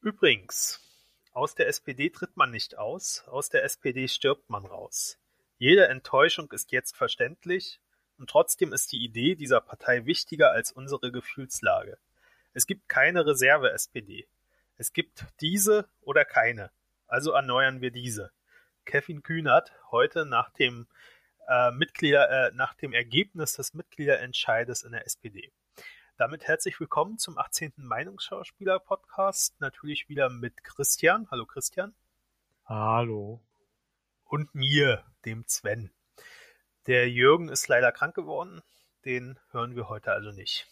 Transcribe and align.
Übrigens, 0.00 0.80
aus 1.32 1.56
der 1.56 1.66
SPD 1.66 2.10
tritt 2.10 2.36
man 2.36 2.52
nicht 2.52 2.78
aus, 2.78 3.24
aus 3.26 3.48
der 3.48 3.64
SPD 3.64 4.06
stirbt 4.06 4.48
man 4.48 4.64
raus. 4.64 5.18
Jede 5.58 5.88
Enttäuschung 5.88 6.50
ist 6.52 6.70
jetzt 6.70 6.96
verständlich, 6.96 7.80
und 8.16 8.30
trotzdem 8.30 8.72
ist 8.72 8.92
die 8.92 9.04
Idee 9.04 9.34
dieser 9.34 9.60
Partei 9.60 10.06
wichtiger 10.06 10.52
als 10.52 10.72
unsere 10.72 11.10
Gefühlslage. 11.12 11.98
Es 12.52 12.66
gibt 12.66 12.88
keine 12.88 13.26
Reserve-SPD. 13.26 14.26
Es 14.76 14.92
gibt 14.92 15.24
diese 15.40 15.88
oder 16.00 16.24
keine. 16.24 16.70
Also 17.06 17.32
erneuern 17.32 17.80
wir 17.80 17.90
diese. 17.90 18.30
Kevin 18.84 19.22
Kühnert 19.22 19.72
heute 19.90 20.26
nach 20.26 20.50
dem 20.50 20.86
äh, 21.48 21.70
Mitglieder, 21.72 22.48
äh, 22.48 22.50
nach 22.54 22.74
dem 22.74 22.92
Ergebnis 22.92 23.54
des 23.54 23.74
Mitgliederentscheides 23.74 24.82
in 24.82 24.92
der 24.92 25.06
SPD. 25.06 25.52
Damit 26.18 26.48
herzlich 26.48 26.80
willkommen 26.80 27.16
zum 27.16 27.38
18. 27.38 27.74
Meinungsschauspieler-Podcast. 27.76 29.60
Natürlich 29.60 30.08
wieder 30.08 30.28
mit 30.28 30.64
Christian. 30.64 31.28
Hallo 31.30 31.46
Christian. 31.46 31.94
Hallo. 32.64 33.40
Und 34.24 34.52
mir, 34.52 35.04
dem 35.24 35.44
Sven. 35.46 35.92
Der 36.88 37.08
Jürgen 37.08 37.48
ist 37.48 37.68
leider 37.68 37.92
krank 37.92 38.16
geworden. 38.16 38.62
Den 39.04 39.38
hören 39.52 39.76
wir 39.76 39.88
heute 39.88 40.10
also 40.10 40.32
nicht. 40.32 40.66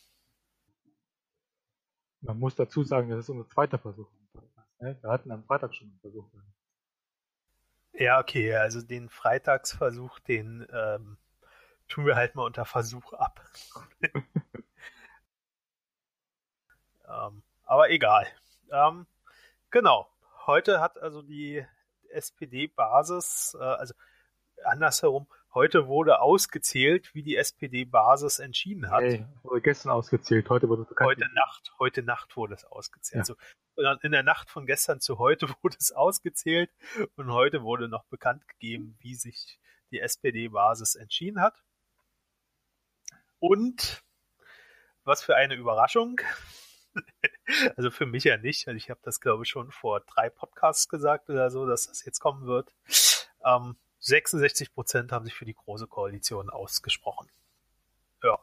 Man 2.22 2.40
muss 2.40 2.56
dazu 2.56 2.82
sagen, 2.82 3.08
das 3.10 3.20
ist 3.20 3.28
unser 3.28 3.48
zweiter 3.48 3.78
Versuch. 3.78 4.10
Ne? 4.80 4.98
Wir 5.00 5.10
hatten 5.10 5.30
am 5.30 5.44
Freitag 5.44 5.76
schon 5.76 5.90
einen 5.90 6.00
Versuch. 6.00 6.28
Ja, 7.92 8.18
okay, 8.18 8.52
also 8.56 8.82
den 8.82 9.08
Freitagsversuch, 9.08 10.18
den 10.18 10.66
ähm, 10.72 11.18
tun 11.86 12.04
wir 12.04 12.16
halt 12.16 12.34
mal 12.34 12.46
unter 12.46 12.64
Versuch 12.64 13.12
ab. 13.12 13.48
ähm, 17.08 17.42
aber 17.64 17.90
egal. 17.90 18.26
Ähm, 18.70 19.06
genau. 19.70 20.08
Heute 20.46 20.80
hat 20.80 20.98
also 20.98 21.22
die 21.22 21.64
SPD-Basis, 22.10 23.56
äh, 23.58 23.64
also 23.64 23.94
andersherum, 24.64 25.26
Heute 25.56 25.86
wurde 25.86 26.20
ausgezählt, 26.20 27.14
wie 27.14 27.22
die 27.22 27.34
SPD-Basis 27.34 28.40
entschieden 28.40 28.90
hat. 28.90 29.00
Hey, 29.00 29.26
wurde 29.42 29.62
gestern 29.62 29.90
ausgezählt, 29.90 30.50
heute 30.50 30.68
wurde 30.68 30.84
bekannt. 30.84 31.08
Heute 31.08 31.32
Nacht, 31.32 31.72
heute 31.78 32.02
Nacht 32.02 32.36
wurde 32.36 32.52
es 32.52 32.66
ausgezählt. 32.66 33.26
Ja. 33.26 33.34
Also 33.78 34.00
in 34.02 34.12
der 34.12 34.22
Nacht 34.22 34.50
von 34.50 34.66
gestern 34.66 35.00
zu 35.00 35.18
heute 35.18 35.48
wurde 35.62 35.78
es 35.80 35.92
ausgezählt 35.92 36.70
und 37.14 37.32
heute 37.32 37.62
wurde 37.62 37.88
noch 37.88 38.04
bekannt 38.04 38.46
gegeben, 38.48 38.98
wie 39.00 39.14
sich 39.14 39.58
die 39.90 40.00
SPD-Basis 40.00 40.94
entschieden 40.94 41.40
hat. 41.40 41.64
Und 43.38 44.02
was 45.04 45.22
für 45.22 45.36
eine 45.36 45.54
Überraschung. 45.54 46.20
also 47.76 47.90
für 47.90 48.06
mich 48.06 48.24
ja 48.24 48.36
nicht. 48.36 48.68
Also 48.68 48.76
ich 48.76 48.90
habe 48.90 49.00
das, 49.02 49.20
glaube 49.20 49.44
ich, 49.44 49.50
schon 49.50 49.70
vor 49.70 50.00
drei 50.00 50.30
Podcasts 50.30 50.88
gesagt 50.88 51.30
oder 51.30 51.50
so, 51.50 51.66
dass 51.66 51.88
das 51.88 52.04
jetzt 52.04 52.20
kommen 52.20 52.46
wird. 52.46 52.74
Ähm, 53.44 53.76
66 54.00 54.72
Prozent 54.72 55.12
haben 55.12 55.24
sich 55.24 55.34
für 55.34 55.44
die 55.44 55.54
Große 55.54 55.86
Koalition 55.86 56.50
ausgesprochen. 56.50 57.28
Ja. 58.22 58.38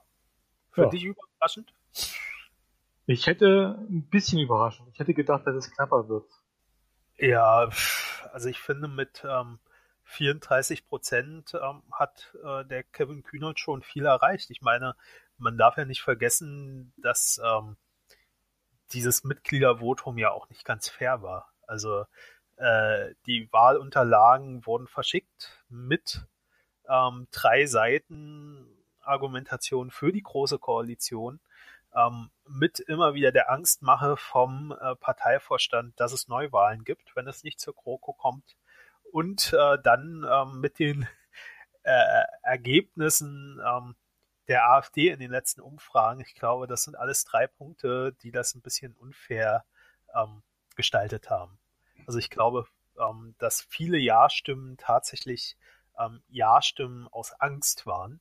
Für 0.72 0.84
ja. 0.84 0.90
dich 0.90 1.04
überraschend? 1.04 1.74
Ich 3.06 3.28
hätte 3.28 3.78
ein 3.90 4.08
bisschen 4.10 4.40
überraschend. 4.40 4.90
Ich 4.94 5.00
hätte 5.00 5.14
gedacht, 5.14 5.46
dass 5.46 5.56
es 5.56 5.72
knapper 5.72 6.08
wird. 6.08 6.26
Ja, 7.18 7.70
also 8.32 8.50
ich 8.50 8.60
finde 8.60 8.88
mit 8.88 9.24
ähm, 9.26 9.60
34 10.06 10.88
Prozent 10.88 11.54
ähm, 11.54 11.84
hat 11.92 12.36
äh, 12.44 12.66
der 12.66 12.84
Kevin 12.84 13.24
Kühnert 13.24 13.60
schon 13.60 13.84
viel 13.84 14.06
erreicht. 14.06 14.50
Ich 14.50 14.62
meine, 14.62 14.96
man 15.38 15.58
darf 15.58 15.78
ja 15.78 15.86
nicht 15.86 16.02
vergessen, 16.02 16.94
dass 16.98 17.42
ähm, 17.44 17.78
dieses 18.94 19.24
Mitgliedervotum 19.24 20.18
ja 20.18 20.32
auch 20.32 20.50
nicht 20.50 20.66
ganz 20.66 20.90
fair 20.90 21.22
war. 21.22 21.52
Also 21.68 22.06
äh, 22.58 23.14
die 23.26 23.52
Wahlunterlagen 23.52 24.66
wurden 24.66 24.88
verschickt 24.88 25.64
mit 25.70 26.26
ähm, 26.88 27.28
drei 27.32 27.66
Seiten 27.66 28.68
Argumentation 29.02 29.92
für 29.92 30.12
die 30.12 30.24
große 30.24 30.60
Koalition, 30.60 31.40
ähm, 31.96 32.30
mit 32.48 32.80
immer 32.80 33.14
wieder 33.14 33.32
der 33.32 33.52
Angstmache 33.52 34.18
vom 34.18 34.72
äh, 34.80 34.96
Parteivorstand, 34.96 36.00
dass 36.00 36.14
es 36.14 36.28
Neuwahlen 36.28 36.84
gibt, 36.84 37.16
wenn 37.16 37.28
es 37.28 37.44
nicht 37.44 37.60
zur 37.60 37.74
GroKo 37.76 38.14
kommt. 38.14 38.56
Und 39.12 39.54
äh, 39.54 39.78
dann 39.84 40.26
ähm, 40.30 40.60
mit 40.60 40.80
den 40.80 41.08
äh, 41.84 42.24
Ergebnissen 42.42 43.62
ähm, 43.66 43.96
der 44.48 44.70
AfD 44.70 45.10
in 45.10 45.20
den 45.20 45.32
letzten 45.32 45.62
Umfragen. 45.62 46.22
Ich 46.22 46.36
glaube, 46.36 46.68
das 46.68 46.84
sind 46.84 46.96
alles 46.96 47.24
drei 47.24 47.48
Punkte, 47.48 48.16
die 48.22 48.32
das 48.32 48.56
ein 48.56 48.62
bisschen 48.62 48.94
unfair 48.94 49.64
ähm, 50.14 50.44
gestaltet 50.76 51.30
haben. 51.30 51.58
Also 52.06 52.20
ich 52.20 52.30
glaube, 52.30 52.66
ähm, 52.98 53.36
dass 53.38 53.62
viele 53.62 53.98
Ja-Stimmen 53.98 54.78
tatsächlich 54.78 55.58
ähm, 55.98 56.22
Ja-Stimmen 56.30 57.08
aus 57.08 57.32
Angst 57.34 57.86
waren 57.86 58.20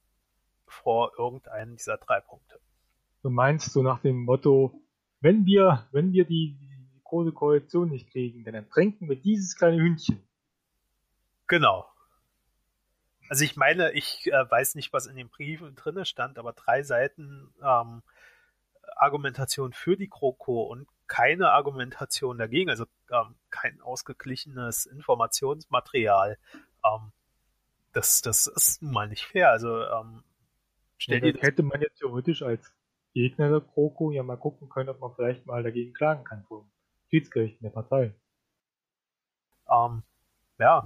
vor 0.67 1.13
irgendeinem 1.19 1.77
dieser 1.77 1.99
drei 1.99 2.21
Punkte. 2.21 2.61
Du 3.23 3.31
meinst 3.31 3.73
so 3.73 3.83
nach 3.83 4.01
dem 4.01 4.25
Motto, 4.25 4.81
wenn 5.21 5.45
wir, 5.45 5.87
wenn 5.93 6.13
wir 6.13 6.25
die, 6.25 6.57
die 6.61 7.01
große 7.05 7.33
Koalition 7.33 7.91
nicht 7.91 8.11
kriegen, 8.11 8.45
dann 8.45 8.55
ertränken 8.55 9.09
wir 9.09 9.17
dieses 9.17 9.57
kleine 9.57 9.81
Hündchen. 9.83 10.23
Genau. 11.47 11.92
Also 13.33 13.47
ich 13.47 13.57
meine, 13.57 13.93
ich 13.93 14.31
äh, 14.31 14.51
weiß 14.51 14.75
nicht, 14.75 14.93
was 14.93 15.07
in 15.07 15.17
den 15.17 15.31
Briefen 15.31 15.75
drinne 15.75 16.05
stand, 16.05 16.39
aber 16.39 16.53
drei 16.53 16.83
Seiten 16.83 17.55
ähm, 17.63 18.03
Argumentation 18.95 19.73
für 19.73 19.97
die 19.97 20.11
GroKo 20.11 20.65
und 20.65 20.87
keine 21.07 21.51
Argumentation 21.51 22.37
dagegen, 22.37 22.69
also 22.69 22.85
ähm, 23.11 23.35
kein 23.49 23.81
ausgeglichenes 23.81 24.85
Informationsmaterial. 24.85 26.37
Ähm, 26.85 27.13
das, 27.95 28.21
das 28.21 28.49
ist 28.49 28.83
nun 28.83 28.93
mal 28.93 29.09
nicht 29.09 29.25
fair. 29.25 29.49
Also 29.49 29.83
ähm, 29.83 30.25
stell 30.99 31.25
ja, 31.25 31.33
dir 31.33 31.41
hätte 31.41 31.63
man 31.63 31.81
jetzt 31.81 32.01
theoretisch 32.01 32.43
als 32.43 32.71
Gegner 33.15 33.49
der 33.49 33.61
GroKo 33.61 34.11
ja 34.11 34.23
mal 34.23 34.37
gucken 34.37 34.69
können, 34.69 34.91
ob 34.91 35.01
man 35.01 35.15
vielleicht 35.15 35.47
mal 35.47 35.63
dagegen 35.63 35.95
klagen 35.95 36.25
kann 36.25 36.45
vor 36.49 36.69
Schiedsgerichten 37.09 37.65
der 37.65 37.71
Partei. 37.71 38.15
Ähm, 39.71 40.03
ja, 40.59 40.85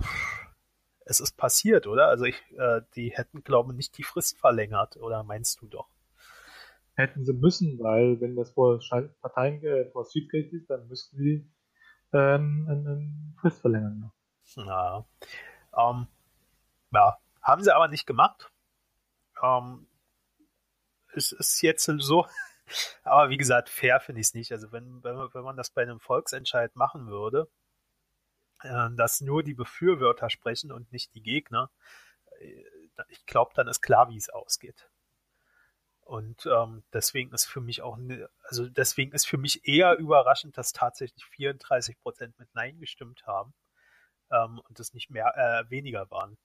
es 1.07 1.21
ist 1.21 1.37
passiert, 1.39 1.87
oder? 1.87 2.09
Also 2.09 2.27
ich, 2.27 2.37
äh, 2.59 2.83
die 2.95 3.11
hätten, 3.11 3.43
glaube 3.43 3.73
ich, 3.73 3.77
nicht 3.77 3.99
die 3.99 4.03
Frist 4.03 4.39
verlängert, 4.39 4.97
oder 4.99 5.23
meinst 5.23 5.63
du 5.63 5.67
doch? 5.67 5.89
hätten 6.97 7.25
sie 7.25 7.35
müssen, 7.35 7.79
weil 7.79 8.21
wenn 8.21 8.37
das 8.37 8.51
vor 8.51 8.81
Parteien, 9.21 9.63
äh, 9.63 9.91
vor 9.91 10.07
Schiedsgericht 10.11 10.53
ist, 10.53 10.71
dann 10.71 10.89
müssten 10.89 11.17
sie 11.19 11.49
ähm, 12.13 12.67
eine 12.69 13.37
Frist 13.41 13.61
verlängern. 13.61 14.11
Ja. 14.57 15.07
Ähm, 15.77 16.07
ja, 16.93 17.19
haben 17.43 17.63
sie 17.63 17.75
aber 17.75 17.89
nicht 17.89 18.07
gemacht. 18.07 18.51
Ähm, 19.43 19.87
es 21.15 21.33
ist 21.33 21.61
jetzt 21.63 21.85
so, 21.85 22.27
aber 23.05 23.29
wie 23.29 23.37
gesagt, 23.37 23.69
fair 23.69 24.01
finde 24.01 24.23
ich 24.23 24.29
es 24.29 24.35
nicht. 24.35 24.53
Also 24.53 24.73
wenn, 24.73 25.03
wenn, 25.05 25.17
wenn 25.17 25.45
man 25.45 25.57
das 25.57 25.71
bei 25.71 25.83
einem 25.83 26.01
Volksentscheid 26.01 26.75
machen 26.77 27.09
würde, 27.09 27.49
äh, 28.67 28.97
dass 28.97 29.21
nur 29.21 29.43
die 29.43 29.55
Befürworter 29.55 30.31
sprechen 30.31 30.73
und 30.73 30.93
nicht 30.93 31.15
die 31.15 31.23
Gegner, 31.23 31.71
äh, 32.41 32.65
ich 33.09 33.27
glaube, 33.27 33.53
dann 33.55 33.69
ist 33.69 33.83
klar, 33.83 34.09
wie 34.09 34.17
es 34.17 34.31
ausgeht. 34.31 34.89
Und 36.07 36.47
ähm, 36.47 36.85
deswegen 36.93 37.33
ist 37.33 37.47
für 37.47 37.61
mich 37.61 37.83
auch, 37.83 37.97
ne, 37.97 38.29
also 38.45 38.69
deswegen 38.69 39.13
ist 39.13 39.27
für 39.27 39.39
mich 39.39 39.67
eher 39.67 39.97
überraschend, 39.99 40.57
dass 40.57 40.73
tatsächlich 40.73 41.25
34 41.27 41.99
Prozent 41.99 42.39
mit 42.39 42.55
Nein 42.55 42.79
gestimmt 42.79 43.27
haben 43.27 43.55
ähm, 44.31 44.61
und 44.69 44.79
es 44.79 44.95
nicht 44.95 45.11
mehr 45.11 45.35
äh, 45.37 45.69
weniger 45.69 46.09
waren. 46.11 46.39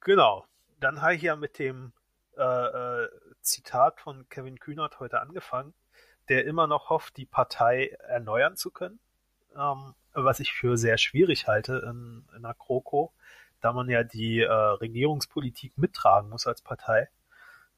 Genau. 0.00 0.46
Dann 0.78 1.00
habe 1.00 1.14
ich 1.14 1.22
ja 1.22 1.36
mit 1.36 1.58
dem 1.58 1.92
äh, 2.36 2.42
äh, 2.42 3.08
Zitat 3.40 4.00
von 4.00 4.28
Kevin 4.28 4.58
Kühnert 4.60 5.00
heute 5.00 5.20
angefangen, 5.20 5.74
der 6.28 6.44
immer 6.44 6.66
noch 6.66 6.90
hofft, 6.90 7.16
die 7.16 7.26
Partei 7.26 7.88
erneuern 8.00 8.56
zu 8.56 8.70
können, 8.70 9.00
ähm, 9.58 9.94
was 10.12 10.40
ich 10.40 10.52
für 10.52 10.76
sehr 10.76 10.98
schwierig 10.98 11.46
halte 11.46 11.82
in, 11.90 12.24
in 12.36 12.42
der 12.42 12.54
GroKo 12.54 13.12
da 13.60 13.72
man 13.72 13.88
ja 13.88 14.04
die 14.04 14.40
äh, 14.40 14.52
Regierungspolitik 14.52 15.76
mittragen 15.78 16.30
muss 16.30 16.46
als 16.46 16.62
Partei. 16.62 17.08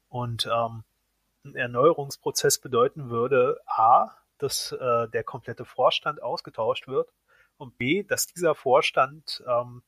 Und 0.09 0.47
ähm, 0.51 0.83
ein 1.43 1.55
Erneuerungsprozess 1.55 2.59
bedeuten 2.59 3.09
würde, 3.09 3.59
a, 3.65 4.09
dass 4.37 4.71
äh, 4.71 5.07
der 5.09 5.23
komplette 5.23 5.65
Vorstand 5.65 6.21
ausgetauscht 6.21 6.87
wird 6.87 7.11
und 7.57 7.77
b, 7.77 8.03
dass 8.03 8.27
dieser 8.27 8.55
Vorstand 8.55 9.43
ähm, 9.47 9.81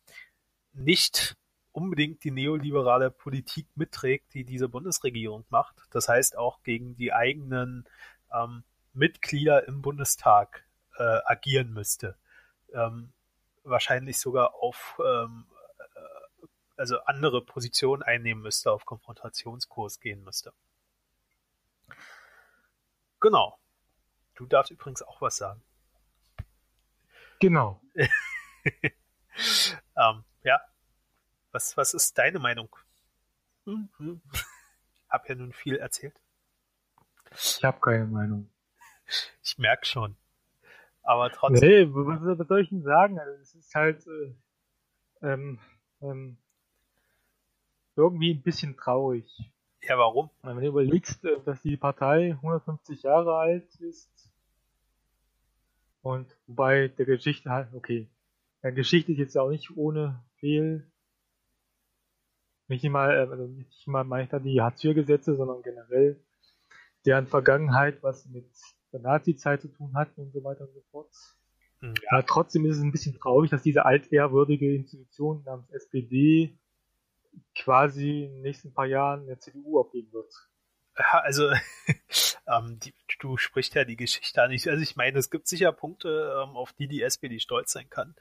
nicht 0.74 1.36
unbedingt 1.72 2.24
die 2.24 2.31
neoliberale 2.31 3.12
Politik 3.12 3.68
mitträgt, 3.75 4.34
die 4.34 4.44
diese 4.44 4.69
Bundesregierung 4.69 5.45
macht. 5.50 5.75
Das 5.92 6.07
heißt 6.07 6.38
auch 6.38 6.62
gegen 6.63 6.95
die 6.95 7.13
eigenen 7.13 7.86
ähm, 8.31 8.63
Mitglieder 8.94 9.68
im 9.68 9.81
Bundestag 9.81 10.66
äh, 10.98 11.19
agieren 11.25 11.74
müsste. 11.74 12.18
Ähm, 12.74 13.13
wahrscheinlich 13.63 14.19
sogar 14.19 14.56
auf 14.56 15.00
ähm, 15.04 15.45
also 16.78 17.00
andere 17.01 17.44
Positionen 17.44 18.04
einnehmen 18.04 18.42
müsste, 18.42 18.72
auf 18.72 18.86
Konfrontationskurs 18.86 20.00
gehen 20.00 20.24
müsste. 20.24 20.54
Genau. 23.19 23.60
Du 24.36 24.45
darfst 24.45 24.72
übrigens 24.72 25.01
auch 25.01 25.19
was 25.22 25.38
sagen. 25.38 25.63
Genau. 27.40 27.81
ähm, 27.95 28.10
ja. 30.44 30.62
Was, 31.51 31.78
was 31.78 31.94
ist 31.94 32.18
deine 32.18 32.40
Meinung? 32.40 32.75
Hm. 33.66 34.22
Hab 35.10 35.30
ja 35.30 35.36
nun 35.36 35.54
viel 35.54 35.78
erzählt. 35.78 36.19
Ich 37.31 37.63
habe 37.63 37.80
keine 37.80 38.06
Meinung. 38.06 38.50
Ich 39.44 39.57
merke 39.57 39.86
schon. 39.86 40.18
Aber 41.03 41.29
trotzdem. 41.31 41.69
Nee, 41.69 41.88
was, 41.94 42.39
was 42.39 42.47
soll 42.47 42.61
ich 42.61 42.69
denn 42.69 42.83
sagen? 42.83 43.19
Also, 43.19 43.41
es 43.41 43.55
ist 43.55 43.75
halt 43.75 44.05
äh, 44.07 45.27
ähm, 45.27 45.59
ähm, 46.01 46.38
irgendwie 47.95 48.33
ein 48.33 48.41
bisschen 48.41 48.75
traurig. 48.77 49.25
Ja, 49.81 49.97
warum? 49.97 50.29
Wenn 50.41 50.57
du 50.57 50.67
überlegst, 50.67 51.23
äh, 51.25 51.39
dass 51.45 51.61
die 51.61 51.77
Partei 51.77 52.31
150 52.31 53.03
Jahre 53.03 53.35
alt 53.35 53.75
ist 53.75 54.09
und 56.01 56.27
wobei 56.47 56.88
der 56.88 57.06
Geschichte 57.06 57.49
halt, 57.49 57.73
okay, 57.73 58.07
der 58.61 58.71
Geschichte 58.71 59.11
ist 59.11 59.17
jetzt 59.17 59.38
auch 59.38 59.49
nicht 59.49 59.75
ohne 59.75 60.23
Fehl. 60.38 60.89
Nicht 62.69 62.83
mal, 62.85 63.11
äh, 63.11 63.29
also 63.29 63.47
nicht 63.47 63.88
mal 63.88 64.06
meine 64.06 64.23
ich 64.23 64.29
da 64.29 64.39
die 64.39 64.61
Hartz-IV-Gesetze, 64.61 65.35
sondern 65.35 65.61
generell 65.61 66.17
deren 67.06 67.27
Vergangenheit, 67.27 68.01
was 68.01 68.25
mit 68.27 68.49
der 68.94 69.01
Nazi-Zeit 69.01 69.62
zu 69.62 69.68
tun 69.68 69.94
hat 69.95 70.10
und 70.18 70.31
so 70.31 70.44
weiter 70.44 70.62
und 70.62 70.74
so 70.74 70.81
fort. 70.92 71.10
Hm, 71.80 71.94
Ja, 72.12 72.22
trotzdem 72.22 72.66
ist 72.66 72.78
es 72.78 72.84
ein 72.84 72.92
bisschen 72.92 73.18
traurig, 73.19 73.50
dass 73.51 73.63
diese 73.63 73.86
altehrwürdige 73.86 74.74
Institution 74.74 75.44
namens 75.44 75.69
SPD 75.72 76.57
quasi 77.56 78.25
in 78.25 78.34
den 78.34 78.42
nächsten 78.42 78.74
paar 78.74 78.86
Jahren 78.86 79.25
der 79.25 79.40
CDU 79.40 79.80
aufgeben 79.80 80.12
wird. 80.13 80.31
Ja, 80.98 81.19
also, 81.22 81.50
ähm, 82.48 82.80
die, 82.80 82.94
du 83.19 83.38
sprichst 83.38 83.74
ja 83.74 83.84
die 83.84 83.95
Geschichte 83.98 84.42
an. 84.44 84.51
Ich, 84.51 84.69
also 84.69 84.81
ich 84.81 84.95
meine, 84.95 85.18
es 85.18 85.31
gibt 85.31 85.48
sicher 85.48 85.72
Punkte, 85.72 86.10
ähm, 86.44 86.56
auf 86.56 86.74
die 86.74 86.88
die 86.88 87.01
SPD 87.01 87.40
stolz 87.40 87.72
sein 87.72 87.90
kann. 87.90 88.16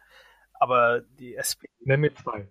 Aber 0.54 1.00
die 1.18 1.34
SPD, 1.34 1.68
Nenn 1.80 2.00
mir 2.00 2.14
zwei. 2.14 2.48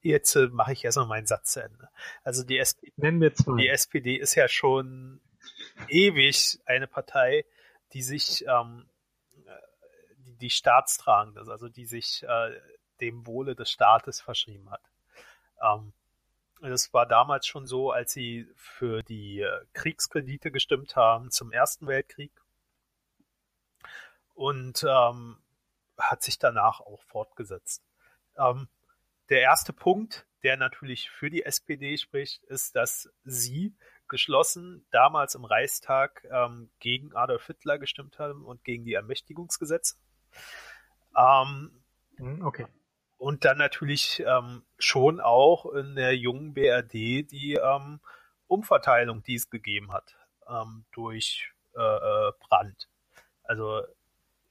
jetzt 0.00 0.34
äh, 0.34 0.48
mache 0.48 0.72
ich 0.72 0.84
erst 0.84 0.96
noch 0.96 1.06
meinen 1.06 1.26
Satz 1.26 1.52
zu 1.52 1.62
Ende. 1.62 1.88
Also 2.24 2.42
die 2.42 2.58
SPD, 2.58 2.92
Nenn 2.96 3.18
mir 3.18 3.32
zwei. 3.32 3.56
die 3.60 3.68
SPD 3.68 4.16
ist 4.16 4.34
ja 4.34 4.48
schon 4.48 5.20
ewig 5.88 6.60
eine 6.64 6.86
Partei, 6.86 7.44
die 7.92 8.02
sich 8.02 8.44
ähm, 8.46 8.88
äh, 9.46 9.50
die, 10.18 10.36
die 10.36 10.50
staatstragend 10.50 11.38
also 11.38 11.68
die 11.68 11.86
sich 11.86 12.22
äh, 12.22 12.60
dem 13.00 13.26
Wohle 13.26 13.54
des 13.54 13.70
Staates 13.70 14.20
verschrieben 14.20 14.70
hat. 14.70 14.82
Ähm, 15.62 15.92
das 16.60 16.92
war 16.94 17.06
damals 17.06 17.46
schon 17.46 17.66
so, 17.66 17.90
als 17.90 18.12
sie 18.12 18.48
für 18.54 19.02
die 19.02 19.40
äh, 19.40 19.64
Kriegskredite 19.72 20.52
gestimmt 20.52 20.94
haben 20.94 21.30
zum 21.30 21.50
Ersten 21.50 21.88
Weltkrieg 21.88 22.32
und 24.34 24.84
ähm, 24.88 25.38
hat 25.98 26.22
sich 26.22 26.38
danach 26.38 26.80
auch 26.80 27.02
fortgesetzt. 27.02 27.82
Ähm, 28.36 28.68
der 29.28 29.40
erste 29.40 29.72
Punkt, 29.72 30.26
der 30.42 30.56
natürlich 30.56 31.10
für 31.10 31.30
die 31.30 31.44
SPD 31.44 31.96
spricht, 31.96 32.44
ist, 32.44 32.76
dass 32.76 33.08
sie 33.24 33.74
geschlossen 34.12 34.86
damals 34.92 35.34
im 35.34 35.44
Reichstag 35.44 36.24
ähm, 36.30 36.70
gegen 36.78 37.16
Adolf 37.16 37.46
Hitler 37.48 37.78
gestimmt 37.78 38.20
haben 38.20 38.44
und 38.44 38.62
gegen 38.62 38.84
die 38.84 38.94
Ermächtigungsgesetze. 38.94 39.96
Ähm, 41.16 41.82
Hm, 42.18 42.44
Okay. 42.46 42.66
und 43.18 43.44
dann 43.44 43.58
natürlich 43.58 44.22
ähm, 44.24 44.62
schon 44.78 45.20
auch 45.20 45.66
in 45.72 45.96
der 45.96 46.16
jungen 46.16 46.54
BRD 46.54 46.92
die 46.92 47.58
ähm, 47.60 48.00
Umverteilung, 48.46 49.22
die 49.22 49.34
es 49.34 49.50
gegeben 49.50 49.92
hat 49.92 50.14
ähm, 50.48 50.84
durch 50.92 51.50
äh, 51.74 51.80
äh, 51.80 52.32
Brand. 52.38 52.88
Also 53.42 53.82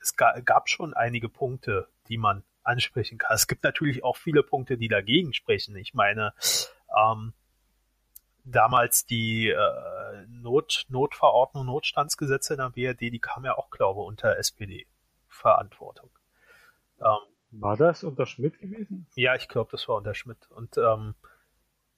es 0.02 0.16
ga, 0.16 0.40
gab 0.42 0.70
schon 0.70 0.94
einige 0.94 1.30
Punkte, 1.30 1.88
die 2.08 2.18
man 2.18 2.44
ansprechen 2.64 3.18
kann. 3.18 3.36
Es 3.36 3.48
gibt 3.48 3.64
natürlich 3.64 4.04
auch 4.04 4.18
viele 4.18 4.44
Punkte, 4.44 4.78
die 4.78 4.88
dagegen 4.88 5.34
sprechen. 5.34 5.76
Ich 5.76 5.94
meine, 5.94 6.34
ähm, 6.98 7.34
damals 8.44 9.06
die 9.06 9.50
äh, 9.50 10.26
Not, 10.30 10.86
Notverordnung, 10.90 11.66
Notstandsgesetze 11.66 12.54
in 12.54 12.60
der 12.60 12.70
BRD, 12.70 13.02
die 13.12 13.20
kamen 13.20 13.46
ja 13.46 13.58
auch, 13.58 13.70
glaube 13.70 14.02
ich, 14.02 14.08
unter 14.08 14.38
SPD-Verantwortung. 14.38 16.10
Ähm, 17.00 17.18
War 17.52 17.78
das 17.78 18.04
unter 18.04 18.26
Schmidt 18.26 18.60
gewesen? 18.60 19.08
ja, 19.16 19.36
ich 19.36 19.48
glaube, 19.48 19.72
das 19.72 19.88
war 19.88 19.98
unter 19.98 20.14
Schmidt. 20.16 20.50
Und 20.52 20.78
ähm, 20.78 21.16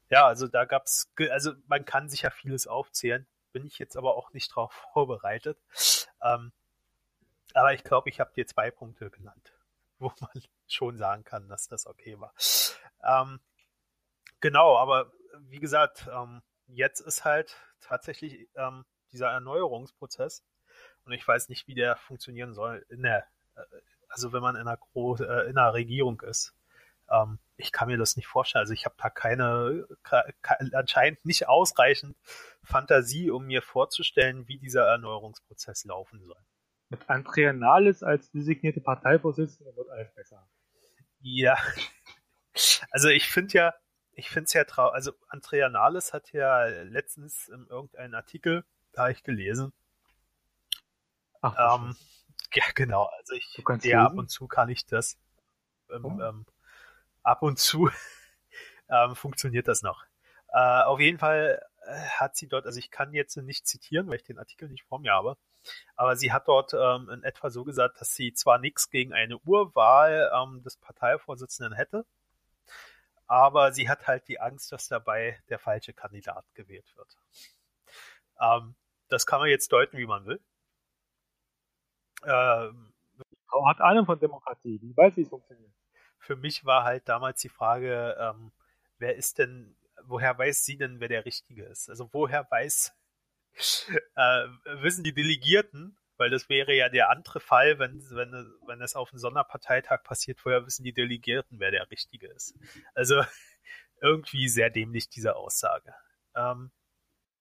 ja, 0.10 0.28
also 0.28 0.48
da 0.48 0.66
gab's, 0.66 1.12
ge- 1.16 1.30
also 1.32 1.54
man 1.68 1.86
kann 1.86 2.10
sicher 2.10 2.32
vieles 2.32 2.68
aufzählen, 2.68 3.26
bin 3.52 3.66
ich 3.66 3.80
jetzt 3.80 3.98
aber 3.98 4.16
auch 4.18 4.34
nicht 4.34 4.50
drauf 4.56 4.74
vorbereitet. 4.94 5.58
Ähm, 6.22 6.52
aber 7.54 7.74
ich 7.74 7.84
glaube, 7.84 8.10
ich 8.10 8.20
habe 8.20 8.34
dir 8.34 8.48
zwei 8.48 8.72
Punkte 8.72 9.10
genannt, 9.10 9.54
wo 10.00 10.12
man 10.20 10.44
schon 10.68 10.98
sagen 10.98 11.24
kann, 11.24 11.48
dass 11.50 11.68
das 11.68 11.86
okay 11.88 12.20
war. 12.20 12.34
Ähm, 13.04 13.40
genau, 14.40 14.78
aber 14.78 15.12
wie 15.40 15.60
gesagt, 15.60 16.08
ähm, 16.12 16.42
jetzt 16.68 17.00
ist 17.02 17.26
halt 17.26 17.56
tatsächlich 17.82 18.50
ähm, 18.56 18.86
dieser 19.12 19.30
Erneuerungsprozess 19.30 20.44
und 21.06 21.14
ich 21.14 21.28
weiß 21.28 21.50
nicht, 21.50 21.68
wie 21.68 21.76
der 21.76 21.98
funktionieren 21.98 22.54
soll 22.54 22.86
in 22.90 23.04
der, 23.04 23.28
äh, 23.56 23.62
also 24.08 24.34
wenn 24.34 24.42
man 24.42 24.56
in 24.56 24.62
einer, 24.62 24.78
Gro 24.78 25.18
äh, 25.18 25.50
in 25.50 25.58
einer 25.58 25.74
Regierung 25.74 26.22
ist. 26.22 26.56
Ähm, 27.10 27.40
ich 27.58 27.72
kann 27.72 27.90
mir 27.90 27.98
das 27.98 28.16
nicht 28.16 28.28
vorstellen. 28.28 28.62
Also 28.62 28.74
ich 28.74 28.86
habe 28.86 28.96
da 28.98 29.10
keine, 29.10 29.86
ke- 30.04 30.34
anscheinend 30.74 31.26
nicht 31.26 31.48
ausreichend 31.48 32.18
Fantasie, 32.64 33.30
um 33.30 33.46
mir 33.46 33.62
vorzustellen, 33.62 34.48
wie 34.48 34.58
dieser 34.58 34.88
Erneuerungsprozess 34.88 35.84
laufen 35.86 36.24
soll. 36.24 36.42
Mit 36.90 37.10
Andrea 37.10 37.54
Nahles 37.54 38.04
als 38.04 38.32
designierte 38.32 38.80
Parteivorsitzende 38.80 39.76
wird 39.76 39.90
alles 39.90 40.14
besser. 40.14 40.48
Ja. 41.20 41.58
Also 42.92 43.10
ich 43.10 43.30
finde 43.30 43.54
ja, 43.54 43.74
ich 44.16 44.30
finde 44.30 44.46
es 44.46 44.54
ja 44.54 44.64
trau, 44.64 44.90
also 44.90 45.14
Andrea 45.28 45.70
Nahles 45.70 46.14
hat 46.14 46.32
ja 46.34 46.66
letztens 46.66 47.48
in 47.50 47.66
irgendeinem 47.68 48.16
Artikel, 48.16 48.64
da 48.92 49.04
habe 49.04 49.12
ich 49.12 49.24
gelesen, 49.24 49.74
Ach, 51.42 51.80
ähm, 51.80 51.96
ja 52.54 52.64
genau, 52.76 53.06
also 53.06 53.34
ich, 53.34 53.62
ja, 53.84 54.06
ab 54.06 54.14
und 54.14 54.30
zu 54.30 54.48
kann 54.48 54.70
ich 54.70 54.86
das, 54.86 55.18
ähm, 55.92 56.06
Oh. 56.06 56.22
ähm, 56.22 56.46
ab 57.24 57.42
und 57.42 57.60
zu 57.60 57.90
ähm, 58.90 59.16
funktioniert 59.16 59.68
das 59.68 59.82
noch. 59.82 60.06
Äh, 60.50 60.84
auf 60.84 61.00
jeden 61.00 61.18
Fall 61.18 61.62
äh, 61.86 62.08
hat 62.20 62.36
sie 62.36 62.48
dort, 62.48 62.66
also 62.66 62.80
ich 62.80 62.92
kann 62.92 63.14
jetzt 63.14 63.36
nicht 63.38 63.68
zitieren, 63.68 64.08
weil 64.08 64.18
ich 64.18 64.24
den 64.24 64.40
Artikel 64.40 64.70
nicht 64.70 64.84
vor 64.86 65.00
mir 65.00 65.12
habe, 65.14 65.38
aber 65.96 66.16
sie 66.16 66.32
hat 66.32 66.48
dort 66.48 66.74
ähm, 66.74 67.10
in 67.10 67.24
etwa 67.24 67.50
so 67.50 67.64
gesagt, 67.64 68.00
dass 68.00 68.14
sie 68.16 68.34
zwar 68.34 68.60
nichts 68.60 68.90
gegen 68.90 69.14
eine 69.14 69.38
Urwahl 69.40 70.32
ähm, 70.34 70.62
des 70.64 70.78
Parteivorsitzenden 70.78 71.74
hätte, 71.74 72.06
aber 73.28 73.72
sie 73.74 73.90
hat 73.90 74.08
halt 74.08 74.28
die 74.28 74.40
Angst, 74.40 74.72
dass 74.72 74.88
dabei 74.88 75.42
der 75.50 75.60
falsche 75.60 75.94
Kandidat 75.94 76.46
gewählt 76.54 76.96
wird. 76.96 77.18
Ähm, 78.40 78.76
das 79.10 79.26
kann 79.26 79.40
man 79.40 79.50
jetzt 79.50 79.72
deuten, 79.72 79.98
wie 79.98 80.08
man 80.08 80.26
will. 80.26 80.40
Ähm, 82.26 82.94
Frau 83.48 83.68
hat 83.68 83.82
Ahnung 83.82 84.06
von 84.06 84.20
Demokratie, 84.20 84.80
die 84.80 84.96
weiß, 84.96 85.16
wie 85.18 85.22
es 85.22 85.30
funktioniert. 85.30 85.72
für 86.18 86.36
mich 86.36 86.66
war 86.66 86.84
halt 86.86 87.08
damals 87.10 87.42
die 87.42 87.50
Frage, 87.50 88.16
ähm, 88.18 88.52
wer 88.98 89.16
ist 89.16 89.40
denn, 89.40 89.76
woher 90.04 90.38
weiß 90.38 90.64
sie 90.64 90.78
denn, 90.78 91.00
wer 91.00 91.10
der 91.10 91.26
Richtige 91.26 91.66
ist? 91.66 91.90
Also 91.90 92.10
woher 92.14 92.50
weiß, 92.50 92.94
äh, 94.16 94.48
wissen 94.82 95.04
die 95.04 95.14
Delegierten, 95.14 95.98
weil 96.24 96.30
das 96.30 96.48
wäre 96.48 96.74
ja 96.74 96.88
der 96.88 97.10
andere 97.10 97.42
Fall, 97.42 97.80
wenn, 97.80 98.02
wenn, 98.12 98.32
wenn 98.66 98.82
es 98.82 98.96
auf 98.96 99.12
einem 99.12 99.20
Sonderparteitag 99.20 100.04
passiert, 100.04 100.40
woher 100.46 100.66
wissen 100.66 100.86
die 100.86 100.94
Delegierten, 100.94 101.60
wer 101.60 101.70
der 101.70 101.92
Richtige 101.92 102.28
ist? 102.28 102.58
Also 102.96 103.22
irgendwie 104.02 104.48
sehr 104.48 104.70
dämlich, 104.70 105.10
diese 105.10 105.36
Aussage. 105.36 105.94
Ähm, 106.34 106.72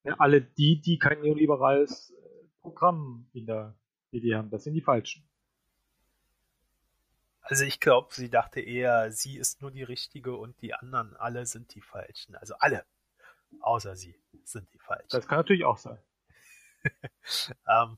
Ja, 0.03 0.17
alle 0.19 0.41
die, 0.41 0.81
die 0.81 0.99
kein 0.99 1.21
neoliberales 1.21 2.11
äh, 2.11 2.49
Programm 2.61 3.29
in 3.33 3.47
der 3.47 3.77
Idee 4.11 4.35
haben, 4.35 4.51
das 4.51 4.65
sind 4.65 4.75
die 4.75 4.81
Falschen. 4.81 5.25
also 7.43 7.65
ich 7.65 7.79
glaube, 7.79 8.13
sie 8.13 8.29
dachte 8.29 8.61
eher, 8.61 9.13
sie 9.13 9.37
ist 9.39 9.63
nur 9.63 9.71
die 9.71 9.85
Richtige 9.85 10.35
und 10.35 10.61
die 10.61 10.75
anderen 10.75 11.15
alle 11.19 11.47
sind 11.47 11.73
die 11.77 11.83
Falschen. 11.83 12.35
Also 12.35 12.55
alle, 12.59 12.85
außer 13.61 13.95
sie, 13.95 14.21
sind 14.43 14.67
die 14.75 14.81
Falschen. 14.81 15.07
Das 15.11 15.29
kann 15.29 15.39
natürlich 15.39 15.65
auch 15.65 15.79
sein. 15.79 15.99
Ähm, 17.69 17.97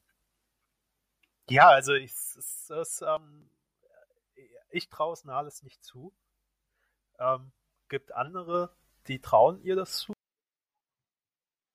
ja, 1.50 1.68
also 1.68 1.94
ich, 1.94 2.10
es, 2.12 2.70
es, 2.70 3.02
ähm, 3.02 3.50
ich 4.70 4.88
traue 4.88 5.12
es 5.12 5.24
Nahles 5.24 5.62
nicht 5.62 5.84
zu. 5.84 6.12
Ähm, 7.18 7.52
gibt 7.88 8.12
andere, 8.12 8.74
die 9.06 9.20
trauen 9.20 9.60
ihr 9.62 9.76
das 9.76 9.96
zu. 9.98 10.12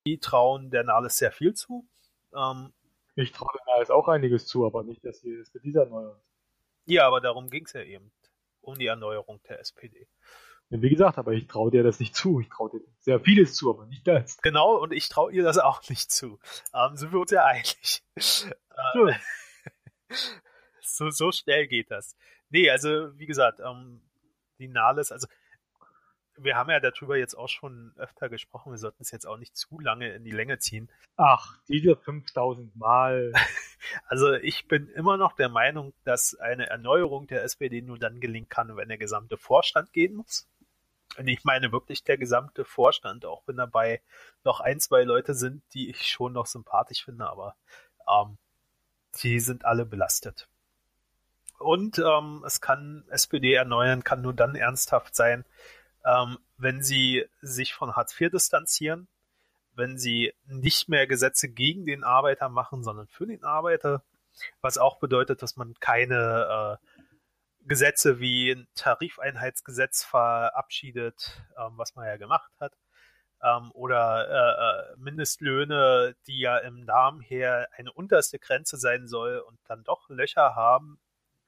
Die 0.08 0.20
trauen 0.20 0.72
der 0.72 0.84
Nahles 0.84 1.18
sehr 1.18 1.32
viel 1.32 1.54
zu. 1.54 1.88
Ähm, 2.34 2.74
Ich 3.16 3.32
traue 3.32 3.50
dem 3.54 3.68
alles 3.76 3.90
auch 3.90 4.08
einiges 4.08 4.48
zu, 4.48 4.66
aber 4.66 4.84
nicht, 4.84 5.04
dass 5.06 5.20
sie 5.22 5.38
das 5.38 5.54
mit 5.54 5.64
dieser 5.64 5.84
Erneuerung. 5.84 6.22
ja, 6.86 7.06
aber 7.08 7.22
darum 7.22 7.50
ging 7.50 7.66
es 7.66 7.74
ja 7.74 7.82
eben. 7.82 8.12
Um 8.62 8.78
die 8.78 8.88
Erneuerung 8.88 9.42
der 9.48 9.60
SPD. 9.62 10.08
Ja, 10.70 10.82
Wie 10.82 10.90
gesagt, 10.90 11.18
aber 11.18 11.32
ich 11.32 11.48
traue 11.48 11.72
dir 11.72 11.82
das 11.84 12.00
nicht 12.00 12.16
zu. 12.16 12.40
Ich 12.42 12.50
traue 12.50 12.70
dir 12.70 12.82
sehr 13.00 13.20
vieles 13.20 13.56
zu, 13.56 13.70
aber 13.72 13.86
nicht 13.86 14.06
das. 14.08 14.38
Genau, 14.42 14.76
und 14.78 14.92
ich 14.92 15.08
traue 15.10 15.32
ihr 15.32 15.44
das 15.44 15.58
auch 15.58 15.82
nicht 15.90 16.12
zu. 16.12 16.40
Ähm, 16.74 16.98
sind 16.98 17.12
wir 17.14 17.20
uns 17.20 17.32
ja 17.32 17.46
einig. 17.46 18.04
äh, 18.16 19.14
so, 20.82 21.10
so 21.10 21.32
schnell 21.32 21.68
geht 21.68 21.92
das. 21.92 22.16
Nee, 22.50 22.70
also 22.70 23.18
wie 23.18 23.26
gesagt, 23.26 23.60
ähm, 23.60 24.02
die 24.58 24.68
Nahles, 24.68 25.12
also 25.12 25.28
wir 26.44 26.56
haben 26.56 26.70
ja 26.70 26.80
darüber 26.80 27.18
jetzt 27.18 27.36
auch 27.36 27.50
schon 27.50 27.94
öfter 27.98 28.30
gesprochen, 28.30 28.72
wir 28.72 28.78
sollten 28.78 29.02
es 29.02 29.12
jetzt 29.12 29.26
auch 29.26 29.38
nicht 29.38 29.56
zu 29.56 29.80
lange 29.80 30.14
in 30.14 30.24
die 30.24 30.32
Länge 30.32 30.58
ziehen. 30.60 30.90
Ach, 31.18 31.58
diese 31.68 31.96
5000 31.96 32.76
Mal. 32.76 33.34
Also 34.08 34.34
ich 34.34 34.68
bin 34.68 34.90
immer 34.90 35.16
noch 35.16 35.38
der 35.38 35.48
Meinung, 35.48 35.94
dass 36.04 36.36
eine 36.36 36.68
Erneuerung 36.68 37.28
der 37.28 37.46
SPD 37.46 37.82
nur 37.82 37.98
dann 37.98 38.20
gelingen 38.20 38.50
kann, 38.50 38.76
wenn 38.76 38.90
der 38.90 38.98
gesamte 38.98 39.38
Vorstand 39.38 39.94
gehen 39.94 40.16
muss. 40.16 40.50
Und 41.18 41.30
ich 41.30 41.46
meine 41.46 41.72
wirklich 41.72 42.04
der 42.04 42.18
gesamte 42.18 42.66
Vorstand, 42.66 43.24
auch 43.24 43.42
wenn 43.48 43.56
dabei 43.56 44.02
noch 44.44 44.60
ein, 44.60 44.82
zwei 44.82 45.04
Leute 45.04 45.34
sind, 45.34 45.64
die 45.74 45.90
ich 45.90 46.08
schon 46.08 46.34
noch 46.34 46.46
sympathisch 46.46 47.06
finde, 47.06 47.30
aber 47.30 47.56
ähm, 48.10 48.38
die 49.22 49.40
sind 49.40 49.66
alle 49.66 49.86
belastet. 49.86 50.48
Und 51.58 52.00
ähm, 52.00 52.44
es 52.46 52.62
kann 52.62 53.04
SPD 53.10 53.54
erneuern, 53.54 54.04
kann 54.04 54.22
nur 54.22 54.34
dann 54.34 54.56
ernsthaft 54.56 55.16
sein, 55.16 55.46
ähm, 56.06 56.38
wenn 56.58 56.82
sie 56.82 57.26
sich 57.42 57.74
von 57.74 57.96
Hartz 57.96 58.20
IV 58.20 58.32
distanzieren, 58.32 59.08
wenn 59.76 59.98
sie 59.98 60.34
nicht 60.46 60.90
mehr 60.90 61.06
Gesetze 61.08 61.50
gegen 61.50 61.86
den 61.86 62.04
Arbeiter 62.04 62.50
machen, 62.50 62.84
sondern 62.84 63.08
für 63.08 63.28
den 63.28 63.44
Arbeiter, 63.44 64.04
was 64.62 64.78
auch 64.78 65.00
bedeutet, 65.00 65.42
dass 65.42 65.58
man 65.58 65.74
keine 65.80 66.80
äh, 66.82 66.88
Gesetze 67.68 68.20
wie 68.20 68.52
ein 68.52 68.68
Tarifeinheitsgesetz 68.76 70.04
verabschiedet, 70.04 71.44
ähm, 71.58 71.74
was 71.76 71.96
man 71.96 72.08
ja 72.08 72.18
gemacht 72.18 72.52
hat, 72.60 72.74
ähm, 73.42 73.72
oder 73.74 74.28
äh, 74.30 74.94
äh 74.94 74.98
Mindestlöhne, 74.98 76.16
die 76.28 76.40
ja 76.40 76.58
im 76.58 76.86
Namen 76.86 77.22
her 77.22 77.68
eine 77.74 77.92
unterste 77.94 78.40
Grenze 78.40 78.78
sein 78.78 79.08
soll 79.08 79.40
und 79.40 79.60
dann 79.68 79.84
doch 79.84 80.10
Löcher 80.10 80.56
haben, 80.56 81.00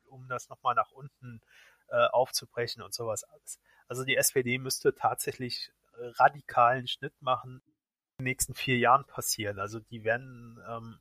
um 0.05 0.27
das 0.27 0.50
nochmal 0.50 0.75
nach 0.75 0.91
unten 0.91 1.41
äh, 1.89 2.07
aufzubrechen 2.07 2.81
und 2.81 2.93
sowas 2.93 3.24
alles. 3.24 3.60
Also 3.88 4.03
die 4.05 4.15
SPD 4.15 4.57
müsste 4.57 4.95
tatsächlich 4.95 5.71
radikalen 6.01 6.88
Schnitt 6.88 7.13
machen, 7.21 7.62
in 8.17 8.25
den 8.25 8.31
nächsten 8.31 8.53
vier 8.53 8.77
Jahren 8.77 9.05
passieren. 9.05 9.60
Also 9.60 9.79
die 9.79 10.03
werden, 10.03 10.60
ähm, 10.67 11.00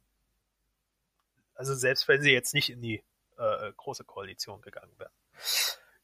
also 1.54 1.74
selbst 1.74 2.08
wenn 2.08 2.22
sie 2.22 2.32
jetzt 2.32 2.54
nicht 2.54 2.70
in 2.70 2.80
die 2.82 3.02
äh, 3.38 3.72
große 3.76 4.04
Koalition 4.04 4.60
gegangen 4.60 4.92
wären. 4.98 5.12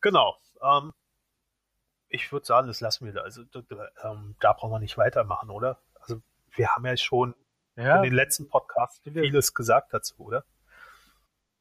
Genau. 0.00 0.38
Ähm, 0.62 0.93
ich 2.09 2.31
würde 2.33 2.47
sagen, 2.47 2.67
das 2.67 2.81
lassen 2.81 3.07
wir 3.07 3.13
da. 3.13 3.23
Also 3.23 3.43
ähm, 4.03 4.37
da 4.41 4.53
brauchen 4.53 4.73
wir 4.73 4.81
nicht 4.81 4.99
weitermachen, 4.99 5.51
oder? 5.51 5.81
Also 5.95 6.21
wir 6.55 6.69
haben 6.69 6.87
ja 6.87 6.97
schon 6.97 7.35
ja. 7.77 7.99
in 7.99 8.03
den 8.05 8.15
letzten 8.15 8.49
Podcasts 8.49 9.01
vieles 9.03 9.55
gesagt 9.55 9.93
dazu, 9.93 10.19
oder? 10.19 10.45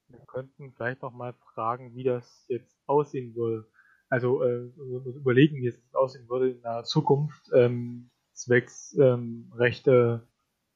Wir 0.08 0.26
könnten 0.28 0.74
vielleicht 0.74 1.02
noch 1.02 1.12
mal 1.12 1.34
fragen, 1.54 1.96
wie 1.96 2.04
das 2.04 2.46
jetzt 2.48 2.78
aussehen 2.86 3.36
würde 3.36 3.68
also 4.10 4.44
äh, 4.44 4.72
überlegen, 5.18 5.58
wie 5.58 5.68
es 5.68 5.82
aussehen 5.94 6.30
würde 6.30 6.52
in 6.52 6.62
der 6.62 6.84
Zukunft, 6.84 7.50
ähm, 7.54 8.10
zwecks 8.34 8.96
ähm, 9.00 9.52
Rechte, 9.56 10.28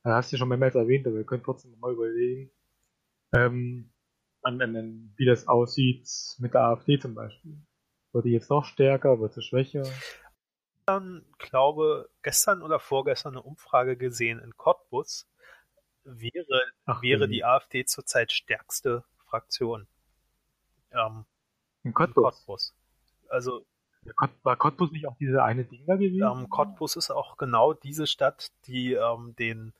da 0.03 0.15
hast 0.15 0.31
du 0.31 0.37
schon 0.37 0.49
mehrmals 0.49 0.75
erwähnt, 0.75 1.05
aber 1.07 1.17
wir 1.17 1.25
können 1.25 1.43
trotzdem 1.43 1.77
mal 1.79 1.93
überlegen, 1.93 2.51
ähm, 3.33 3.91
an, 4.41 4.61
an, 4.61 5.13
wie 5.17 5.25
das 5.25 5.47
aussieht 5.47 6.07
mit 6.39 6.53
der 6.53 6.61
AfD 6.61 6.97
zum 6.97 7.13
Beispiel. 7.13 7.61
Wird 8.11 8.25
die 8.25 8.31
jetzt 8.31 8.49
noch 8.49 8.65
stärker, 8.65 9.19
wird 9.19 9.33
sie 9.33 9.41
schwächer? 9.41 9.83
Ich 9.83 11.37
glaube, 11.37 12.09
gestern 12.23 12.63
oder 12.63 12.79
vorgestern 12.79 13.33
eine 13.33 13.43
Umfrage 13.43 13.95
gesehen 13.95 14.39
in 14.39 14.57
Cottbus, 14.57 15.29
wäre, 16.03 16.63
Ach, 16.85 17.01
wäre 17.03 17.27
die 17.27 17.43
AfD 17.43 17.85
zurzeit 17.85 18.31
stärkste 18.31 19.03
Fraktion. 19.27 19.87
Ähm, 20.91 21.25
in 21.83 21.93
Cottbus. 21.93 22.17
In 22.17 22.23
Cottbus. 22.23 22.75
Also 23.29 23.65
war 24.43 24.55
Cottbus 24.55 24.91
nicht 24.91 25.07
auch 25.07 25.17
diese 25.17 25.43
eine 25.43 25.65
Ding 25.65 25.85
da 25.85 25.95
gewesen? 25.95 26.23
Ähm, 26.23 26.49
Cottbus 26.49 26.95
ist 26.95 27.11
auch 27.11 27.37
genau 27.37 27.73
diese 27.73 28.07
Stadt, 28.07 28.51
die 28.65 28.93
ähm, 28.93 29.35
den, 29.37 29.73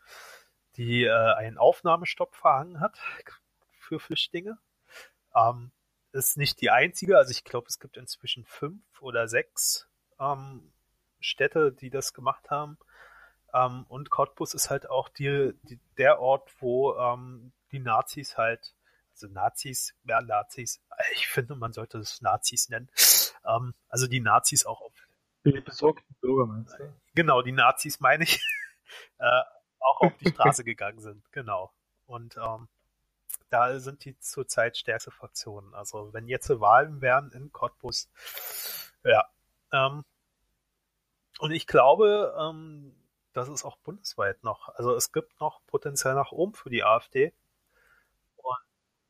die 0.75 1.05
äh, 1.05 1.33
einen 1.36 1.57
Aufnahmestopp 1.57 2.36
verhangen 2.36 2.79
hat 2.79 3.00
für 3.79 4.00
Flüchtlinge. 4.00 4.57
Ähm, 5.36 5.71
ist 6.11 6.37
nicht 6.37 6.61
die 6.61 6.69
einzige, 6.69 7.17
also 7.17 7.31
ich 7.31 7.43
glaube, 7.43 7.67
es 7.67 7.79
gibt 7.79 7.97
inzwischen 7.97 8.45
fünf 8.45 9.01
oder 9.01 9.27
sechs 9.27 9.87
ähm, 10.19 10.71
Städte, 11.19 11.71
die 11.71 11.89
das 11.89 12.13
gemacht 12.13 12.49
haben. 12.49 12.77
Ähm, 13.53 13.85
und 13.87 14.09
Cottbus 14.09 14.53
ist 14.53 14.69
halt 14.69 14.89
auch 14.89 15.09
die, 15.09 15.53
die 15.63 15.79
der 15.97 16.19
Ort, 16.19 16.51
wo 16.59 16.95
ähm, 16.95 17.51
die 17.71 17.79
Nazis 17.79 18.37
halt, 18.37 18.75
also 19.13 19.27
Nazis, 19.27 19.95
ja 20.03 20.21
Nazis, 20.21 20.81
ich 21.13 21.27
finde, 21.27 21.55
man 21.55 21.73
sollte 21.73 21.99
es 21.99 22.21
Nazis 22.21 22.69
nennen, 22.69 22.89
ähm, 23.45 23.73
also 23.87 24.07
die 24.07 24.19
Nazis 24.19 24.65
auch 24.65 24.81
auf. 24.81 24.93
Die 25.45 25.61
besorgten 25.61 26.15
Bürger 26.19 26.45
meinst 26.45 26.77
du? 26.77 26.93
Genau, 27.15 27.41
die 27.41 27.53
Nazis 27.53 27.99
meine 27.99 28.23
ich, 28.23 28.39
äh, 29.19 29.41
auch 29.79 30.01
auf 30.01 30.17
die 30.17 30.29
Straße 30.29 30.63
gegangen 30.63 30.99
sind, 30.99 31.31
genau. 31.31 31.71
Und 32.05 32.37
ähm, 32.37 32.67
da 33.50 33.79
sind 33.79 34.05
die 34.05 34.17
zurzeit 34.19 34.77
stärkste 34.77 35.12
Fraktionen. 35.12 35.74
Also 35.74 36.13
wenn 36.13 36.27
jetzt 36.27 36.50
Wahlen 36.50 37.01
wären 37.01 37.31
in 37.31 37.51
Cottbus, 37.51 38.09
ja. 39.03 39.25
Ähm, 39.71 40.03
und 41.39 41.51
ich 41.51 41.67
glaube, 41.67 42.36
ähm, 42.39 42.95
das 43.33 43.50
ist 43.50 43.63
auch 43.63 43.77
bundesweit 43.77 44.43
noch. 44.43 44.69
Also 44.69 44.95
es 44.95 45.12
gibt 45.12 45.39
noch 45.39 45.62
Potenzial 45.67 46.15
nach 46.15 46.31
oben 46.31 46.53
für 46.53 46.69
die 46.69 46.83
AfD. 46.83 47.33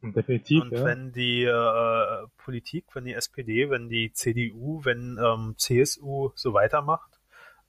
Definitiv. 0.01 0.63
Und 0.63 0.71
ja. 0.71 0.85
wenn 0.85 1.11
die 1.11 1.43
äh, 1.43 2.27
Politik, 2.37 2.85
wenn 2.93 3.03
die 3.03 3.13
SPD, 3.13 3.69
wenn 3.69 3.89
die 3.89 4.13
CDU, 4.13 4.85
wenn 4.85 5.19
ähm, 5.21 5.55
CSU 5.57 6.31
so 6.35 6.53
weitermacht, 6.53 7.19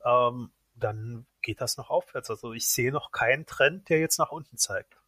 ähm, 0.05 0.51
dann 0.77 1.27
geht 1.43 1.61
das 1.61 1.77
noch 1.77 1.91
aufwärts. 1.91 2.31
Also 2.31 2.53
ich 2.53 2.69
sehe 2.69 2.93
noch 2.93 3.11
keinen 3.11 3.47
Trend, 3.47 3.89
der 3.89 3.99
jetzt 3.99 4.19
nach 4.19 4.31
unten 4.31 4.57
zeigt. 4.57 5.00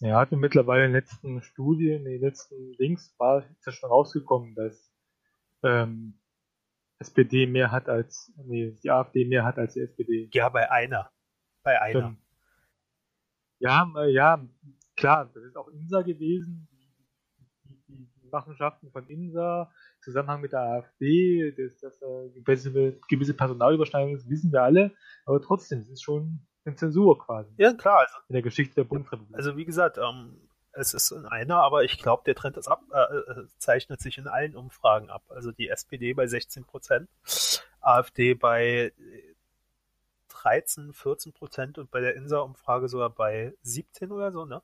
Ja, 0.00 0.18
hatte 0.18 0.36
mittlerweile 0.36 0.86
in 0.86 0.92
den 0.92 1.00
letzten 1.00 1.42
Studien, 1.42 2.06
in 2.06 2.12
den 2.12 2.20
letzten 2.22 2.72
Links 2.78 3.14
war 3.18 3.44
ist 3.50 3.66
ja 3.66 3.72
schon 3.72 3.90
rausgekommen, 3.90 4.54
dass 4.54 4.90
ähm, 5.62 6.18
SPD 6.98 7.46
mehr 7.46 7.70
hat 7.70 7.88
als, 7.88 8.32
nee, 8.36 8.72
die 8.82 8.90
AfD 8.90 9.26
mehr 9.26 9.44
hat 9.44 9.58
als 9.58 9.74
die 9.74 9.80
SPD. 9.80 10.30
Ja, 10.32 10.48
bei 10.48 10.70
einer. 10.70 11.10
Bei 11.62 11.80
einer. 11.80 12.16
Ja, 13.58 13.92
ja, 14.06 14.48
klar, 14.96 15.30
das 15.34 15.44
ist 15.44 15.56
auch 15.56 15.68
INSA 15.68 16.00
gewesen, 16.00 16.66
die, 17.64 17.82
die, 17.86 18.10
die 18.22 18.28
Machenschaften 18.30 18.90
von 18.90 19.06
INSA, 19.06 19.70
Zusammenhang 20.00 20.40
mit 20.40 20.52
der 20.52 20.60
AfD, 20.60 21.52
dass 21.52 21.78
das 21.78 22.00
äh, 22.00 22.30
gewisse, 22.40 22.98
gewisse 23.06 23.34
Personalüberschneidung 23.34 24.14
ist, 24.14 24.30
wissen 24.30 24.50
wir 24.50 24.62
alle, 24.62 24.94
aber 25.26 25.42
trotzdem, 25.42 25.80
es 25.80 25.90
ist 25.90 26.02
schon 26.02 26.46
eine 26.64 26.76
Zensur 26.76 27.18
quasi. 27.18 27.52
Ja, 27.56 27.72
klar. 27.72 28.00
Also, 28.00 28.16
in 28.28 28.34
der 28.34 28.42
Geschichte 28.42 28.74
der 28.74 28.84
Bundesrepublik. 28.84 29.36
Also 29.36 29.56
wie 29.56 29.64
gesagt, 29.64 29.98
ähm, 29.98 30.48
es 30.72 30.94
ist 30.94 31.10
in 31.10 31.26
einer, 31.26 31.56
aber 31.56 31.84
ich 31.84 31.98
glaube, 31.98 32.22
der 32.26 32.34
Trend 32.34 32.56
ab, 32.68 32.82
äh, 32.92 33.16
äh, 33.16 33.46
zeichnet 33.58 34.00
sich 34.00 34.18
in 34.18 34.28
allen 34.28 34.56
Umfragen 34.56 35.10
ab. 35.10 35.24
Also 35.28 35.52
die 35.52 35.68
SPD 35.68 36.12
bei 36.12 36.26
16 36.26 36.64
Prozent, 36.64 37.08
AfD 37.80 38.34
bei 38.34 38.92
13, 40.28 40.92
14 40.92 41.32
Prozent 41.32 41.78
und 41.78 41.90
bei 41.90 42.00
der 42.00 42.14
INSA-Umfrage 42.16 42.88
sogar 42.88 43.10
bei 43.10 43.54
17 43.62 44.12
oder 44.12 44.32
so, 44.32 44.44
ne? 44.44 44.62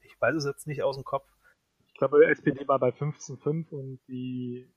Ich 0.00 0.20
weiß 0.20 0.34
es 0.34 0.44
jetzt 0.44 0.66
nicht 0.66 0.82
aus 0.82 0.96
dem 0.96 1.04
Kopf. 1.04 1.28
Ich 1.86 1.94
glaube, 1.94 2.20
die 2.20 2.30
SPD 2.30 2.66
war 2.66 2.78
bei 2.78 2.88
15,5 2.88 3.70
und 3.70 4.00
die 4.08 4.68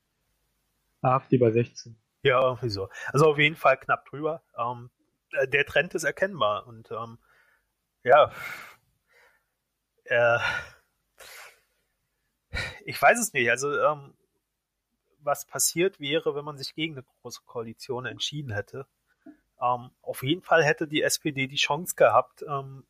AfD 1.02 1.38
bei 1.38 1.52
16. 1.52 1.98
Ja, 2.24 2.42
irgendwie 2.44 2.70
so. 2.70 2.90
Also 3.14 3.28
auf 3.28 3.38
jeden 3.38 3.56
Fall 3.56 3.78
knapp 3.78 4.06
drüber. 4.06 4.44
Ähm, 4.58 4.90
äh, 4.95 4.95
der 5.48 5.66
Trend 5.66 5.94
ist 5.96 6.04
erkennbar 6.04 6.68
und 6.68 6.92
ähm, 6.92 7.18
ja, 8.04 8.32
äh, 10.06 10.40
ich 12.86 13.02
weiß 13.02 13.20
es 13.20 13.34
nicht. 13.34 13.50
Also 13.50 13.78
ähm, 13.80 14.14
was 15.20 15.46
passiert 15.46 16.00
wäre, 16.00 16.36
wenn 16.36 16.46
man 16.46 16.58
sich 16.58 16.76
gegen 16.76 16.94
eine 16.94 17.04
große 17.22 17.42
Koalition 17.46 18.06
entschieden 18.06 18.52
hätte. 18.52 18.86
Ähm, 19.60 19.90
auf 20.02 20.24
jeden 20.24 20.42
Fall 20.42 20.64
hätte 20.64 20.88
die 20.88 21.02
SPD 21.02 21.48
die 21.48 21.56
Chance 21.56 21.96
gehabt, 21.96 22.44
ähm, 22.48 22.86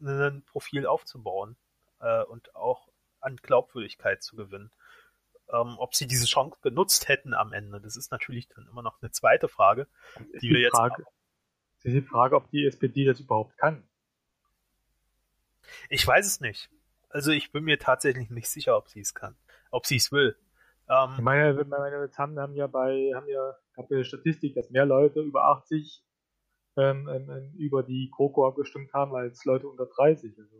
ein 0.00 0.42
Profil 0.42 0.86
aufzubauen 0.86 1.56
äh, 2.00 2.22
und 2.24 2.54
auch 2.54 2.88
an 3.20 3.36
Glaubwürdigkeit 3.36 4.22
zu 4.22 4.36
gewinnen. 4.36 4.70
Ähm, 5.50 5.76
ob 5.78 5.94
sie 5.94 6.06
diese 6.06 6.26
Chance 6.26 6.58
genutzt 6.60 7.08
hätten 7.08 7.32
am 7.32 7.52
Ende, 7.52 7.80
das 7.80 7.96
ist 7.96 8.12
natürlich 8.12 8.48
dann 8.48 8.68
immer 8.68 8.82
noch 8.82 9.00
eine 9.00 9.10
zweite 9.10 9.48
Frage, 9.48 9.88
die, 10.34 10.38
die 10.40 10.50
wir 10.50 10.60
jetzt 10.60 10.76
Frage, 10.76 11.04
ist 11.84 11.94
die 11.94 12.02
Frage, 12.02 12.36
ob 12.36 12.50
die 12.50 12.66
SPD 12.66 13.04
das 13.04 13.20
überhaupt 13.20 13.56
kann. 13.56 13.82
Ich 15.88 16.06
weiß 16.06 16.26
es 16.26 16.40
nicht. 16.40 16.70
Also 17.10 17.30
ich 17.30 17.52
bin 17.52 17.64
mir 17.64 17.78
tatsächlich 17.78 18.30
nicht 18.30 18.48
sicher, 18.48 18.76
ob 18.76 18.88
sie 18.88 19.00
es 19.00 19.14
kann, 19.14 19.36
ob 19.70 19.86
sie 19.86 19.96
es 19.96 20.12
will. 20.12 20.36
Ähm, 20.88 21.10
ich 21.16 21.22
meine, 21.22 21.64
meine 21.64 22.10
haben, 22.16 22.38
haben 22.38 22.54
ja 22.54 22.66
bei, 22.66 23.12
haben 23.14 23.28
ja, 23.28 23.56
gab 23.74 23.90
ja 23.90 23.96
eine 23.96 24.04
Statistik, 24.04 24.54
dass 24.54 24.70
mehr 24.70 24.86
Leute 24.86 25.20
über 25.20 25.44
80 25.44 26.02
ähm, 26.76 27.08
ähm, 27.08 27.52
über 27.56 27.82
die 27.82 28.10
GroKo 28.10 28.46
abgestimmt 28.46 28.92
haben 28.92 29.14
als 29.14 29.44
Leute 29.44 29.68
unter 29.68 29.86
30. 29.86 30.38
Also 30.38 30.56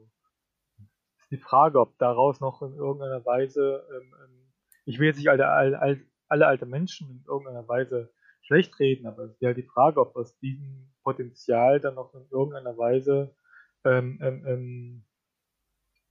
ist 1.19 1.31
die 1.31 1.39
Frage, 1.39 1.81
ob 1.81 1.97
daraus 1.99 2.41
noch 2.41 2.63
in 2.63 2.75
irgendeiner 2.75 3.25
Weise, 3.25 3.87
ähm, 3.91 4.15
ähm 4.25 4.53
ich 4.85 4.99
will 4.99 5.07
jetzt 5.07 5.19
nicht 5.19 5.29
alle, 5.29 5.49
alle, 5.49 6.01
alle 6.29 6.47
alte 6.47 6.67
Menschen 6.67 7.11
in 7.11 7.25
irgendeiner 7.27 7.69
Weise 7.69 8.11
schlecht 8.43 8.79
reden, 8.81 9.07
aber 9.07 9.25
es 9.25 9.33
ist 9.33 9.43
ja 9.43 9.53
die 9.53 9.63
Frage, 9.63 10.01
ob 10.01 10.17
aus 10.17 10.37
diesem 10.39 10.91
Potenzial 11.09 11.81
dann 11.81 11.95
noch 11.95 12.13
in 12.15 12.29
irgendeiner 12.31 12.77
Weise 12.77 13.35
ähm, 13.83 14.19
ähm, 14.21 14.47
ähm, 14.47 15.05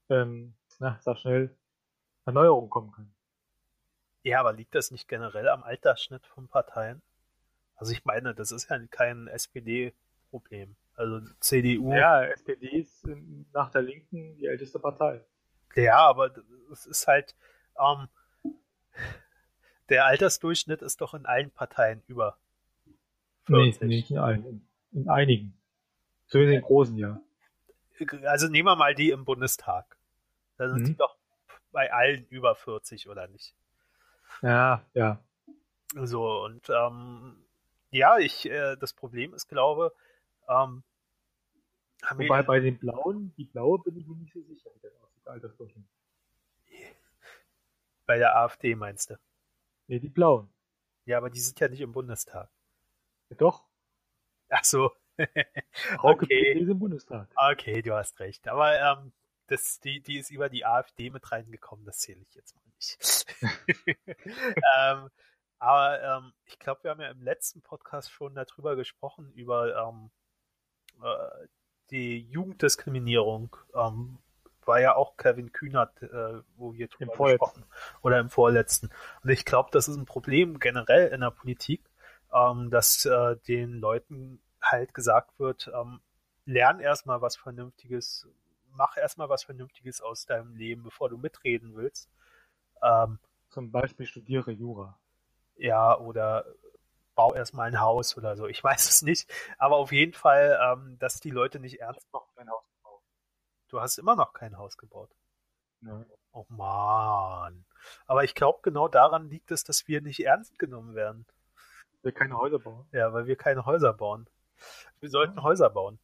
ähm, 0.10 0.54
na, 0.80 0.98
sag 1.02 1.20
schnell, 1.20 1.56
Erneuerung 2.26 2.68
kommen 2.68 2.92
kann. 2.92 3.14
Ja, 4.24 4.40
aber 4.40 4.54
liegt 4.54 4.74
das 4.74 4.90
nicht 4.90 5.08
generell 5.08 5.48
am 5.50 5.62
Altersschnitt 5.62 6.26
von 6.26 6.48
Parteien? 6.48 7.04
Also 7.76 7.92
ich 7.92 8.06
meine, 8.06 8.34
das 8.34 8.52
ist 8.52 8.72
ja 8.72 8.80
kein 8.88 9.28
SPD-Problem. 9.28 10.76
Also 10.96 11.22
CDU. 11.42 11.94
Ja, 11.94 12.24
SPD 12.26 12.80
ist 12.80 13.08
nach 13.54 13.70
der 13.70 13.84
Linken 13.84 14.36
die 14.38 14.48
älteste 14.48 14.80
Partei. 14.80 15.24
Ja, 15.76 15.98
aber 15.98 16.32
es 16.72 16.88
ist 16.88 17.06
halt, 17.06 17.36
ähm, 17.80 18.08
der 19.90 20.08
Altersdurchschnitt 20.08 20.82
ist 20.82 21.02
doch 21.02 21.14
in 21.14 21.28
allen 21.28 21.52
Parteien 21.52 22.02
über 22.08 22.40
40. 23.46 23.82
Nee, 23.82 23.88
nicht 23.88 24.12
in 24.12 24.18
allen, 24.18 24.68
in, 24.92 25.04
in 25.04 25.10
einigen. 25.10 25.60
Zumindest 26.28 26.56
in 26.56 26.62
den 26.62 26.68
großen, 26.68 26.98
ja. 26.98 27.22
Also 28.26 28.48
nehmen 28.48 28.68
wir 28.68 28.76
mal 28.76 28.94
die 28.94 29.10
im 29.10 29.26
Bundestag. 29.26 29.98
Da 30.58 30.70
sind 30.70 30.82
mhm. 30.82 30.86
die 30.86 30.96
doch 30.96 31.18
bei 31.72 31.92
allen 31.92 32.26
über 32.28 32.56
40, 32.56 33.10
oder 33.10 33.28
nicht? 33.28 33.56
Ja, 34.42 34.84
ja. 34.94 35.20
So, 35.96 36.44
und 36.44 36.70
ähm, 36.70 37.44
ja, 37.92 38.18
ich, 38.18 38.50
äh, 38.50 38.76
das 38.76 38.94
Problem 38.94 39.34
ist, 39.34 39.48
glaube, 39.48 39.94
ähm, 40.48 40.84
Wobei 42.16 42.44
bei 42.44 42.60
den 42.60 42.78
Blauen, 42.78 43.34
die 43.38 43.46
Blaue 43.46 43.80
bin 43.80 43.98
ich 43.98 44.06
mir 44.06 44.16
nicht 44.16 44.34
so 44.34 44.42
sicher, 44.44 44.70
wie 44.76 44.80
das 44.80 44.94
aussieht, 45.02 45.28
Altersdurchschnitt. 45.28 45.86
Bei 48.06 48.18
der 48.18 48.38
AfD 48.38 48.76
meinst 48.76 49.10
du? 49.10 49.20
Nee, 49.88 50.00
die 50.00 50.10
Blauen. 50.10 50.50
Ja, 51.06 51.18
aber 51.18 51.30
die 51.30 51.40
sind 51.40 51.60
ja 51.60 51.68
nicht 51.68 51.82
im 51.82 51.92
Bundestag. 51.92 52.50
Ja, 53.30 53.36
doch. 53.36 53.67
Ach 54.50 54.64
so. 54.64 54.92
Frauke 55.98 56.26
okay. 56.26 56.52
im 56.52 56.80
Bundestag. 56.80 57.28
Okay, 57.36 57.82
du 57.82 57.94
hast 57.94 58.20
recht. 58.20 58.48
Aber 58.48 58.80
ähm, 58.80 59.12
das, 59.48 59.80
die, 59.80 60.02
die 60.02 60.20
ist 60.20 60.30
über 60.30 60.50
die 60.50 60.66
AfD 60.66 61.10
mit 61.10 61.32
reingekommen, 61.32 61.86
das 61.86 62.00
zähle 62.00 62.22
ich 62.22 62.36
jetzt 62.36 62.56
mal 62.56 62.64
nicht. 62.76 63.26
ähm, 64.78 65.10
aber 65.60 66.02
ähm, 66.04 66.34
ich 66.46 66.60
glaube, 66.60 66.84
wir 66.84 66.92
haben 66.92 67.02
ja 67.02 67.10
im 67.10 67.24
letzten 67.24 67.62
Podcast 67.62 68.12
schon 68.12 68.36
darüber 68.36 68.76
gesprochen, 68.76 69.32
über 69.34 69.76
ähm, 69.76 70.12
äh, 71.04 71.48
die 71.90 72.20
Jugenddiskriminierung. 72.30 73.56
Ähm, 73.74 74.20
war 74.68 74.82
ja 74.82 74.96
auch 74.96 75.16
Kevin 75.16 75.54
Kühnert, 75.54 76.02
äh, 76.04 76.42
wo 76.58 76.74
wir 76.74 76.90
drüber 76.90 77.16
gesprochen 77.16 77.64
oder 78.02 78.20
im 78.20 78.30
vorletzten. 78.30 78.90
Und 79.24 79.30
ich 79.30 79.46
glaube, 79.46 79.70
das 79.72 79.88
ist 79.88 79.96
ein 79.96 80.06
Problem 80.06 80.60
generell 80.60 81.08
in 81.08 81.22
der 81.22 81.32
Politik, 81.32 81.87
ähm, 82.38 82.70
dass 82.70 83.06
äh, 83.06 83.36
den 83.48 83.80
Leuten 83.80 84.42
halt 84.62 84.94
gesagt 84.94 85.40
wird, 85.40 85.72
ähm, 85.74 86.02
lern 86.46 86.80
erstmal 86.80 87.22
was 87.22 87.36
Vernünftiges, 87.36 88.28
mach 88.72 88.98
erstmal 88.98 89.30
was 89.30 89.44
Vernünftiges 89.44 90.02
aus 90.02 90.26
deinem 90.26 90.56
Leben, 90.56 90.84
bevor 90.84 91.10
du 91.10 91.18
mitreden 91.18 91.76
willst. 91.76 92.10
Ähm, 92.82 93.20
Zum 93.50 93.72
Beispiel 93.72 94.06
studiere 94.06 94.52
Jura. 94.52 94.98
Ja, 95.56 95.98
oder 95.98 96.46
bau 97.16 97.34
erstmal 97.34 97.68
ein 97.68 97.82
Haus 97.82 98.16
oder 98.18 98.36
so. 98.38 98.48
Ich 98.48 98.64
weiß 98.64 98.90
es 98.90 99.02
nicht. 99.02 99.30
Aber 99.58 99.78
auf 99.78 99.92
jeden 99.92 100.14
Fall, 100.14 100.58
ähm, 100.62 100.98
dass 101.00 101.20
die 101.20 101.32
Leute 101.32 101.60
nicht 101.60 101.80
ernst 101.82 102.12
noch 102.14 102.34
kein 102.36 102.50
Haus 102.50 102.64
gebaut. 102.78 103.02
Du 103.70 103.82
hast 103.82 103.98
immer 103.98 104.16
noch 104.16 104.34
kein 104.34 104.58
Haus 104.58 104.78
gebaut. 104.78 105.10
Nein. 105.82 106.06
Oh 106.32 106.46
man. 106.50 107.66
Aber 108.06 108.24
ich 108.24 108.36
glaube, 108.36 108.60
genau 108.62 108.88
daran 108.88 109.30
liegt 109.30 109.52
es, 109.52 109.64
dass 109.64 109.88
wir 109.88 110.02
nicht 110.02 110.20
ernst 110.20 110.60
genommen 110.60 110.94
werden. 110.94 111.26
Wir 112.08 112.14
keine 112.14 112.38
Häuser 112.38 112.60
bauen. 112.60 112.88
Ja, 112.94 113.12
weil 113.12 113.28
wir 113.28 113.36
keine 113.36 113.66
Häuser 113.66 113.92
bauen. 113.92 114.30
Wir 115.02 115.10
sollten 115.10 115.44
Häuser 115.44 115.70
bauen. 115.70 116.00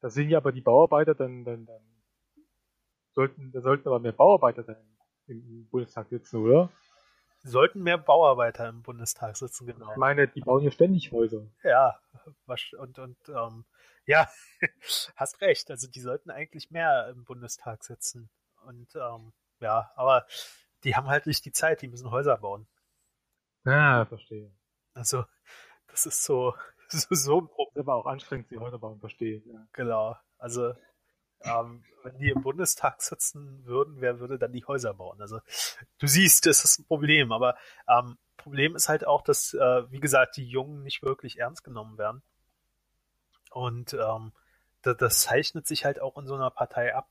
Da 0.00 0.08
sind 0.08 0.28
ja 0.28 0.38
aber 0.38 0.52
die 0.52 0.60
Bauarbeiter 0.60 1.16
dann, 1.16 1.44
dann, 1.44 1.66
dann 1.66 1.82
sollten, 3.10 3.50
da 3.50 3.60
sollten 3.60 3.88
aber 3.88 3.98
mehr 3.98 4.12
Bauarbeiter 4.12 4.62
dann 4.62 4.76
im 5.26 5.66
Bundestag 5.68 6.08
sitzen, 6.10 6.36
oder? 6.36 6.70
Sollten 7.42 7.82
mehr 7.82 7.98
Bauarbeiter 7.98 8.68
im 8.68 8.82
Bundestag 8.82 9.36
sitzen, 9.36 9.66
genau. 9.66 9.90
Ich 9.90 9.96
meine, 9.96 10.28
die 10.28 10.42
bauen 10.42 10.62
ja 10.62 10.70
ständig 10.70 11.10
Häuser. 11.10 11.44
Ja, 11.64 11.98
und, 12.78 13.00
und 13.00 13.18
ähm, 13.28 13.64
ja, 14.06 14.30
hast 15.16 15.40
recht. 15.40 15.72
Also 15.72 15.88
die 15.88 16.00
sollten 16.00 16.30
eigentlich 16.30 16.70
mehr 16.70 17.08
im 17.08 17.24
Bundestag 17.24 17.82
sitzen. 17.82 18.30
Und 18.64 18.94
ähm, 18.94 19.32
ja, 19.58 19.90
aber 19.96 20.24
die 20.84 20.94
haben 20.94 21.08
halt 21.08 21.26
nicht 21.26 21.44
die 21.44 21.52
Zeit, 21.52 21.82
die 21.82 21.88
müssen 21.88 22.12
Häuser 22.12 22.36
bauen. 22.36 22.68
Ja, 23.64 24.04
verstehe. 24.04 24.52
Also, 24.94 25.24
das 25.88 26.06
ist 26.06 26.24
so, 26.24 26.54
das 26.90 27.04
ist 27.04 27.24
so 27.24 27.40
ein 27.40 27.48
Problem. 27.48 27.74
Das 27.74 27.82
aber 27.82 27.94
auch 27.96 28.06
anstrengend, 28.06 28.50
die 28.50 28.58
Häuser 28.58 28.78
bauen, 28.78 29.00
verstehe. 29.00 29.42
Ja. 29.44 29.66
Genau. 29.72 30.16
Also, 30.38 30.74
ähm, 31.42 31.84
wenn 32.02 32.18
die 32.18 32.30
im 32.30 32.42
Bundestag 32.42 33.02
sitzen 33.02 33.64
würden, 33.66 34.00
wer 34.00 34.18
würde 34.18 34.38
dann 34.38 34.52
die 34.52 34.64
Häuser 34.64 34.94
bauen? 34.94 35.20
Also, 35.20 35.40
du 35.98 36.06
siehst, 36.06 36.46
das 36.46 36.64
ist 36.64 36.78
ein 36.78 36.86
Problem. 36.86 37.32
Aber 37.32 37.56
ähm, 37.88 38.16
Problem 38.36 38.76
ist 38.76 38.88
halt 38.88 39.06
auch, 39.06 39.22
dass, 39.22 39.54
äh, 39.54 39.90
wie 39.90 40.00
gesagt, 40.00 40.36
die 40.36 40.46
Jungen 40.46 40.82
nicht 40.82 41.02
wirklich 41.02 41.38
ernst 41.38 41.64
genommen 41.64 41.98
werden. 41.98 42.22
Und 43.50 43.94
ähm, 43.94 44.32
das, 44.82 44.96
das 44.96 45.20
zeichnet 45.20 45.66
sich 45.66 45.84
halt 45.84 46.00
auch 46.00 46.18
in 46.18 46.26
so 46.26 46.34
einer 46.34 46.50
Partei 46.50 46.94
ab. 46.94 47.08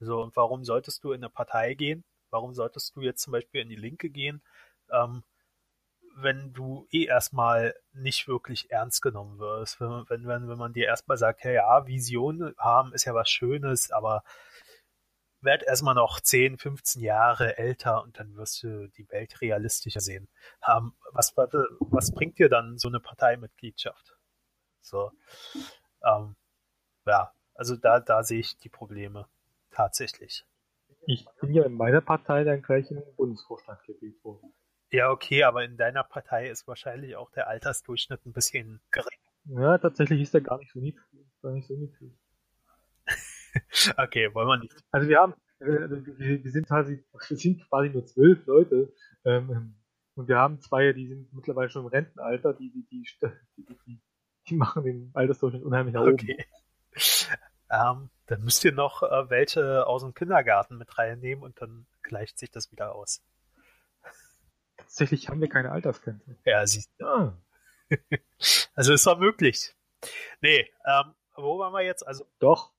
So, 0.00 0.22
und 0.22 0.34
warum 0.36 0.64
solltest 0.64 1.04
du 1.04 1.12
in 1.12 1.20
eine 1.20 1.28
Partei 1.28 1.74
gehen? 1.74 2.04
Warum 2.30 2.54
solltest 2.54 2.96
du 2.96 3.02
jetzt 3.02 3.22
zum 3.22 3.32
Beispiel 3.32 3.60
in 3.60 3.68
die 3.68 3.76
Linke 3.76 4.08
gehen? 4.08 4.40
Ähm, 4.90 5.22
wenn 6.22 6.52
du 6.52 6.86
eh 6.90 7.04
erstmal 7.04 7.74
nicht 7.92 8.28
wirklich 8.28 8.70
ernst 8.70 9.02
genommen 9.02 9.38
wirst. 9.38 9.80
Wenn, 9.80 10.04
wenn, 10.08 10.26
wenn, 10.26 10.48
wenn 10.48 10.58
man 10.58 10.72
dir 10.72 10.86
erstmal 10.86 11.16
sagt, 11.16 11.44
ja, 11.44 11.50
ja, 11.50 11.86
Vision 11.86 12.54
haben 12.58 12.92
ist 12.92 13.04
ja 13.04 13.14
was 13.14 13.30
Schönes, 13.30 13.90
aber 13.90 14.22
werd 15.42 15.62
erstmal 15.62 15.94
noch 15.94 16.20
10, 16.20 16.58
15 16.58 17.02
Jahre 17.02 17.56
älter 17.56 18.02
und 18.02 18.18
dann 18.18 18.36
wirst 18.36 18.62
du 18.62 18.88
die 18.88 19.08
Welt 19.10 19.40
realistischer 19.40 20.00
sehen. 20.00 20.28
Ähm, 20.66 20.92
was, 21.12 21.34
was 21.36 22.12
bringt 22.12 22.38
dir 22.38 22.48
dann 22.48 22.78
so 22.78 22.88
eine 22.88 23.00
Parteimitgliedschaft? 23.00 24.16
So, 24.82 25.12
ähm, 26.04 26.36
ja, 27.06 27.32
also 27.54 27.76
da, 27.76 28.00
da 28.00 28.22
sehe 28.22 28.40
ich 28.40 28.58
die 28.58 28.68
Probleme 28.68 29.28
tatsächlich. 29.70 30.44
Ich 31.06 31.26
bin 31.40 31.54
ja 31.54 31.64
in 31.64 31.72
meiner 31.72 32.00
Partei 32.00 32.44
dann 32.44 32.62
gleich 32.62 32.90
in 32.90 32.98
den 32.98 33.16
Bundesvorstand 33.16 33.82
gewählt 33.84 34.22
worden. 34.22 34.52
Ja, 34.92 35.10
okay, 35.10 35.44
aber 35.44 35.64
in 35.64 35.76
deiner 35.76 36.02
Partei 36.02 36.48
ist 36.48 36.66
wahrscheinlich 36.66 37.16
auch 37.16 37.30
der 37.30 37.48
Altersdurchschnitt 37.48 38.26
ein 38.26 38.32
bisschen 38.32 38.80
gering. 38.90 39.18
Ja, 39.44 39.78
tatsächlich 39.78 40.20
ist 40.22 40.34
der 40.34 40.40
gar 40.40 40.58
nicht 40.58 40.72
so 40.72 40.80
niedrig. 40.80 41.04
Gar 41.42 41.52
nicht 41.52 41.66
so 41.66 41.74
niedrig. 41.74 42.12
okay, 43.96 44.34
wollen 44.34 44.48
wir 44.48 44.58
nicht. 44.58 44.74
Also 44.90 45.08
wir 45.08 45.18
haben, 45.18 45.34
äh, 45.60 45.66
wir 45.66 46.50
sind 46.50 46.66
quasi, 46.66 47.04
wir 47.28 47.36
sind 47.36 47.68
quasi 47.68 47.90
nur 47.90 48.04
zwölf 48.04 48.44
Leute, 48.46 48.92
ähm, 49.24 49.76
und 50.20 50.28
wir 50.28 50.36
haben 50.36 50.60
zwei, 50.60 50.92
die 50.92 51.06
sind 51.06 51.32
mittlerweile 51.32 51.70
schon 51.70 51.82
im 51.82 51.88
Rentenalter, 51.88 52.52
die, 52.52 52.70
die, 52.70 52.86
die, 52.90 53.06
die, 53.56 53.66
die, 53.86 54.00
die 54.48 54.54
machen 54.54 54.84
den 54.84 55.10
Altersdurchschnitt 55.14 55.64
unheimlich 55.64 55.94
nach 55.94 56.02
oben. 56.02 56.12
Okay. 56.12 56.44
Ähm, 57.70 58.10
dann 58.26 58.42
müsst 58.42 58.64
ihr 58.64 58.72
noch 58.72 59.02
äh, 59.02 59.30
welche 59.30 59.86
aus 59.86 60.02
dem 60.02 60.12
Kindergarten 60.12 60.76
mit 60.76 60.98
reinnehmen 60.98 61.44
und 61.44 61.60
dann 61.62 61.86
gleicht 62.02 62.38
sich 62.38 62.50
das 62.50 62.70
wieder 62.72 62.94
aus. 62.94 63.22
Tatsächlich 64.90 65.28
haben 65.28 65.40
wir 65.40 65.48
keine 65.48 65.70
Altersgrenze. 65.70 66.36
Ja, 66.44 66.66
siehst 66.66 66.90
du. 66.98 67.06
Ah. 67.06 67.38
also 68.74 68.92
ist 68.92 69.06
doch 69.06 69.20
möglich. 69.20 69.72
Nee, 70.40 70.68
ähm, 70.84 71.14
wo 71.36 71.60
waren 71.60 71.72
wir 71.72 71.82
jetzt? 71.82 72.04
Also 72.04 72.26
doch. 72.40 72.72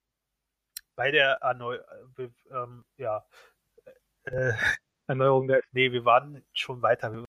Bei 0.94 1.10
der 1.10 1.38
Erneu 1.40 1.76
äh, 2.18 2.28
ähm, 2.50 2.84
ja, 2.98 3.24
äh, 4.24 4.52
Erneuerung 5.06 5.48
der. 5.48 5.62
Nee, 5.72 5.90
wir 5.90 6.04
waren 6.04 6.44
schon 6.52 6.82
weiter. 6.82 7.24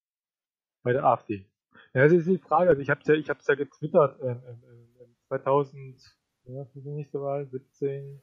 Bei 0.83 0.91
der 0.91 1.05
AfD. 1.05 1.45
Ja, 1.93 2.03
das 2.03 2.11
ist 2.11 2.27
die 2.27 2.37
Frage. 2.37 2.71
Also 2.71 2.81
ich 2.81 2.89
habe 2.89 2.99
ja, 3.05 3.13
ich 3.13 3.29
habe 3.29 3.39
ja 3.47 3.55
getwittert. 3.55 4.19
Äh, 4.19 4.31
äh, 4.31 5.07
2000, 5.29 6.17
ja, 6.43 6.65
die 6.75 6.89
nächste 6.89 7.21
Wahl, 7.21 7.47
17, 7.47 8.21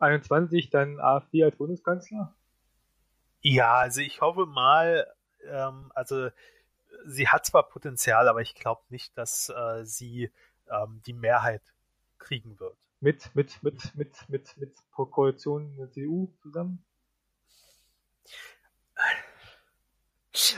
21, 0.00 0.70
dann 0.70 0.98
AfD 0.98 1.44
als 1.44 1.56
Bundeskanzler. 1.56 2.34
Ja, 3.40 3.76
also 3.76 4.00
ich 4.00 4.20
hoffe 4.20 4.46
mal, 4.46 5.06
ähm, 5.50 5.90
also 5.94 6.30
sie 7.06 7.28
hat 7.28 7.46
zwar 7.46 7.68
Potenzial, 7.68 8.28
aber 8.28 8.40
ich 8.40 8.54
glaube 8.54 8.82
nicht, 8.88 9.16
dass 9.16 9.48
äh, 9.48 9.84
sie 9.84 10.30
ähm, 10.70 11.02
die 11.06 11.12
Mehrheit 11.12 11.62
kriegen 12.18 12.58
wird. 12.58 12.76
Mit, 13.00 13.34
mit, 13.34 13.62
mit, 13.62 13.94
mit, 13.94 14.28
mit, 14.28 14.56
mit 14.56 14.74
Koalition 14.92 15.76
der 15.76 15.90
CDU 15.90 16.32
zusammen? 16.42 16.84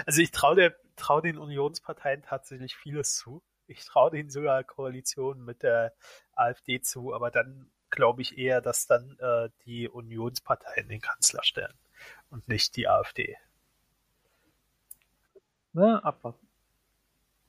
Also 0.07 0.23
ich 0.23 0.31
traue 0.31 0.75
trau 0.97 1.21
den 1.21 1.39
Unionsparteien 1.39 2.23
tatsächlich 2.23 2.77
vieles 2.77 3.17
zu. 3.17 3.43
Ich 3.67 3.85
traue 3.85 4.11
denen 4.11 4.31
sogar 4.31 4.65
Koalitionen 4.65 5.45
mit 5.45 5.63
der 5.63 5.93
AfD 6.35 6.81
zu, 6.81 7.13
aber 7.13 7.31
dann 7.31 7.71
glaube 7.91 8.23
ich 8.23 8.39
eher, 8.39 8.61
dass 8.61 8.87
dann 8.87 9.19
äh, 9.19 9.51
die 9.65 9.89
Unionsparteien 9.89 10.89
den 10.89 11.01
Kanzler 11.01 11.43
stellen 11.43 11.77
und 12.31 12.49
nicht 12.49 12.77
die 12.77 12.89
AfD. 12.89 13.37
Na, 15.77 15.99
abwarten. 16.03 16.47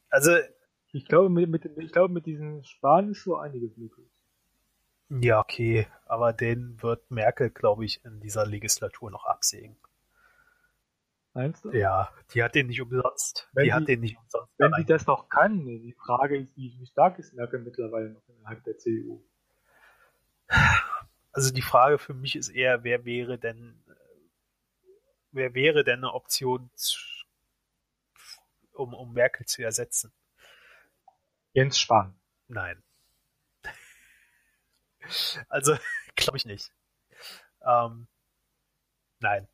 Also, 0.10 0.32
Ich 0.92 1.06
glaube, 1.06 1.30
mit, 1.30 1.50
mit, 1.50 1.66
ich 1.78 1.92
glaube, 1.94 2.14
mit 2.14 2.26
diesen 2.26 2.64
Spahn 2.66 3.12
ist 3.12 3.24
so 3.24 3.38
einiges 3.38 3.78
möglich. 3.78 4.08
ja, 5.10 5.40
okay, 5.40 5.88
aber 6.06 6.34
den 6.34 6.82
wird 6.82 7.10
Merkel, 7.10 7.50
glaube 7.50 7.86
ich, 7.86 8.04
in 8.04 8.20
dieser 8.20 8.46
Legislatur 8.46 9.10
noch 9.12 9.26
absägen. 9.26 9.78
Meinst 11.34 11.64
du? 11.64 11.72
Ja, 11.72 12.12
die 12.34 12.44
hat 12.44 12.56
den 12.56 12.68
nicht 12.68 12.82
umsonst. 12.82 13.48
Wenn 13.54 13.64
die 13.64 13.70
sie- 13.70 13.74
hat 13.76 13.88
den 13.88 14.00
nicht 14.02 14.18
umsonst. 14.18 14.52
Wenn 14.58 14.74
sie 14.74 14.86
das 14.86 15.06
noch 15.08 15.30
kann, 15.30 15.66
die 15.66 15.94
Frage 15.94 16.38
ist, 16.38 16.56
wie, 16.58 16.76
wie 16.80 16.86
stark 16.88 17.20
ist 17.20 17.34
Merkel 17.34 17.60
mittlerweile 17.62 18.10
noch 18.10 18.28
innerhalb 18.28 18.64
der 18.66 18.78
CDU? 18.78 19.24
Also 21.32 21.54
die 21.54 21.62
Frage 21.62 21.98
für 22.00 22.14
mich 22.16 22.36
ist 22.36 22.50
eher, 22.50 22.84
wer 22.84 23.06
wäre 23.06 23.38
denn, 23.38 23.84
wer 25.32 25.54
wäre 25.54 25.84
denn 25.84 26.00
eine 26.00 26.14
Option, 26.14 26.70
zu, 26.74 26.98
um, 28.80 28.94
um 28.94 29.14
Merkel 29.14 29.46
zu 29.46 29.64
ersetzen? 29.64 30.12
Jens 31.54 31.80
Spahn. 31.80 32.20
Nein. 32.48 32.84
Also, 35.48 35.78
glaube 36.18 36.36
ich 36.36 36.46
nicht. 36.46 36.74
Ähm, 37.66 38.08
nein. 39.20 39.48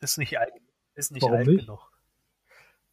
Ist 0.00 0.18
nicht 0.18 0.38
alt, 0.38 0.52
ist 0.94 1.12
nicht 1.12 1.22
Warum 1.22 1.36
alt 1.36 1.46
nicht? 1.46 1.66
genug. 1.66 1.92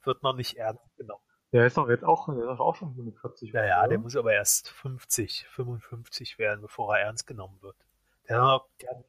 Wird 0.04 0.22
noch 0.22 0.36
nicht 0.36 0.56
ernst 0.58 0.96
genommen. 0.98 1.24
Der 1.54 1.66
ist 1.66 1.78
doch 1.78 1.90
jetzt 1.90 2.04
auch, 2.04 2.28
der 2.28 2.52
ist 2.52 2.60
auch 2.60 2.76
schon 2.76 2.94
45. 2.94 3.54
Ja, 3.54 3.66
ja, 3.66 3.80
oder? 3.80 3.90
der 3.90 4.00
muss 4.00 4.16
aber 4.16 4.34
erst 4.34 4.70
50, 4.70 5.48
55 5.48 6.38
werden, 6.38 6.62
bevor 6.62 6.96
er 6.96 7.06
ernst 7.06 7.26
genommen 7.26 7.62
wird. 7.62 7.78
Der, 8.28 8.62
der, 8.82 9.04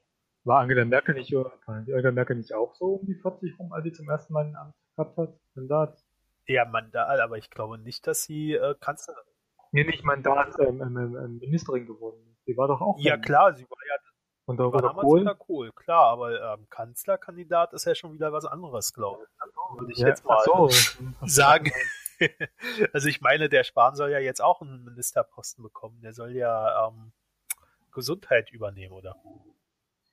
War 0.45 0.61
Angela 0.61 0.85
Merkel 0.85 1.15
nicht, 1.17 1.31
die 1.31 1.45
Angela 1.67 2.13
Merkel 2.13 2.37
nicht 2.37 2.55
auch 2.55 2.75
so 2.77 2.95
um 2.95 3.07
die 3.07 3.17
40 3.17 3.59
rum, 3.59 3.73
als 3.73 3.85
sie 3.85 3.93
zum 3.93 4.09
ersten 4.09 4.33
Mal 4.33 4.47
ein 4.47 4.57
Amt 4.57 4.75
gehabt 4.97 5.17
hat? 5.19 5.35
Mandat? 5.55 6.05
Ja, 6.49 6.65
Mandat, 6.65 7.21
aber 7.21 7.39
ich 7.39 7.51
glaube 7.51 7.79
nicht, 7.79 8.07
dass 8.07 8.23
sie 8.23 8.55
äh, 8.55 8.75
Kanzlerin 8.81 9.23
Nee, 9.71 9.85
nicht 9.85 10.05
Mandat, 10.05 10.59
ähm, 10.61 10.81
ähm, 10.81 11.39
Ministerin 11.39 11.87
geworden 11.87 12.27
ist. 12.31 12.47
Die 12.47 12.57
war 12.57 12.69
doch 12.69 12.81
auch. 12.81 12.97
Ja, 12.99 13.19
klar, 13.19 13.55
sie 13.55 13.65
war 13.65 13.79
ja 13.87 13.97
unter 14.47 14.71
damals 14.71 15.07
Kohl. 15.07 15.35
Kohl, 15.37 15.73
klar, 15.73 16.07
aber 16.07 16.55
ähm, 16.55 16.67
Kanzlerkandidat 16.71 17.75
ist 17.75 17.85
ja 17.85 17.95
schon 17.95 18.15
wieder 18.15 18.33
was 18.33 18.47
anderes, 18.47 18.95
glaube 18.95 19.25
ich. 19.25 19.79
Würde 19.79 19.93
ich 19.93 19.99
Ja, 19.99 20.09
jetzt 20.09 20.25
mal 20.25 20.43
so. 20.43 20.69
sagen. 21.27 21.71
also 22.95 23.09
ich 23.09 23.21
meine, 23.21 23.51
der 23.51 23.63
Spahn 23.63 23.95
soll 23.95 24.11
ja 24.11 24.19
jetzt 24.19 24.41
auch 24.41 24.63
einen 24.63 24.85
Ministerposten 24.85 25.63
bekommen. 25.63 26.01
Der 26.01 26.15
soll 26.15 26.35
ja 26.35 26.89
ähm, 26.89 27.13
Gesundheit 27.93 28.51
übernehmen, 28.51 28.95
oder? 28.95 29.17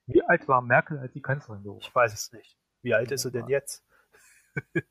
Wie 0.06 0.22
alt 0.22 0.48
war 0.50 0.62
Merkel, 0.62 1.00
als 1.00 1.14
die 1.14 1.22
Kanzlerin 1.22 1.64
geworden 1.64 1.80
Ich 1.82 1.96
weiß 1.96 2.14
es 2.14 2.34
nicht. 2.34 2.58
Wie 2.82 2.94
alt 2.94 3.12
ist 3.12 3.22
sie 3.22 3.32
denn 3.32 3.48
jetzt? 3.48 3.86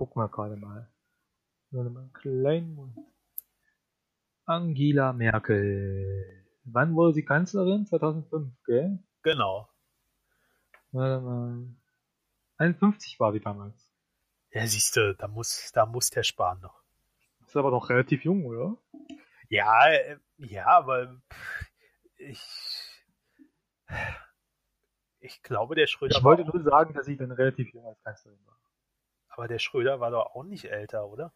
Guck 0.00 0.16
mal 0.16 0.28
gerade 0.28 0.56
mal. 0.56 0.90
Warte 1.72 1.90
mal, 1.90 2.00
einen 2.00 2.12
kleinen 2.14 2.74
Moment. 2.74 3.06
Angela 4.46 5.12
Merkel. 5.12 6.42
Wann 6.64 6.94
wurde 6.94 7.12
sie 7.12 7.22
Kanzlerin? 7.22 7.84
2005, 7.84 8.50
gell? 8.64 8.98
Genau. 9.22 9.68
Warte 10.92 11.22
mal. 11.22 11.66
51 12.56 13.20
war 13.20 13.34
sie 13.34 13.40
damals. 13.40 13.92
Ja, 14.52 14.66
siehst 14.66 14.96
du, 14.96 15.14
da 15.16 15.28
muss, 15.28 15.70
da 15.74 15.84
muss 15.84 16.08
der 16.08 16.22
Spahn 16.22 16.60
noch. 16.60 16.82
Ist 17.46 17.54
aber 17.54 17.70
noch 17.70 17.90
relativ 17.90 18.24
jung, 18.24 18.46
oder? 18.46 18.78
Ja, 19.50 19.86
äh, 19.90 20.16
ja, 20.38 20.66
aber 20.66 21.20
ich, 22.16 22.40
ich 25.18 25.42
glaube, 25.42 25.74
der 25.74 25.86
Schröder 25.86 26.16
Ich 26.16 26.24
wollte 26.24 26.46
nur 26.46 26.62
sagen, 26.62 26.94
dass 26.94 27.04
sie 27.04 27.18
dann 27.18 27.32
relativ 27.32 27.74
jung 27.74 27.84
als 27.84 28.02
Kanzlerin 28.02 28.40
war. 28.46 28.59
Aber 29.40 29.48
der 29.48 29.58
Schröder 29.58 30.00
war 30.00 30.10
doch 30.10 30.34
auch 30.34 30.44
nicht 30.44 30.66
älter, 30.66 31.06
oder? 31.06 31.32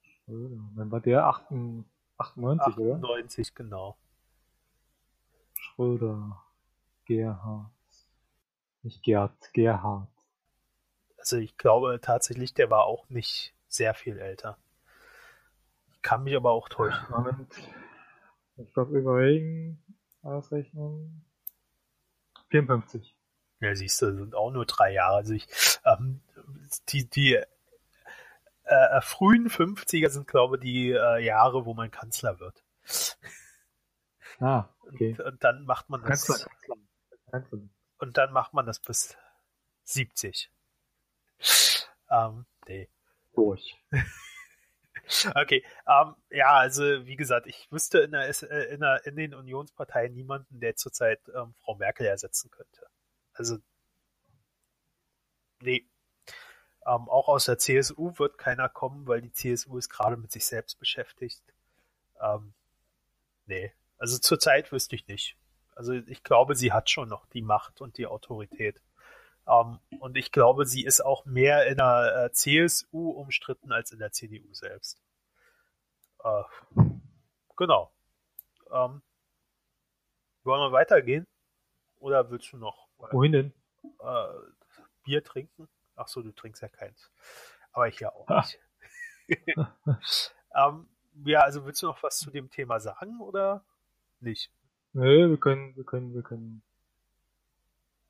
Schröder. 0.00 0.56
Dann 0.76 0.90
war 0.90 1.00
der 1.02 1.26
98, 1.26 1.92
98 2.16 2.78
oder? 2.78 2.94
98, 2.94 3.54
genau. 3.54 3.98
Schröder. 5.52 6.42
Gerhard. 7.04 7.70
Nicht 8.82 9.02
Gerd, 9.02 9.52
Gerhard. 9.52 10.08
Also 11.18 11.36
ich 11.36 11.58
glaube 11.58 11.98
tatsächlich, 12.00 12.54
der 12.54 12.70
war 12.70 12.84
auch 12.84 13.10
nicht 13.10 13.54
sehr 13.68 13.92
viel 13.92 14.18
älter. 14.18 14.56
Ich 15.92 16.00
kann 16.00 16.24
mich 16.24 16.34
aber 16.34 16.52
auch 16.52 16.70
täuschen. 16.70 17.10
Moment. 17.10 17.52
Ich 18.56 18.72
glaube, 18.72 18.98
überlegen. 18.98 19.84
Ausrechnung. 20.22 21.26
54. 22.48 23.14
Ja, 23.60 23.74
siehst 23.74 24.00
du, 24.00 24.14
sind 24.14 24.34
auch 24.34 24.50
nur 24.50 24.64
drei 24.64 24.94
Jahre. 24.94 25.16
Also 25.16 25.34
ich, 25.34 25.46
ähm, 25.84 26.22
die, 26.88 27.08
die 27.08 27.34
äh, 28.64 29.00
frühen 29.00 29.48
50er 29.48 30.08
sind, 30.10 30.26
glaube 30.26 30.56
ich, 30.56 30.62
die 30.62 30.90
äh, 30.90 31.24
Jahre, 31.24 31.66
wo 31.66 31.74
man 31.74 31.90
Kanzler 31.90 32.40
wird. 32.40 32.64
Ah, 34.40 34.68
okay. 34.82 35.16
Und, 35.18 35.20
und 35.20 35.44
dann 35.44 35.64
macht 35.64 35.88
man 35.88 36.02
das. 36.02 36.26
Kanzler, 36.26 36.50
Kanzler. 37.30 37.58
Und 37.98 38.18
dann 38.18 38.32
macht 38.32 38.52
man 38.52 38.66
das 38.66 38.80
bis 38.80 39.16
70. 39.84 40.50
Ähm, 42.10 42.46
nee. 42.66 42.88
Durch. 43.34 43.76
Okay, 45.36 45.64
ähm, 45.86 46.16
ja, 46.30 46.56
also 46.56 46.82
wie 47.06 47.14
gesagt, 47.14 47.46
ich 47.46 47.68
wüsste 47.70 48.00
in, 48.00 48.10
der, 48.10 48.28
äh, 48.28 48.74
in, 48.74 48.80
der, 48.80 49.06
in 49.06 49.14
den 49.14 49.34
Unionsparteien 49.34 50.12
niemanden, 50.12 50.58
der 50.58 50.74
zurzeit 50.74 51.20
ähm, 51.32 51.54
Frau 51.60 51.76
Merkel 51.76 52.06
ersetzen 52.06 52.50
könnte. 52.50 52.86
Also, 53.32 53.58
nee. 55.60 55.86
Ähm, 56.86 57.08
auch 57.08 57.28
aus 57.28 57.46
der 57.46 57.58
CSU 57.58 58.12
wird 58.18 58.38
keiner 58.38 58.68
kommen, 58.68 59.06
weil 59.08 59.20
die 59.20 59.32
CSU 59.32 59.76
ist 59.76 59.88
gerade 59.88 60.16
mit 60.16 60.30
sich 60.30 60.46
selbst 60.46 60.78
beschäftigt. 60.78 61.42
Ähm, 62.20 62.54
nee, 63.46 63.72
also 63.98 64.18
zurzeit 64.18 64.70
wüsste 64.70 64.94
ich 64.94 65.08
nicht. 65.08 65.36
Also 65.74 65.92
ich 65.92 66.22
glaube, 66.22 66.54
sie 66.54 66.72
hat 66.72 66.88
schon 66.88 67.08
noch 67.08 67.26
die 67.26 67.42
Macht 67.42 67.80
und 67.80 67.98
die 67.98 68.06
Autorität. 68.06 68.80
Ähm, 69.48 69.80
und 69.98 70.16
ich 70.16 70.30
glaube, 70.30 70.64
sie 70.64 70.84
ist 70.84 71.00
auch 71.04 71.24
mehr 71.24 71.66
in 71.66 71.78
der 71.78 72.26
äh, 72.26 72.32
CSU 72.32 73.10
umstritten 73.10 73.72
als 73.72 73.90
in 73.90 73.98
der 73.98 74.12
CDU 74.12 74.52
selbst. 74.54 75.02
Äh, 76.22 76.42
genau. 77.56 77.92
Ähm, 78.70 79.02
wollen 80.44 80.60
wir 80.60 80.72
weitergehen? 80.72 81.26
Oder 81.98 82.30
willst 82.30 82.52
du 82.52 82.58
noch 82.58 82.86
Wohin 83.10 83.32
denn? 83.32 83.52
äh, 84.00 84.26
Bier 85.04 85.24
trinken? 85.24 85.68
Ach 85.96 86.08
so, 86.08 86.22
du 86.22 86.30
trinkst 86.32 86.62
ja 86.62 86.68
keins. 86.68 87.10
Aber 87.72 87.88
ich 87.88 87.98
ja 88.00 88.12
auch 88.12 88.28
nicht. 88.28 88.60
ähm, 90.54 90.88
ja, 91.24 91.40
also 91.40 91.64
willst 91.66 91.82
du 91.82 91.86
noch 91.86 92.02
was 92.02 92.18
zu 92.18 92.30
dem 92.30 92.50
Thema 92.50 92.78
sagen 92.80 93.20
oder 93.20 93.64
nicht? 94.20 94.50
Nö, 94.92 95.30
wir 95.30 95.38
können, 95.38 95.76
wir 95.76 95.84
können, 95.84 96.14
wir 96.14 96.22
können, 96.22 96.62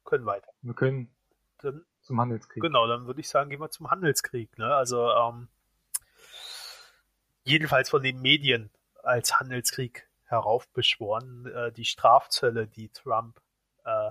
Können 0.05 0.27
weiter. 0.27 0.53
wir 0.63 0.75
können 0.75 1.11
Dann 1.59 1.85
zum 2.03 2.21
Handelskrieg. 2.21 2.63
Genau, 2.63 2.87
dann 2.87 3.07
würde 3.07 3.21
ich 3.21 3.29
sagen, 3.29 3.51
gehen 3.51 3.61
wir 3.61 3.71
zum 3.71 3.91
Handelskrieg. 3.91 4.57
Ne? 4.59 4.73
Also 4.75 5.11
ähm, 5.11 5.49
jedenfalls 7.43 7.91
von 7.91 8.03
den 8.03 8.21
Medien 8.21 8.71
als 9.03 9.41
Handelskrieg 9.41 10.09
heraufbeschworen, 10.25 11.47
äh, 11.47 11.73
die 11.73 11.85
Strafzölle, 11.85 12.67
die 12.67 12.89
Trump 12.91 13.41
äh, 13.85 14.11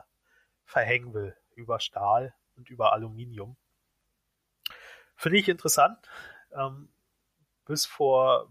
verhängen 0.66 1.14
will 1.14 1.36
über 1.56 1.80
Stahl 1.80 2.34
und 2.58 2.70
über 2.70 2.94
Aluminium. 2.94 3.56
Finde 5.16 5.40
ich 5.40 5.50
interessant. 5.50 5.98
Ähm, 6.54 6.90
bis 7.66 7.86
vor 7.86 8.50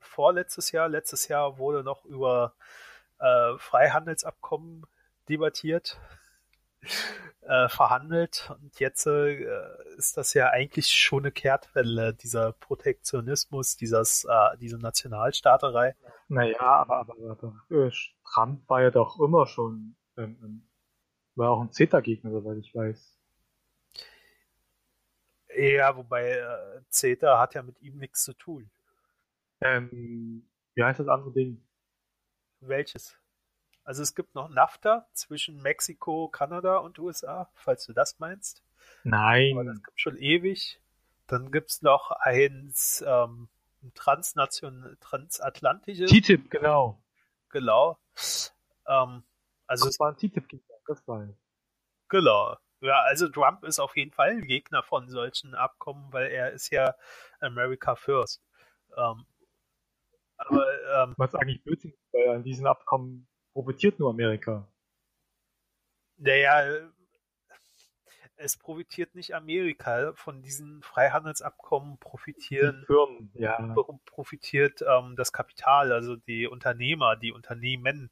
vorletztes 0.00 0.72
Jahr, 0.72 0.88
letztes 0.88 1.28
Jahr 1.28 1.58
wurde 1.58 1.84
noch 1.84 2.04
über 2.04 2.54
äh, 3.20 3.56
Freihandelsabkommen 3.58 4.86
debattiert 5.28 5.98
äh, 7.42 7.68
verhandelt 7.68 8.50
und 8.60 8.80
jetzt 8.80 9.06
äh, 9.06 9.44
ist 9.96 10.16
das 10.16 10.34
ja 10.34 10.48
eigentlich 10.48 10.88
schon 10.88 11.20
eine 11.20 11.32
Kehrtwelle, 11.32 12.14
dieser 12.14 12.52
Protektionismus, 12.52 13.76
dieses, 13.76 14.24
äh, 14.24 14.56
diese 14.58 14.78
Nationalstaaterei. 14.78 15.94
Naja, 16.28 16.60
aber, 16.60 16.96
aber, 16.98 17.14
aber 17.30 17.54
äh, 17.70 17.90
Trump 18.24 18.68
war 18.68 18.82
ja 18.82 18.90
doch 18.90 19.20
immer 19.20 19.46
schon, 19.46 19.96
ähm, 20.16 20.38
ähm, 20.42 20.68
war 21.34 21.50
auch 21.50 21.60
ein 21.60 21.72
CETA-Gegner, 21.72 22.30
soweit 22.30 22.58
ich 22.58 22.74
weiß. 22.74 23.19
Ja, 25.56 25.96
wobei 25.96 26.30
äh, 26.30 26.80
CETA 26.90 27.38
hat 27.38 27.54
ja 27.54 27.62
mit 27.62 27.80
ihm 27.80 27.98
nichts 27.98 28.22
zu 28.24 28.34
tun. 28.34 28.70
Ähm, 29.60 30.48
wie 30.74 30.84
heißt 30.84 31.00
das 31.00 31.08
andere 31.08 31.32
Ding? 31.32 31.62
Welches? 32.60 33.16
Also 33.84 34.02
es 34.02 34.14
gibt 34.14 34.34
noch 34.34 34.48
NAFTA 34.48 35.08
zwischen 35.12 35.60
Mexiko, 35.62 36.28
Kanada 36.28 36.76
und 36.76 36.98
USA, 36.98 37.50
falls 37.54 37.86
du 37.86 37.92
das 37.92 38.18
meinst. 38.18 38.62
Aber 39.04 39.64
das 39.64 39.74
Nein. 39.74 39.82
gibt 39.84 40.00
schon 40.00 40.16
ewig. 40.18 40.80
Dann 41.26 41.50
gibt's 41.50 41.82
noch 41.82 42.10
eins, 42.10 43.04
ähm, 43.06 43.48
ein 43.82 43.92
transnation 43.94 44.96
transatlantisches. 45.00 46.10
TTIP, 46.10 46.50
genau. 46.50 47.02
Genau. 47.50 47.98
Ähm, 48.86 49.22
also 49.66 49.86
das 49.86 49.98
war 49.98 50.10
ein 50.10 50.16
TTIP, 50.16 50.60
das 50.86 51.06
war 51.06 51.28
Genau. 52.08 52.56
Ja, 52.80 53.02
also 53.02 53.28
Trump 53.28 53.64
ist 53.64 53.78
auf 53.78 53.96
jeden 53.96 54.12
Fall 54.12 54.30
ein 54.30 54.46
Gegner 54.46 54.82
von 54.82 55.08
solchen 55.08 55.54
Abkommen, 55.54 56.12
weil 56.12 56.28
er 56.28 56.52
ist 56.52 56.70
ja 56.70 56.94
America 57.40 57.94
First. 57.94 58.42
Ähm, 58.96 59.26
aber, 60.36 60.66
ähm, 60.94 61.14
Was 61.18 61.34
eigentlich 61.34 61.62
Blödsinn 61.62 61.92
ist, 61.92 62.12
weil 62.12 62.28
an 62.36 62.42
diesen 62.42 62.66
Abkommen 62.66 63.28
profitiert 63.52 63.98
nur 63.98 64.10
Amerika. 64.10 64.66
Naja, 66.16 66.88
es 68.36 68.56
profitiert 68.56 69.14
nicht 69.14 69.34
Amerika. 69.34 70.12
Von 70.14 70.42
diesen 70.42 70.82
Freihandelsabkommen 70.82 71.98
profitieren 71.98 72.80
die 72.80 72.86
Firmen, 72.86 73.30
ja. 73.34 73.74
profitiert 74.06 74.82
ähm, 74.82 75.14
das 75.16 75.32
Kapital, 75.32 75.92
also 75.92 76.16
die 76.16 76.46
Unternehmer, 76.46 77.16
die 77.16 77.32
Unternehmen. 77.32 78.10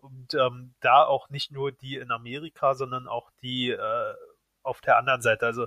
Und 0.00 0.34
ähm, 0.34 0.74
da 0.80 1.04
auch 1.04 1.28
nicht 1.28 1.50
nur 1.50 1.72
die 1.72 1.96
in 1.96 2.10
Amerika, 2.10 2.74
sondern 2.74 3.08
auch 3.08 3.30
die 3.42 3.70
äh, 3.70 4.14
auf 4.62 4.80
der 4.80 4.96
anderen 4.96 5.22
Seite. 5.22 5.46
Also 5.46 5.66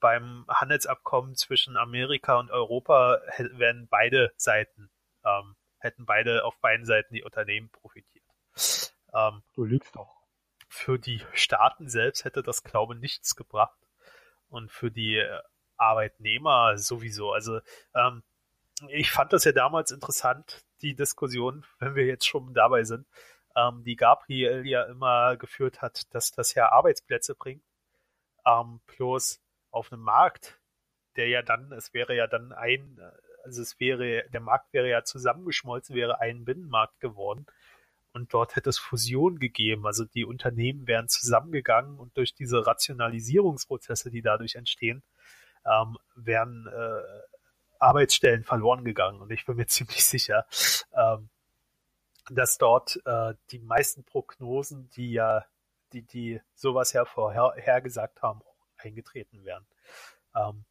beim 0.00 0.44
Handelsabkommen 0.48 1.34
zwischen 1.34 1.76
Amerika 1.76 2.38
und 2.38 2.50
Europa 2.50 3.20
werden 3.52 3.88
beide 3.88 4.32
Seiten, 4.36 4.90
ähm, 5.24 5.56
hätten 5.78 6.06
beide 6.06 6.44
auf 6.44 6.58
beiden 6.60 6.86
Seiten 6.86 7.14
die 7.14 7.22
Unternehmen 7.22 7.70
profitiert. 7.70 8.24
Ähm, 9.12 9.42
du 9.54 9.64
lügst 9.64 9.96
doch 9.96 10.20
für 10.70 10.98
die 10.98 11.20
Staaten 11.34 11.88
selbst 11.88 12.24
hätte 12.24 12.42
das, 12.42 12.62
glaube 12.62 12.94
ich, 12.94 13.00
nichts 13.00 13.34
gebracht. 13.34 13.78
Und 14.48 14.70
für 14.70 14.90
die 14.90 15.16
äh, 15.16 15.40
Arbeitnehmer 15.76 16.78
sowieso. 16.78 17.32
Also 17.32 17.60
ähm, 17.94 18.22
ich 18.88 19.10
fand 19.10 19.32
das 19.32 19.44
ja 19.44 19.52
damals 19.52 19.90
interessant, 19.90 20.64
die 20.80 20.94
Diskussion, 20.94 21.66
wenn 21.80 21.96
wir 21.96 22.06
jetzt 22.06 22.26
schon 22.26 22.54
dabei 22.54 22.84
sind, 22.84 23.06
ähm, 23.56 23.82
die 23.84 23.96
Gabriel 23.96 24.66
ja 24.66 24.84
immer 24.84 25.36
geführt 25.36 25.82
hat, 25.82 26.14
dass 26.14 26.30
das 26.30 26.54
ja 26.54 26.70
Arbeitsplätze 26.70 27.34
bringt. 27.34 27.64
Ähm, 28.46 28.80
bloß 28.86 29.40
auf 29.70 29.92
einem 29.92 30.02
Markt, 30.02 30.58
der 31.16 31.28
ja 31.28 31.42
dann, 31.42 31.72
es 31.72 31.92
wäre 31.92 32.14
ja 32.14 32.26
dann 32.26 32.52
ein, 32.52 33.00
also 33.44 33.62
es 33.62 33.78
wäre, 33.80 34.24
der 34.32 34.40
Markt 34.40 34.72
wäre 34.72 34.88
ja 34.88 35.04
zusammengeschmolzen, 35.04 35.94
wäre 35.94 36.20
ein 36.20 36.44
Binnenmarkt 36.44 37.00
geworden 37.00 37.46
und 38.12 38.32
dort 38.34 38.56
hätte 38.56 38.70
es 38.70 38.78
Fusion 38.78 39.38
gegeben. 39.38 39.86
Also 39.86 40.04
die 40.04 40.24
Unternehmen 40.24 40.86
wären 40.86 41.08
zusammengegangen 41.08 41.98
und 41.98 42.16
durch 42.16 42.34
diese 42.34 42.66
Rationalisierungsprozesse, 42.66 44.10
die 44.10 44.22
dadurch 44.22 44.56
entstehen, 44.56 45.02
ähm, 45.64 45.96
wären 46.14 46.66
äh, 46.66 47.02
Arbeitsstellen 47.78 48.44
verloren 48.44 48.84
gegangen. 48.84 49.20
Und 49.20 49.30
ich 49.30 49.46
bin 49.46 49.56
mir 49.56 49.66
ziemlich 49.68 50.04
sicher, 50.04 50.46
ähm, 50.92 51.28
dass 52.30 52.58
dort 52.58 53.00
äh, 53.04 53.34
die 53.50 53.58
meisten 53.58 54.04
Prognosen, 54.04 54.88
die 54.90 55.12
ja, 55.12 55.44
die, 55.92 56.02
die 56.02 56.40
sowas 56.54 56.92
ja 56.92 57.04
vorhergesagt 57.04 58.22
haben, 58.22 58.40
eingetreten 58.78 59.44
wären. 59.44 59.66
Ähm, 60.34 60.64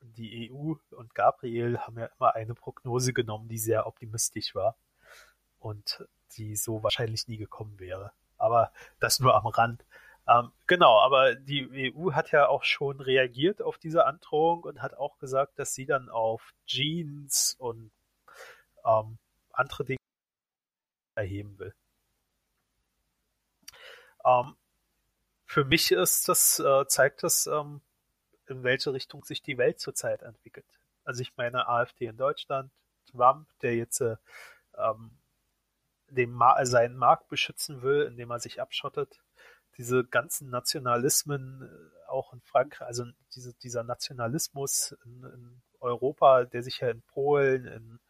die 0.00 0.50
EU 0.52 0.74
und 0.90 1.14
Gabriel 1.14 1.78
haben 1.78 1.98
ja 1.98 2.06
immer 2.18 2.34
eine 2.34 2.54
Prognose 2.54 3.12
genommen, 3.12 3.48
die 3.48 3.58
sehr 3.58 3.86
optimistisch 3.86 4.54
war. 4.54 4.76
Und 5.58 6.06
die 6.36 6.54
so 6.56 6.82
wahrscheinlich 6.82 7.26
nie 7.26 7.36
gekommen 7.36 7.80
wäre. 7.80 8.12
Aber 8.36 8.72
das 9.00 9.18
nur 9.18 9.34
am 9.34 9.46
Rand. 9.46 9.84
Ähm, 10.28 10.52
genau, 10.66 11.00
aber 11.00 11.34
die 11.34 11.92
EU 11.96 12.12
hat 12.12 12.30
ja 12.32 12.48
auch 12.48 12.62
schon 12.62 13.00
reagiert 13.00 13.62
auf 13.62 13.78
diese 13.78 14.04
Androhung 14.06 14.62
und 14.64 14.82
hat 14.82 14.94
auch 14.94 15.18
gesagt, 15.18 15.58
dass 15.58 15.74
sie 15.74 15.86
dann 15.86 16.10
auf 16.10 16.52
Jeans 16.66 17.56
und 17.58 17.90
ähm, 18.84 19.18
andere 19.52 19.84
Dinge 19.84 19.97
erheben 21.18 21.58
will. 21.58 21.74
Ähm, 24.24 24.54
für 25.44 25.64
mich 25.64 25.92
ist 25.92 26.28
das, 26.28 26.58
äh, 26.60 26.86
zeigt 26.86 27.22
das, 27.22 27.46
ähm, 27.46 27.80
in 28.46 28.62
welche 28.62 28.92
Richtung 28.92 29.24
sich 29.24 29.42
die 29.42 29.58
Welt 29.58 29.80
zurzeit 29.80 30.22
entwickelt. 30.22 30.66
Also 31.04 31.22
ich 31.22 31.36
meine 31.36 31.68
AfD 31.68 32.06
in 32.06 32.16
Deutschland, 32.16 32.70
Trump, 33.10 33.48
der 33.62 33.74
jetzt 33.74 34.00
äh, 34.00 34.16
ähm, 34.76 35.10
den 36.08 36.30
Ma 36.30 36.64
seinen 36.64 36.96
Markt 36.96 37.28
beschützen 37.28 37.82
will, 37.82 38.02
indem 38.02 38.30
er 38.30 38.38
sich 38.38 38.60
abschottet. 38.60 39.20
Diese 39.76 40.04
ganzen 40.04 40.50
Nationalismen, 40.50 41.62
äh, 41.62 42.08
auch 42.08 42.32
in 42.32 42.40
Frankreich, 42.40 42.86
also 42.86 43.04
diese, 43.34 43.54
dieser 43.54 43.84
Nationalismus 43.84 44.96
in, 45.04 45.24
in 45.24 45.62
Europa, 45.80 46.44
der 46.44 46.62
sich 46.62 46.80
ja 46.80 46.90
in 46.90 47.02
Polen, 47.02 47.66
in 47.66 48.00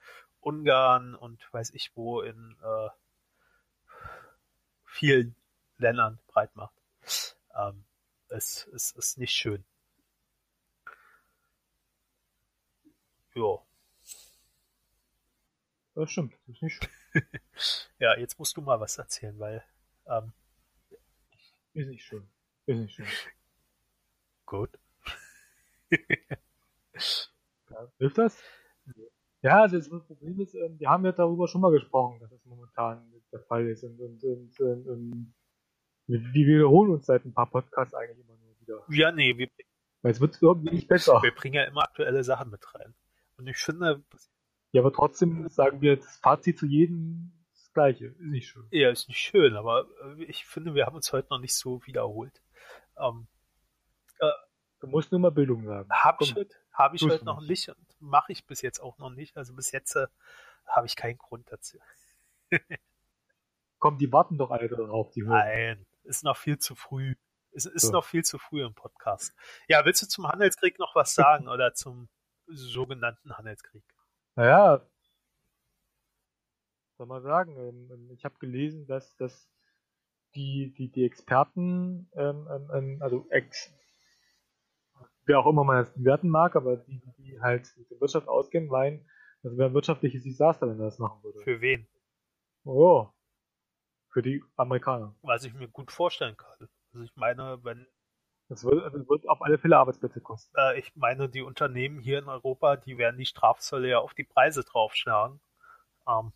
Ungarn 0.41 1.15
und 1.15 1.53
weiß 1.53 1.71
ich 1.75 1.97
wo 1.97 2.21
in 2.21 2.57
äh, 2.63 2.89
vielen 4.85 5.35
Ländern 5.79 6.19
breit 6.27 6.55
macht. 6.57 6.75
Ähm, 7.55 7.85
es, 8.29 8.67
es 8.75 8.93
ist 8.93 9.19
nicht 9.19 9.33
schön. 9.33 9.65
Ja. 13.35 13.59
Das 15.95 16.11
stimmt, 16.11 16.35
das 16.47 16.57
ist 16.57 16.63
nicht 16.63 16.83
schön. 16.83 16.91
ja, 17.99 18.17
jetzt 18.17 18.39
musst 18.39 18.57
du 18.57 18.61
mal 18.61 18.81
was 18.81 18.99
erzählen, 18.99 19.39
weil. 19.39 19.65
Ähm, 20.07 20.33
ist 21.75 21.89
nicht 21.89 22.05
schön. 22.05 22.29
Ist 22.67 22.79
nicht 22.79 22.95
schön. 22.95 23.07
Gut. 24.47 24.79
ja, 25.91 25.99
hilft 27.99 28.19
das? 28.19 28.43
Ja, 29.43 29.69
das 29.69 29.89
Problem 29.89 30.41
ist, 30.41 30.55
ähm, 30.55 30.79
wir 30.79 30.89
haben 30.89 31.05
ja 31.05 31.13
darüber 31.13 31.47
schon 31.47 31.61
mal 31.61 31.71
gesprochen, 31.71 32.19
dass 32.21 32.31
das 32.31 32.45
momentan 32.45 33.13
der 33.33 33.41
Fall 33.41 33.69
ist. 33.69 33.85
Und, 33.85 34.01
und, 34.01 34.25
und, 34.25 34.89
und 34.89 35.35
wir 36.07 36.21
wiederholen 36.33 36.91
uns 36.91 37.07
seit 37.07 37.25
ein 37.25 37.35
paar 37.35 37.49
Podcasts 37.51 37.95
eigentlich 37.95 38.27
immer 38.27 38.37
nur 38.37 38.61
wieder. 38.61 38.85
Ja, 38.89 39.13
nee, 39.13 39.37
wir, 39.37 39.49
weil 40.03 40.13
es 40.13 40.21
wird 40.21 40.41
irgendwie 40.41 40.75
nicht 40.75 40.89
besser. 40.89 41.23
Wir 41.23 41.35
bringen 41.35 41.55
ja 41.55 41.65
immer 41.65 41.83
aktuelle 41.83 42.25
Sachen 42.25 42.51
mit 42.51 42.75
rein. 42.75 42.95
Und 43.37 43.47
ich 43.47 43.59
finde, 43.59 44.03
ja, 44.73 44.83
aber 44.83 44.93
trotzdem 44.93 45.49
sagen 45.49 45.81
wir 45.81 45.97
das 45.97 46.17
Fazit 46.17 46.59
zu 46.59 46.67
jedem 46.67 47.33
das 47.53 47.73
gleiche. 47.73 48.07
Ist 48.07 48.21
nicht 48.21 48.49
schön. 48.49 48.67
Ja, 48.71 48.91
ist 48.91 49.09
nicht 49.09 49.19
schön, 49.19 49.55
aber 49.55 49.87
äh, 50.03 50.25
ich 50.25 50.45
finde, 50.45 50.75
wir 50.75 50.87
haben 50.87 50.97
uns 50.97 51.13
heute 51.13 51.29
noch 51.31 51.39
nicht 51.39 51.55
so 51.55 51.85
wiederholt. 51.87 52.43
Ähm, 52.99 53.29
äh, 54.19 54.31
du 54.81 54.89
musst 54.89 55.13
nur 55.13 55.21
mal 55.21 55.31
Bildung 55.31 55.65
sagen. 55.65 55.89
Habe 55.91 56.25
ich, 56.25 56.35
heute, 56.35 56.55
hab 56.73 56.95
ich 56.95 57.03
heute 57.03 57.25
noch 57.25 57.41
nicht 57.41 57.69
mache 58.01 58.33
ich 58.33 58.47
bis 58.47 58.63
jetzt 58.63 58.81
auch 58.81 58.99
noch 58.99 59.11
nicht. 59.11 59.37
Also 59.37 59.55
bis 59.55 59.73
jetzt 59.73 59.97
äh, 59.97 60.07
habe 60.67 60.87
ich 60.87 60.97
keinen 60.97 61.19
Grund 61.19 61.51
dazu. 61.51 61.79
Komm, 63.79 63.99
die 63.99 64.13
warten 64.13 64.39
doch 64.39 64.51
alle 64.51 64.69
darauf. 64.69 65.11
Die 65.13 65.23
Nein, 65.23 65.87
ist 66.05 66.25
noch 66.25 66.37
viel 66.37 66.59
zu 66.59 66.75
früh. 66.75 67.15
Es 67.53 67.65
ist 67.65 67.87
so. 67.87 67.93
noch 67.93 68.05
viel 68.05 68.25
zu 68.25 68.39
früh 68.39 68.65
im 68.65 68.75
Podcast. 68.75 69.35
Ja, 69.69 69.85
willst 69.85 70.03
du 70.03 70.07
zum 70.07 70.29
Handelskrieg 70.29 70.79
noch 70.79 70.95
was 70.95 71.15
sagen 71.15 71.49
oder 71.49 71.75
zum 71.75 72.09
sogenannten 72.47 73.37
Handelskrieg? 73.37 73.85
Naja, 74.35 74.87
soll 76.99 77.07
man 77.07 77.23
sagen, 77.23 77.57
ähm, 77.57 77.91
ähm, 77.93 78.11
ich 78.11 78.25
habe 78.25 78.39
gelesen, 78.39 78.87
dass, 78.87 79.17
dass 79.17 79.49
die, 80.35 80.75
die, 80.77 80.91
die 80.91 81.05
Experten, 81.05 82.11
ähm, 82.15 82.49
ähm, 82.51 82.71
ähm, 82.75 82.99
also 83.03 83.27
Ex, 83.31 83.73
wer 85.29 85.39
auch 85.39 85.47
immer 85.47 85.63
man 85.63 85.77
das 85.77 85.93
bewerten 85.95 86.29
mag, 86.29 86.57
aber 86.57 86.79
die, 86.79 87.01
die 87.19 87.41
halt 87.41 87.73
mit 87.77 87.91
der 87.91 88.01
Wirtschaft 88.01 88.27
auskennen, 88.27 88.69
meinen, 88.69 89.09
das 89.43 89.57
wäre 89.57 89.69
ein 89.69 89.75
wirtschaftliches 89.75 90.25
Desaster, 90.25 90.69
wenn 90.69 90.81
er 90.81 90.87
das 90.87 90.99
machen 90.99 91.23
würde. 91.23 91.39
Für 91.41 91.61
wen? 91.61 91.87
Oh, 92.65 93.09
für 94.11 94.23
die 94.23 94.43
Amerikaner. 94.57 95.15
Was 95.23 95.45
ich 95.45 95.55
mir 95.55 95.69
gut 95.69 95.93
vorstellen 95.93 96.37
kann. 96.37 96.69
Also 96.93 97.05
ich 97.05 97.15
meine, 97.15 97.59
wenn 97.63 97.87
das 98.49 98.65
wird, 98.65 98.95
das 98.95 99.09
wird 99.09 99.29
auf 99.29 99.43
alle 99.43 99.59
Fälle 99.59 99.77
Arbeitsplätze 99.77 100.23
kosten. 100.23 100.55
Äh, 100.57 100.79
ich 100.79 100.97
meine, 100.97 101.29
die 101.29 101.43
Unternehmen 101.43 102.01
hier 102.01 102.19
in 102.19 102.29
Europa, 102.29 102.77
die 102.77 102.97
werden 102.97 103.19
die 103.19 103.27
Strafzölle 103.27 103.89
ja 103.89 103.99
auf 103.99 104.15
die 104.15 104.25
Preise 104.25 104.65
draufschlagen. 104.65 105.41
Ähm, 106.09 106.33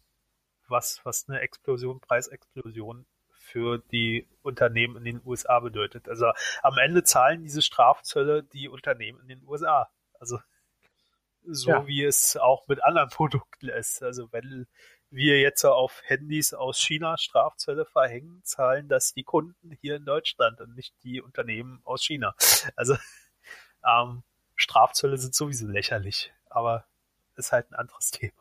was, 0.69 1.01
was 1.05 1.29
eine 1.29 1.41
Explosion, 1.41 2.01
Preisexplosion 2.01 3.07
für 3.53 3.79
die 3.93 4.27
Unternehmen 4.43 4.97
in 4.97 5.05
den 5.05 5.21
USA 5.25 5.61
bedeutet. 5.61 6.09
Also 6.09 6.33
am 6.63 6.79
Ende 6.79 7.05
zahlen 7.05 7.43
diese 7.43 7.61
Strafzölle 7.61 8.43
die 8.43 8.69
Unternehmen 8.69 9.21
in 9.21 9.29
den 9.29 9.47
USA. 9.47 9.91
Also 10.19 10.41
so 11.45 11.71
ja. 11.71 11.87
wie 11.87 12.03
es 12.03 12.37
auch 12.37 12.67
mit 12.67 12.83
anderen 12.83 13.09
Produkten 13.11 13.69
ist. 13.69 14.03
Also 14.03 14.33
wenn 14.33 14.67
wir 15.11 15.39
jetzt 15.41 15.65
auf 15.65 16.01
Handys 16.07 16.55
aus 16.55 16.81
China 16.81 17.19
Strafzölle 17.19 17.85
verhängen, 17.85 18.41
zahlen 18.43 18.89
das 18.89 19.13
die 19.13 19.25
Kunden 19.25 19.71
hier 19.83 19.97
in 19.97 20.07
Deutschland 20.07 20.61
und 20.63 20.75
nicht 20.75 20.95
die 21.03 21.21
Unternehmen 21.21 21.83
aus 21.85 22.03
China. 22.03 22.35
Also 22.75 22.97
ähm, 23.87 24.23
Strafzölle 24.57 25.19
sind 25.19 25.35
sowieso 25.35 25.67
lächerlich, 25.67 26.33
aber 26.49 26.87
ist 27.37 27.53
halt 27.53 27.71
ein 27.71 27.75
anderes 27.75 28.11
Thema. 28.11 28.33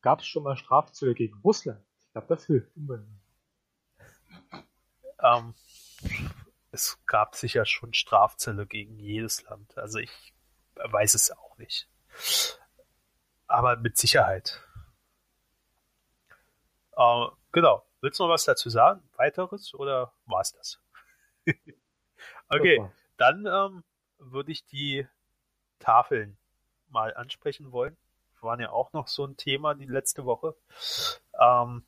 Gab 0.00 0.20
es 0.20 0.26
schon 0.26 0.44
mal 0.44 0.56
Strafzölle 0.56 1.14
gegen 1.14 1.38
Russland? 1.42 1.85
Ich 2.16 2.18
glaube, 2.18 2.34
das 2.34 2.46
hilft 2.46 2.72
Ähm, 5.22 5.54
es 6.70 6.98
gab 7.04 7.36
sicher 7.36 7.66
schon 7.66 7.92
Strafzölle 7.92 8.66
gegen 8.66 8.98
jedes 8.98 9.42
Land. 9.42 9.76
Also 9.76 9.98
ich 9.98 10.32
weiß 10.76 11.12
es 11.12 11.30
auch 11.30 11.58
nicht. 11.58 11.90
aber 13.46 13.76
mit 13.76 13.98
Sicherheit. 13.98 14.62
Äh, 16.96 17.26
genau. 17.52 17.84
Willst 18.00 18.18
du 18.18 18.24
noch 18.24 18.30
was 18.30 18.44
dazu 18.44 18.70
sagen? 18.70 19.02
Weiteres 19.16 19.74
oder 19.74 20.14
war 20.24 20.40
es 20.40 20.52
das? 20.52 20.80
okay, 22.48 22.90
dann 23.18 23.44
ähm, 23.44 23.84
würde 24.16 24.52
ich 24.52 24.64
die 24.64 25.06
Tafeln 25.80 26.38
mal 26.88 27.14
ansprechen 27.14 27.72
wollen. 27.72 27.98
Waren 28.40 28.60
ja 28.60 28.70
auch 28.70 28.94
noch 28.94 29.06
so 29.06 29.26
ein 29.26 29.36
Thema 29.36 29.74
die 29.74 29.84
letzte 29.84 30.24
Woche. 30.24 30.56
Ähm, 31.38 31.84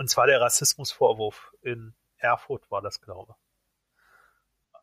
und 0.00 0.08
zwar 0.08 0.26
der 0.26 0.40
Rassismusvorwurf 0.40 1.52
in 1.60 1.94
Erfurt 2.16 2.70
war 2.70 2.80
das, 2.80 3.02
glaube 3.02 3.36
ich. 3.36 4.78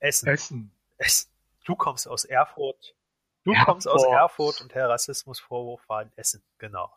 Essen. 0.00 0.28
Essen. 0.28 0.78
Essen. 0.98 1.30
Du 1.64 1.74
kommst 1.74 2.06
aus 2.06 2.26
Erfurt. 2.26 2.94
Du 3.44 3.52
Erfurt. 3.52 3.66
kommst 3.66 3.88
aus 3.88 4.04
Erfurt 4.04 4.60
und 4.60 4.74
der 4.74 4.90
Rassismusvorwurf 4.90 5.88
war 5.88 6.02
in 6.02 6.12
Essen, 6.14 6.44
genau. 6.58 6.94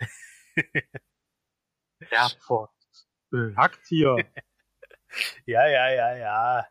Erfurt. 2.10 2.72
Behackt 3.30 3.86
hier. 3.86 4.16
ja, 5.46 5.68
ja, 5.68 5.90
ja, 5.90 6.16
ja. 6.16 6.68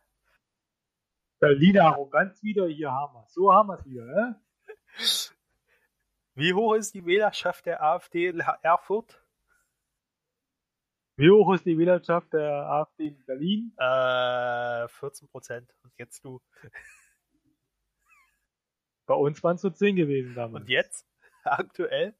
Berliner 1.39 1.85
Arroganz 1.85 2.43
wieder, 2.43 2.67
hier 2.67 2.91
haben 2.91 3.13
wir 3.13 3.25
So 3.29 3.53
haben 3.53 3.69
wir 3.69 3.79
es 3.79 3.85
wieder, 3.85 4.03
ne? 4.03 4.41
Wie 6.35 6.53
hoch 6.53 6.73
ist 6.73 6.93
die 6.95 7.05
Wählerschaft 7.05 7.65
der 7.65 7.81
AfD 7.81 8.27
in 8.27 8.41
Erfurt? 8.61 9.22
Wie 11.15 11.29
hoch 11.29 11.53
ist 11.53 11.65
die 11.65 11.77
Wählerschaft 11.77 12.33
der 12.33 12.51
AfD 12.51 13.07
in 13.07 13.25
Berlin? 13.25 13.71
Äh, 13.77 14.87
14 14.87 15.27
Prozent. 15.27 15.69
Und 15.83 15.93
jetzt 15.97 16.25
du. 16.25 16.41
Bei 19.05 19.13
uns 19.13 19.43
waren 19.43 19.57
es 19.57 19.63
nur 19.63 19.73
10 19.73 19.95
gewesen 19.95 20.33
damals. 20.33 20.63
Und 20.63 20.69
jetzt? 20.69 21.05
Aktuell? 21.43 22.15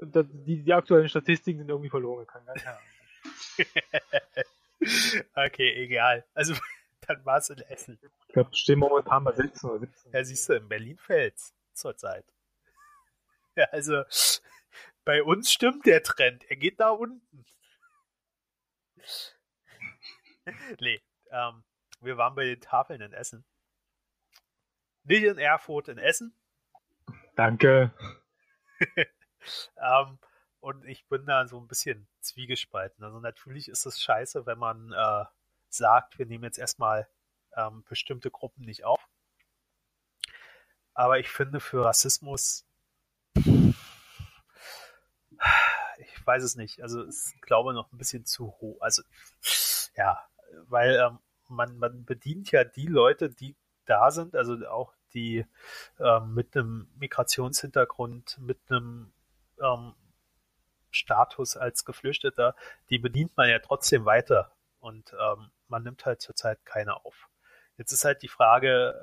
Das, 0.00 0.26
die, 0.28 0.62
die 0.62 0.72
aktuellen 0.72 1.08
Statistiken 1.08 1.58
sind 1.58 1.68
irgendwie 1.68 1.90
verloren 1.90 2.26
gegangen. 2.26 2.48
Okay, 5.34 5.72
egal. 5.82 6.24
Also, 6.34 6.54
dann 7.06 7.24
war 7.24 7.38
es 7.38 7.50
in 7.50 7.58
Essen. 7.58 7.98
Ich 8.28 8.34
glaube, 8.34 8.50
wir 8.50 8.56
stehen 8.56 8.78
momentan 8.78 9.24
bei 9.24 9.32
16 9.32 9.70
oder 9.70 9.80
17. 9.80 10.12
Ja, 10.12 10.24
siehst 10.24 10.48
du, 10.48 10.54
in 10.54 10.68
Berlin 10.68 10.98
fällt's 10.98 11.54
zurzeit. 11.72 12.24
Ja, 13.56 13.66
also, 13.70 14.02
bei 15.04 15.22
uns 15.22 15.52
stimmt 15.52 15.86
der 15.86 16.02
Trend. 16.02 16.44
Er 16.50 16.56
geht 16.56 16.80
da 16.80 16.90
unten. 16.90 17.44
nee, 20.80 21.02
ähm, 21.30 21.64
wir 22.00 22.16
waren 22.16 22.34
bei 22.34 22.44
den 22.44 22.60
Tafeln 22.60 23.00
in 23.00 23.12
Essen. 23.12 23.44
Nicht 25.04 25.24
in 25.24 25.38
Erfurt, 25.38 25.88
in 25.88 25.98
Essen. 25.98 26.34
Danke. 27.34 27.92
ähm, 29.76 30.18
und 30.60 30.84
ich 30.86 31.06
bin 31.08 31.26
da 31.26 31.46
so 31.46 31.60
ein 31.60 31.68
bisschen 31.68 32.08
zwiegespalten. 32.20 33.04
Also 33.04 33.20
natürlich 33.20 33.68
ist 33.68 33.84
es 33.84 34.00
scheiße, 34.00 34.46
wenn 34.46 34.58
man 34.58 34.92
äh, 34.92 35.24
sagt, 35.68 36.18
wir 36.18 36.26
nehmen 36.26 36.44
jetzt 36.44 36.58
erstmal 36.58 37.08
ähm, 37.56 37.84
bestimmte 37.86 38.30
Gruppen 38.30 38.64
nicht 38.64 38.84
auf. 38.84 39.06
Aber 40.94 41.18
ich 41.18 41.28
finde 41.28 41.60
für 41.60 41.84
Rassismus, 41.84 42.66
ich 45.98 46.26
weiß 46.26 46.42
es 46.42 46.56
nicht, 46.56 46.82
also 46.82 47.06
ich 47.06 47.40
glaube 47.40 47.74
noch 47.74 47.92
ein 47.92 47.98
bisschen 47.98 48.24
zu 48.24 48.54
hoch. 48.60 48.80
Also 48.80 49.02
ja, 49.96 50.18
weil 50.68 50.96
ähm, 50.96 51.18
man, 51.48 51.76
man 51.78 52.04
bedient 52.04 52.50
ja 52.50 52.64
die 52.64 52.86
Leute, 52.86 53.30
die 53.30 53.56
da 53.86 54.10
sind, 54.10 54.34
also 54.34 54.54
auch 54.68 54.94
die 55.12 55.46
ähm, 56.00 56.34
mit 56.34 56.56
einem 56.56 56.88
Migrationshintergrund, 56.96 58.38
mit 58.40 58.58
einem 58.68 59.12
ähm, 59.60 59.94
Status 60.90 61.56
als 61.56 61.84
Geflüchteter, 61.84 62.54
die 62.90 62.98
bedient 62.98 63.36
man 63.36 63.48
ja 63.48 63.58
trotzdem 63.58 64.04
weiter 64.04 64.52
und 64.80 65.12
ähm, 65.12 65.50
man 65.68 65.82
nimmt 65.82 66.04
halt 66.06 66.20
zurzeit 66.20 66.64
keine 66.64 67.04
auf. 67.04 67.28
Jetzt 67.76 67.92
ist 67.92 68.04
halt 68.04 68.22
die 68.22 68.28
Frage, 68.28 68.94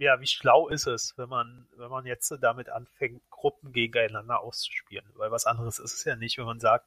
ja, 0.00 0.18
wie 0.18 0.26
schlau 0.26 0.68
ist 0.68 0.86
es, 0.86 1.12
wenn 1.18 1.28
man, 1.28 1.68
wenn 1.76 1.90
man 1.90 2.06
jetzt 2.06 2.34
damit 2.40 2.70
anfängt, 2.70 3.22
Gruppen 3.28 3.72
gegeneinander 3.72 4.40
auszuspielen? 4.40 5.04
Weil 5.14 5.30
was 5.30 5.44
anderes 5.44 5.78
ist 5.78 5.92
es 5.92 6.04
ja 6.04 6.16
nicht, 6.16 6.38
wenn 6.38 6.46
man 6.46 6.58
sagt, 6.58 6.86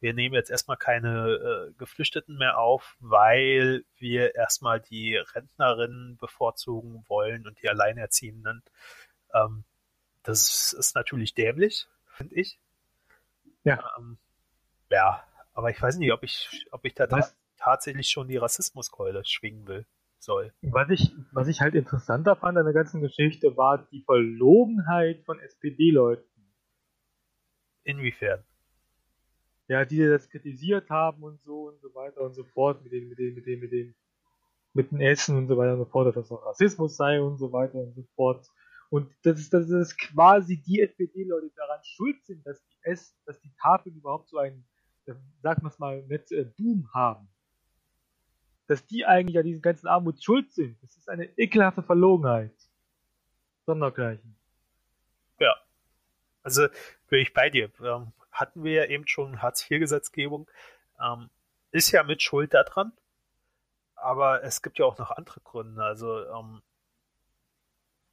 wir 0.00 0.12
nehmen 0.12 0.34
jetzt 0.34 0.50
erstmal 0.50 0.76
keine 0.76 1.30
äh, 1.30 1.72
Geflüchteten 1.78 2.36
mehr 2.36 2.58
auf, 2.58 2.96
weil 3.00 3.84
wir 3.96 4.34
erstmal 4.34 4.80
die 4.80 5.16
Rentnerinnen 5.16 6.18
bevorzugen 6.18 7.04
wollen 7.08 7.46
und 7.46 7.62
die 7.62 7.68
Alleinerziehenden. 7.68 8.62
Ähm, 9.32 9.64
das 10.22 10.74
ist 10.74 10.94
natürlich 10.94 11.34
dämlich, 11.34 11.86
finde 12.08 12.34
ich. 12.34 12.58
Ja. 13.64 13.82
Ähm, 13.98 14.18
ja, 14.90 15.24
aber 15.54 15.70
ich 15.70 15.80
weiß 15.80 15.96
nicht, 15.96 16.12
ob 16.12 16.22
ich, 16.24 16.66
ob 16.72 16.84
ich 16.84 16.94
da 16.94 17.06
ta 17.06 17.26
tatsächlich 17.56 18.08
schon 18.08 18.28
die 18.28 18.38
Rassismuskeule 18.38 19.22
schwingen 19.24 19.66
will, 19.66 19.86
soll. 20.22 20.52
Was 20.62 20.90
ich, 20.90 21.12
was 21.32 21.48
ich 21.48 21.60
halt 21.60 21.74
interessanter 21.74 22.36
fand 22.36 22.58
an 22.58 22.64
der 22.64 22.74
ganzen 22.74 23.00
Geschichte 23.00 23.56
war 23.56 23.86
die 23.90 24.02
Verlogenheit 24.02 25.24
von 25.24 25.38
SPD-Leuten. 25.40 26.28
Inwiefern? 27.84 28.44
Ja, 29.68 29.84
die 29.84 29.98
das 29.98 30.28
kritisiert 30.28 30.90
haben 30.90 31.22
und 31.22 31.42
so 31.42 31.68
und 31.68 31.80
so 31.80 31.94
weiter 31.94 32.22
und 32.22 32.34
so 32.34 32.44
fort 32.44 32.82
mit 32.82 32.92
den, 32.92 33.08
mit 33.08 33.18
den, 33.18 33.34
mit 33.34 33.46
den, 33.46 33.60
mit 33.60 33.72
den, 33.72 33.94
mit 34.72 34.90
den 34.90 35.00
Essen 35.00 35.36
und 35.36 35.48
so 35.48 35.56
weiter 35.56 35.74
und 35.74 35.78
so 35.78 35.84
fort, 35.84 36.08
dass 36.08 36.14
das 36.16 36.30
noch 36.30 36.44
Rassismus 36.44 36.96
sei 36.96 37.20
und 37.20 37.38
so 37.38 37.52
weiter 37.52 37.78
und 37.78 37.94
so 37.94 38.02
fort. 38.14 38.46
Und 38.90 39.08
das 39.22 39.38
ist, 39.38 39.54
das 39.54 39.70
ist 39.70 39.96
quasi 39.98 40.60
die 40.60 40.80
SPD-Leute 40.80 41.50
daran 41.56 41.78
schuld 41.84 42.24
sind, 42.24 42.44
dass 42.44 42.60
die 42.66 42.76
S, 42.82 43.16
dass 43.24 43.40
die 43.40 43.52
Tafeln 43.62 43.94
überhaupt 43.94 44.28
so 44.28 44.38
einen, 44.38 44.66
sagen 45.42 45.62
wir 45.62 45.68
es 45.68 45.78
mal, 45.78 46.02
nicht 46.02 46.32
äh, 46.32 46.44
Boom 46.56 46.88
haben. 46.92 47.28
Dass 48.70 48.86
die 48.86 49.04
eigentlich 49.04 49.36
an 49.36 49.44
diesen 49.44 49.62
ganzen 49.62 49.88
Armut 49.88 50.22
schuld 50.22 50.52
sind. 50.52 50.80
Das 50.80 50.96
ist 50.96 51.08
eine 51.08 51.24
ekelhafte 51.36 51.82
Verlogenheit. 51.82 52.54
Sondergleichen. 53.66 54.36
Ja. 55.40 55.56
Also 56.44 56.68
bin 57.08 57.18
ich 57.18 57.34
bei 57.34 57.50
dir. 57.50 57.68
Ähm, 57.82 58.12
hatten 58.30 58.62
wir 58.62 58.72
ja 58.72 58.84
eben 58.84 59.08
schon 59.08 59.42
Hartz-IV-Gesetzgebung. 59.42 60.48
Ähm, 61.02 61.30
ist 61.72 61.90
ja 61.90 62.04
mit 62.04 62.22
Schuld 62.22 62.54
daran. 62.54 62.92
Aber 63.96 64.44
es 64.44 64.62
gibt 64.62 64.78
ja 64.78 64.84
auch 64.84 64.98
noch 64.98 65.10
andere 65.10 65.40
Gründe. 65.40 65.82
Also 65.82 66.24
ähm, 66.26 66.62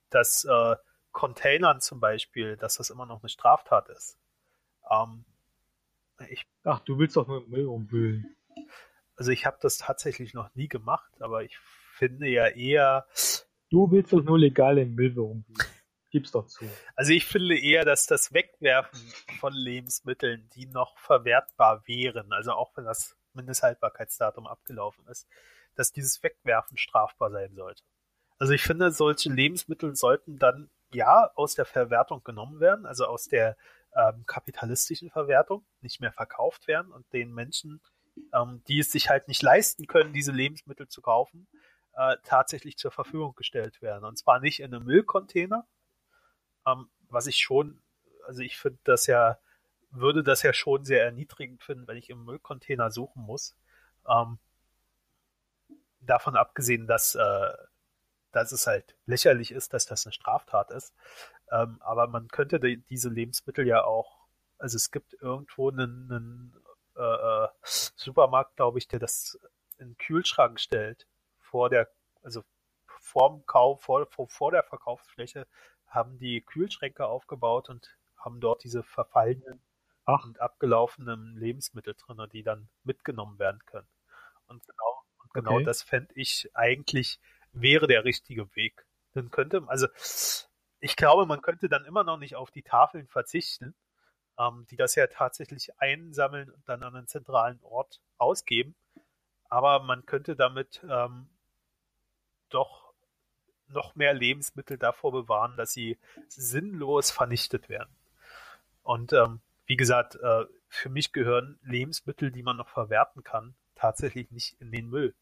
dass 0.10 0.43
äh, 0.43 0.76
Containern 1.12 1.82
zum 1.82 2.00
Beispiel, 2.00 2.58
dass 2.58 2.78
das 2.78 2.89
immer 2.89 3.06
noch 3.06 3.22
eine 3.22 3.30
Straftat 3.30 3.89
ist. 3.89 4.17
Ähm, 4.89 5.24
ich, 6.30 6.48
Ach, 6.63 6.80
du 6.80 6.98
willst 6.98 7.15
doch 7.15 7.28
nur 7.28 7.48
Müll 7.48 7.67
umwühlen. 7.67 8.36
Also 9.17 9.32
ich 9.32 9.45
habe 9.45 9.58
das 9.62 9.77
tatsächlich 9.77 10.34
noch 10.34 10.53
nie 10.56 10.67
gemacht, 10.67 11.12
aber 11.19 11.43
ich 11.43 11.58
finde 11.93 12.27
ja 12.27 12.47
eher. 12.47 13.06
Du 13.69 13.91
willst 13.91 14.13
doch 14.13 14.23
nur 14.23 14.39
legal 14.39 14.77
im 14.77 14.95
Müll 14.95 15.17
umwühlen. 15.19 15.58
Gib's 16.10 16.32
doch 16.32 16.47
zu. 16.47 16.65
Also 16.95 17.12
ich 17.12 17.25
finde 17.25 17.60
eher, 17.60 17.84
dass 17.84 18.06
das 18.06 18.32
Wegwerfen 18.32 18.99
von 19.39 19.53
Lebensmitteln, 19.53 20.49
die 20.56 20.67
noch 20.67 20.97
verwertbar 20.99 21.86
wären, 21.86 22.32
also 22.32 22.53
auch 22.53 22.71
wenn 22.77 22.86
das 22.86 23.17
Mindesthaltbarkeitsdatum 23.34 24.47
abgelaufen 24.47 25.06
ist, 25.08 25.27
dass 25.75 25.91
dieses 25.91 26.23
Wegwerfen 26.23 26.77
strafbar 26.77 27.32
sein 27.32 27.53
sollte. 27.56 27.84
Also 28.39 28.53
ich 28.53 28.62
finde, 28.63 28.91
solche 28.91 29.30
Lebensmittel 29.30 29.95
sollten 29.95 30.38
dann 30.39 30.69
ja 30.93 31.30
aus 31.36 31.56
der 31.56 31.65
Verwertung 31.65 32.23
genommen 32.23 32.60
werden, 32.60 32.86
also 32.86 33.06
aus 33.06 33.25
der 33.25 33.58
ähm, 33.95 34.25
kapitalistischen 34.25 35.10
Verwertung, 35.10 35.65
nicht 35.82 35.99
mehr 35.99 36.13
verkauft 36.13 36.67
werden 36.67 36.91
und 36.91 37.12
den 37.13 37.34
Menschen, 37.34 37.82
ähm, 38.34 38.63
die 38.67 38.80
es 38.80 38.91
sich 38.91 39.10
halt 39.10 39.27
nicht 39.27 39.41
leisten 39.41 39.88
können, 39.88 40.13
diese 40.13 40.32
Lebensmittel 40.32 40.88
zu 40.88 41.01
kaufen, 41.01 41.47
äh, 41.93 42.18
tatsächlich 42.24 42.78
zur 42.78 42.91
Verfügung 42.91 43.36
gestellt 43.36 43.82
werden. 43.82 44.05
Und 44.05 44.18
zwar 44.18 44.39
nicht 44.39 44.59
in 44.59 44.74
einem 44.74 44.86
Müllcontainer, 44.86 45.68
ähm, 46.65 46.89
was 47.09 47.28
ich 47.28 47.38
schon, 47.38 47.82
also 48.26 48.41
ich 48.41 48.57
finde 48.57 48.80
das 48.84 49.07
ja, 49.07 49.39
würde 49.89 50.24
das 50.24 50.43
ja 50.43 50.53
schon 50.53 50.86
sehr 50.86 51.03
erniedrigend 51.03 51.63
finden, 51.63 51.88
wenn 51.88 51.97
ich 51.97 52.09
im 52.09 52.26
Müllcontainer 52.26 52.91
suchen 52.91 53.24
muss. 53.24 53.55
Ähm, 54.07 54.39
davon 56.01 56.36
abgesehen, 56.36 56.88
dass 56.88 57.15
äh, 57.15 57.53
dass 58.38 58.51
es 58.51 58.68
halt 58.68 58.95
lächerlich 59.05 59.51
ist, 59.51 59.74
dass 59.74 59.86
das 59.86 60.05
eine 60.05 60.13
Straftat 60.13 60.72
ist. 60.72 60.93
Ähm, 61.51 61.78
aber 61.82 62.07
man 62.07 62.28
könnte 62.28 62.59
die, 62.59 62.84
diese 62.86 63.09
Lebensmittel 63.09 63.65
ja 63.65 63.84
auch, 63.84 64.28
also 64.57 64.76
es 64.76 64.91
gibt 64.91 65.13
irgendwo 65.22 65.70
einen, 65.70 66.11
einen 66.11 66.55
äh, 66.98 67.45
äh 67.45 67.48
Supermarkt, 67.64 68.56
glaube 68.56 68.80
ich, 68.80 68.88
der 68.88 69.00
das 69.00 69.39
in 69.78 69.89
den 69.89 69.98
Kühlschrank 69.98 70.60
stellt, 70.60 71.08
vor 71.39 71.70
der, 71.70 71.89
also 72.24 72.43
vorm 72.88 73.45
Kauf, 73.45 73.82
vor, 73.82 74.06
vor, 74.08 74.28
vor 74.28 74.52
der 74.52 74.64
Verkaufsfläche, 74.64 75.48
haben 75.88 76.20
die 76.20 76.41
Kühlschränke 76.41 77.06
aufgebaut 77.06 77.70
und 77.70 77.98
haben 78.18 78.39
dort 78.39 78.64
diese 78.64 78.84
verfallenen 78.84 79.62
Ach. 80.06 80.24
und 80.26 80.41
abgelaufenen 80.41 81.36
Lebensmittel 81.38 81.95
drin, 81.95 82.28
die 82.32 82.43
dann 82.43 82.70
mitgenommen 82.84 83.39
werden 83.39 83.62
können. 83.66 83.88
Und 84.48 84.66
genau, 84.68 85.04
und 85.24 85.34
genau 85.34 85.56
okay. 85.56 85.64
das 85.64 85.84
fände 85.84 86.14
ich 86.16 86.50
eigentlich 86.54 87.20
wäre 87.54 87.88
der 87.88 88.04
richtige 88.04 88.54
Weg. 88.56 88.86
dann 89.14 89.32
könnte, 89.32 89.64
also 89.68 89.88
ich 90.80 90.95
glaube, 90.95 91.26
man 91.26 91.41
könnte 91.41 91.70
dann 91.70 91.86
immer 91.86 92.04
noch 92.04 92.18
nicht 92.18 92.36
auf 92.36 92.52
die 92.52 92.62
Tafeln 92.62 93.08
verzichten, 93.08 93.74
ähm, 94.39 94.65
die 94.69 94.75
das 94.75 94.95
ja 94.95 95.07
tatsächlich 95.07 95.79
einsammeln 95.79 96.49
und 96.49 96.67
dann 96.67 96.83
an 96.83 96.95
einen 96.95 97.07
zentralen 97.07 97.59
Ort 97.63 98.01
ausgeben. 98.17 98.75
Aber 99.49 99.81
man 99.81 100.05
könnte 100.05 100.35
damit 100.35 100.81
ähm, 100.89 101.29
doch 102.49 102.93
noch 103.69 103.95
mehr 103.95 104.13
Lebensmittel 104.13 104.77
davor 104.77 105.11
bewahren, 105.11 105.57
dass 105.57 105.73
sie 105.73 105.97
sinnlos 106.27 107.11
vernichtet 107.11 107.69
werden. 107.69 107.93
Und 108.83 109.13
ähm, 109.13 109.41
wie 109.65 109.75
gesagt, 109.75 110.15
äh, 110.15 110.45
für 110.69 110.89
mich 110.89 111.11
gehören 111.11 111.59
Lebensmittel, 111.63 112.31
die 112.31 112.43
man 112.43 112.57
noch 112.57 112.69
verwerten 112.69 113.23
kann, 113.23 113.55
tatsächlich 113.75 114.31
nicht 114.31 114.59
in 114.61 114.71
den 114.71 114.89
Müll. 114.89 115.13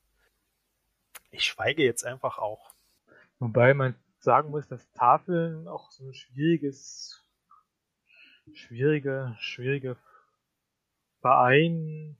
Ich 1.31 1.43
schweige 1.43 1.83
jetzt 1.83 2.05
einfach 2.05 2.37
auch. 2.37 2.73
Wobei 3.39 3.73
man 3.73 3.95
sagen 4.19 4.49
muss, 4.51 4.67
dass 4.67 4.91
Tafeln 4.93 5.67
auch 5.67 5.91
so 5.91 6.05
ein 6.05 6.13
schwieriges, 6.13 7.23
schwierige, 8.53 9.35
schwierige 9.39 9.97
Verein 11.21 12.17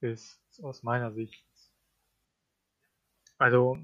ist 0.00 0.40
aus 0.62 0.82
meiner 0.82 1.12
Sicht. 1.12 1.46
Also 3.38 3.78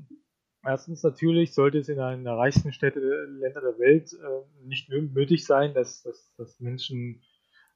erstens 0.64 1.02
natürlich 1.02 1.54
sollte 1.54 1.78
es 1.78 1.88
in 1.88 2.00
einer 2.00 2.22
der 2.22 2.36
reichsten 2.36 2.72
Städte 2.72 3.00
Länder 3.00 3.60
der 3.60 3.78
Welt 3.78 4.12
äh, 4.12 4.66
nicht 4.66 4.88
nötig 4.88 5.44
sein, 5.44 5.74
dass, 5.74 6.02
dass, 6.02 6.32
dass 6.36 6.60
Menschen 6.60 7.22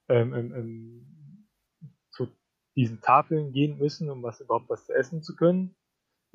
ähm, 0.09 0.35
ähm, 0.35 1.49
zu 2.11 2.29
diesen 2.77 3.01
Tafeln 3.01 3.53
gehen 3.53 3.79
müssen, 3.79 4.11
um 4.11 4.23
was 4.23 4.41
überhaupt 4.41 4.69
was 4.69 4.87
zu 4.87 4.95
essen 4.95 5.23
zu 5.23 5.37
können. 5.37 5.75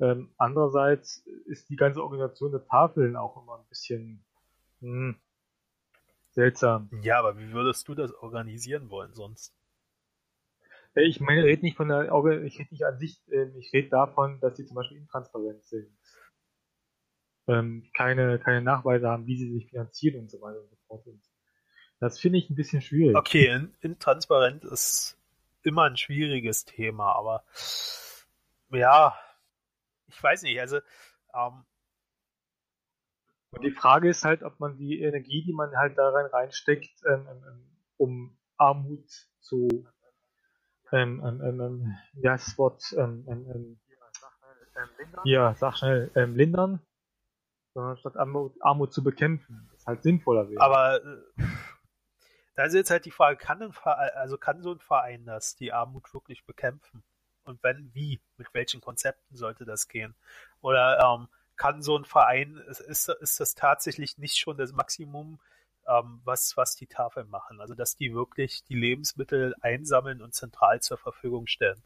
Ähm, 0.00 0.30
andererseits 0.38 1.26
ist 1.46 1.68
die 1.70 1.76
ganze 1.76 2.02
Organisation 2.02 2.52
der 2.52 2.64
Tafeln 2.64 3.16
auch 3.16 3.42
immer 3.42 3.58
ein 3.58 3.68
bisschen 3.68 4.24
mh, 4.80 4.90
hm, 4.90 5.16
seltsam. 6.38 6.88
Ja, 7.02 7.18
aber 7.18 7.36
wie 7.36 7.52
würdest 7.52 7.88
du 7.88 7.96
das 7.96 8.12
organisieren 8.14 8.90
wollen 8.90 9.12
sonst? 9.12 9.52
Äh, 10.94 11.02
ich 11.02 11.18
meine, 11.18 11.40
ich 11.40 11.46
rede 11.46 11.62
nicht 11.62 11.76
von 11.76 11.88
der 11.88 12.14
Organ 12.14 12.46
ich 12.46 12.60
rede 12.60 12.70
nicht 12.70 12.84
an 12.84 12.96
sich, 12.96 13.20
ähm, 13.32 13.56
ich 13.58 13.72
rede 13.72 13.88
davon, 13.88 14.38
dass 14.38 14.56
sie 14.56 14.64
zum 14.64 14.76
Beispiel 14.76 14.98
intransparent 14.98 15.64
sind. 15.64 15.90
Ähm, 17.48 17.90
keine, 17.92 18.38
keine 18.38 18.62
Nachweise 18.62 19.08
haben, 19.08 19.26
wie 19.26 19.36
sie 19.36 19.50
sich 19.52 19.68
finanzieren 19.68 20.20
und 20.20 20.30
so 20.30 20.40
weiter 20.40 20.60
und 20.60 20.70
so 20.70 20.76
fort. 20.86 21.04
Das 21.98 22.20
finde 22.20 22.38
ich 22.38 22.48
ein 22.50 22.54
bisschen 22.54 22.82
schwierig. 22.82 23.16
Okay, 23.16 23.66
intransparent 23.80 24.64
ist 24.64 25.18
immer 25.64 25.84
ein 25.84 25.96
schwieriges 25.96 26.64
Thema, 26.64 27.16
aber 27.16 27.42
ja, 28.70 29.18
ich 30.06 30.22
weiß 30.22 30.42
nicht, 30.42 30.60
also 30.60 30.78
ähm, 31.34 31.64
und 33.50 33.64
die 33.64 33.70
Frage 33.70 34.08
ist 34.08 34.24
halt, 34.24 34.42
ob 34.42 34.60
man 34.60 34.76
die 34.76 35.00
Energie, 35.00 35.42
die 35.42 35.52
man 35.52 35.76
halt 35.76 35.96
da 35.96 36.10
rein 36.10 36.26
reinsteckt, 36.26 37.02
ähm, 37.06 37.26
ähm, 37.30 37.44
ähm 37.46 37.64
um 37.96 38.38
Armut 38.56 39.08
zu 39.40 39.68
ähm, 40.92 41.22
ähm, 41.24 41.60
ähm, 41.60 41.98
ja, 42.14 42.32
das 42.32 42.56
Wort 42.56 42.94
ähm, 42.96 43.24
ähm, 43.28 43.80
ja, 45.24 45.54
sag 45.54 45.76
schnell, 45.76 46.10
ähm, 46.14 46.36
lindern, 46.36 46.80
sondern 47.74 47.96
statt 47.96 48.16
Armut, 48.16 48.54
Armut 48.60 48.92
zu 48.92 49.02
bekämpfen, 49.02 49.68
das 49.72 49.86
halt 49.86 50.02
sinnvoller 50.02 50.48
wäre. 50.48 50.60
Aber 50.60 51.04
äh, 51.04 51.42
da 52.54 52.64
ist 52.64 52.74
jetzt 52.74 52.90
halt 52.90 53.04
die 53.04 53.10
Frage, 53.10 53.36
kann 53.36 53.62
ein 53.62 53.72
Verein, 53.72 54.10
also 54.14 54.38
kann 54.38 54.62
so 54.62 54.72
ein 54.72 54.80
Verein 54.80 55.24
das, 55.24 55.56
die 55.56 55.72
Armut 55.72 56.12
wirklich 56.14 56.44
bekämpfen? 56.46 57.02
Und 57.44 57.62
wenn, 57.62 57.90
wie? 57.94 58.20
Mit 58.36 58.52
welchen 58.52 58.80
Konzepten 58.80 59.36
sollte 59.36 59.64
das 59.64 59.88
gehen? 59.88 60.14
Oder 60.60 60.98
ähm, 61.00 61.28
kann 61.58 61.82
so 61.82 61.98
ein 61.98 62.04
Verein, 62.04 62.56
ist, 62.68 63.08
ist 63.08 63.40
das 63.40 63.54
tatsächlich 63.54 64.16
nicht 64.16 64.38
schon 64.38 64.56
das 64.56 64.72
Maximum, 64.72 65.40
ähm, 65.86 66.20
was, 66.24 66.56
was 66.56 66.76
die 66.76 66.86
Tafeln 66.86 67.28
machen? 67.28 67.60
Also, 67.60 67.74
dass 67.74 67.96
die 67.96 68.14
wirklich 68.14 68.64
die 68.64 68.76
Lebensmittel 68.76 69.54
einsammeln 69.60 70.22
und 70.22 70.34
zentral 70.34 70.80
zur 70.80 70.98
Verfügung 70.98 71.46
stellen. 71.46 71.82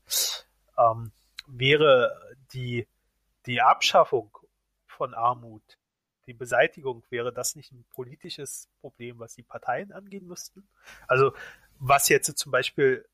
Ähm, 0.78 1.12
wäre 1.46 2.36
die, 2.52 2.86
die 3.46 3.60
Abschaffung 3.60 4.36
von 4.86 5.14
Armut, 5.14 5.78
die 6.26 6.34
Beseitigung, 6.34 7.02
wäre 7.10 7.32
das 7.32 7.56
nicht 7.56 7.72
ein 7.72 7.84
politisches 7.90 8.68
Problem, 8.80 9.18
was 9.18 9.34
die 9.34 9.42
Parteien 9.42 9.92
angehen 9.92 10.26
müssten? 10.26 10.68
Also, 11.08 11.32
was 11.78 12.08
jetzt 12.08 12.38
zum 12.38 12.52
Beispiel 12.52 13.04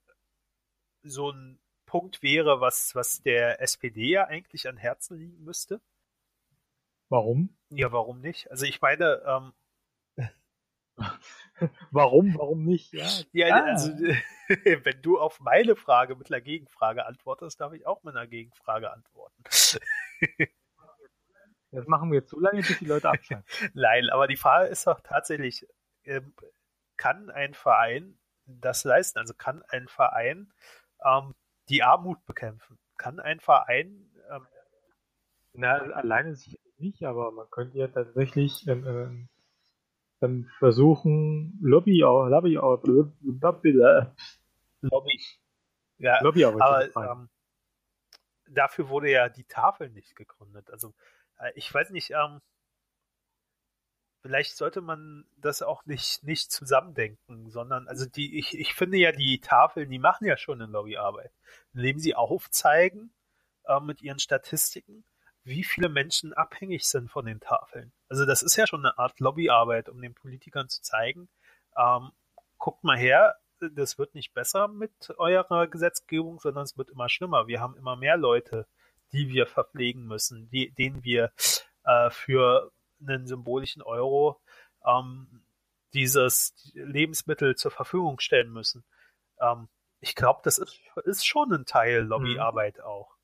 so 1.02 1.30
ein 1.30 1.58
Punkt 1.86 2.22
wäre, 2.22 2.60
was, 2.60 2.94
was 2.94 3.22
der 3.22 3.62
SPD 3.62 4.10
ja 4.10 4.24
eigentlich 4.26 4.68
an 4.68 4.76
Herzen 4.76 5.18
liegen 5.18 5.42
müsste. 5.42 5.80
Warum? 7.08 7.56
Ja, 7.70 7.92
warum 7.92 8.20
nicht? 8.20 8.50
Also 8.50 8.66
ich 8.66 8.80
meine, 8.80 9.22
ähm, 9.26 9.52
warum, 11.90 12.34
warum 12.36 12.64
nicht? 12.64 12.92
Ja, 12.92 13.08
ja 13.32 13.64
also, 13.64 13.92
wenn 14.48 15.02
du 15.02 15.18
auf 15.18 15.40
meine 15.40 15.76
Frage 15.76 16.16
mit 16.16 16.30
einer 16.30 16.40
Gegenfrage 16.40 17.06
antwortest, 17.06 17.60
darf 17.60 17.72
ich 17.72 17.86
auch 17.86 18.02
mit 18.02 18.16
einer 18.16 18.26
Gegenfrage 18.26 18.90
antworten. 18.92 19.42
Das 21.70 21.86
machen 21.86 22.10
wir 22.10 22.22
so 22.22 22.40
lange, 22.40 22.62
bis 22.62 22.78
die 22.78 22.86
Leute 22.86 23.10
abschalten. 23.10 23.44
Nein, 23.74 24.08
aber 24.08 24.26
die 24.26 24.38
Frage 24.38 24.68
ist 24.68 24.86
doch 24.86 25.00
tatsächlich, 25.02 25.66
ähm, 26.04 26.32
kann 26.96 27.28
ein 27.28 27.52
Verein 27.52 28.18
das 28.46 28.84
leisten? 28.84 29.18
Also 29.18 29.34
kann 29.34 29.62
ein 29.68 29.86
Verein 29.86 30.50
ähm, 31.04 31.34
die 31.68 31.82
Armut 31.82 32.24
bekämpfen. 32.24 32.78
Kann 32.96 33.20
ein 33.20 33.38
Verein. 33.40 34.10
Ähm, 34.30 34.46
Na, 35.52 35.76
alleine 35.76 36.34
sicher 36.34 36.58
nicht, 36.80 37.02
aber 37.04 37.30
man 37.32 37.48
könnte 37.50 37.78
ja 37.78 37.88
tatsächlich 37.88 38.66
ähm, 38.66 38.86
ähm, 38.86 39.28
ähm 40.20 40.50
versuchen, 40.58 41.58
Lobby, 41.62 42.00
Lobby, 42.00 42.54
Lobby, 42.54 43.72
Lobby. 44.80 45.20
Ja, 45.98 46.22
Lobby 46.22 46.44
aber 46.44 46.88
ähm, 46.96 47.28
dafür 48.50 48.88
wurde 48.88 49.10
ja 49.10 49.28
die 49.28 49.44
Tafel 49.44 49.90
nicht 49.90 50.16
gegründet. 50.16 50.70
Also 50.70 50.94
äh, 51.38 51.52
ich 51.54 51.72
weiß 51.72 51.90
nicht, 51.90 52.10
ähm, 52.10 52.40
vielleicht 54.22 54.56
sollte 54.56 54.80
man 54.80 55.24
das 55.36 55.62
auch 55.62 55.84
nicht, 55.86 56.22
nicht 56.24 56.50
zusammendenken, 56.50 57.50
sondern, 57.50 57.88
also 57.88 58.06
die, 58.06 58.38
ich, 58.38 58.58
ich 58.58 58.74
finde 58.74 58.98
ja, 58.98 59.12
die 59.12 59.40
Tafeln, 59.40 59.90
die 59.90 59.98
machen 59.98 60.26
ja 60.26 60.36
schon 60.36 60.60
eine 60.60 60.70
Lobbyarbeit, 60.70 61.32
indem 61.74 61.98
sie 61.98 62.14
aufzeigen 62.14 63.12
äh, 63.64 63.80
mit 63.80 64.02
ihren 64.02 64.18
Statistiken, 64.18 65.04
wie 65.48 65.64
viele 65.64 65.88
Menschen 65.88 66.32
abhängig 66.34 66.86
sind 66.86 67.10
von 67.10 67.26
den 67.26 67.40
Tafeln. 67.40 67.92
Also 68.08 68.26
das 68.26 68.42
ist 68.42 68.56
ja 68.56 68.66
schon 68.66 68.84
eine 68.84 68.98
Art 68.98 69.18
Lobbyarbeit, 69.18 69.88
um 69.88 70.00
den 70.00 70.14
Politikern 70.14 70.68
zu 70.68 70.82
zeigen, 70.82 71.28
ähm, 71.76 72.10
guckt 72.58 72.84
mal 72.84 72.96
her, 72.96 73.36
das 73.60 73.98
wird 73.98 74.14
nicht 74.14 74.34
besser 74.34 74.68
mit 74.68 74.92
eurer 75.18 75.66
Gesetzgebung, 75.66 76.38
sondern 76.38 76.64
es 76.64 76.78
wird 76.78 76.90
immer 76.90 77.08
schlimmer. 77.08 77.46
Wir 77.46 77.60
haben 77.60 77.76
immer 77.76 77.96
mehr 77.96 78.16
Leute, 78.16 78.66
die 79.12 79.28
wir 79.28 79.46
verpflegen 79.46 80.06
müssen, 80.06 80.48
die, 80.50 80.70
denen 80.72 81.02
wir 81.02 81.32
äh, 81.84 82.10
für 82.10 82.70
einen 83.00 83.26
symbolischen 83.26 83.82
Euro 83.82 84.40
ähm, 84.84 85.42
dieses 85.94 86.54
Lebensmittel 86.74 87.56
zur 87.56 87.70
Verfügung 87.70 88.20
stellen 88.20 88.52
müssen. 88.52 88.84
Ähm, 89.40 89.68
ich 90.00 90.14
glaube, 90.14 90.40
das 90.44 90.58
ist, 90.58 90.80
ist, 91.04 91.26
schon 91.26 91.52
ein 91.52 91.64
Teil 91.64 92.02
Lobbyarbeit 92.02 92.78
mhm. 92.78 92.84
auch. 92.84 93.16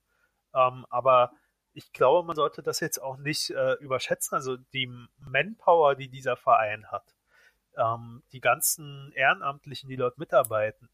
Ähm, 0.55 0.87
aber 0.91 1.33
ich 1.75 1.93
glaube, 1.93 2.27
man 2.27 2.37
sollte 2.37 2.63
das 2.63 2.81
jetzt 2.81 3.03
auch 3.03 3.17
nicht 3.17 3.51
äh, 3.51 3.75
überschätzen. 3.75 4.35
Also 4.35 4.57
die 4.57 4.91
Manpower, 5.19 5.97
die 5.97 6.09
dieser 6.09 6.37
Verein 6.37 6.91
hat, 6.91 7.05
ähm, 7.77 8.23
die 8.33 8.41
ganzen 8.41 9.13
Ehrenamtlichen, 9.13 9.89
die 9.89 9.97
dort 9.97 10.19
mitarbeiten, 10.19 10.89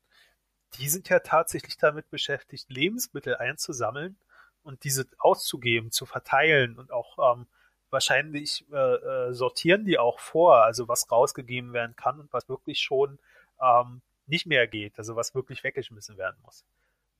die 0.78 0.88
sind 0.88 1.08
ja 1.08 1.18
tatsächlich 1.20 1.76
damit 1.76 2.10
beschäftigt, 2.10 2.70
Lebensmittel 2.70 3.36
einzusammeln 3.36 4.16
und 4.62 4.84
diese 4.84 5.06
auszugeben, 5.18 5.90
zu 5.90 6.06
verteilen 6.06 6.78
und 6.78 6.92
auch 6.92 7.34
ähm, 7.34 7.46
wahrscheinlich 7.90 8.64
äh, 8.72 8.76
äh, 8.76 9.32
sortieren 9.34 9.84
die 9.84 9.98
auch 9.98 10.18
vor, 10.20 10.62
also 10.62 10.88
was 10.88 11.10
rausgegeben 11.10 11.72
werden 11.72 11.96
kann 11.96 12.20
und 12.20 12.32
was 12.32 12.48
wirklich 12.48 12.80
schon 12.80 13.18
ähm, 13.60 14.00
nicht 14.26 14.46
mehr 14.46 14.66
geht, 14.68 14.96
also 14.96 15.16
was 15.16 15.34
wirklich 15.34 15.64
weggeschmissen 15.64 16.16
werden 16.16 16.38
muss. 16.42 16.64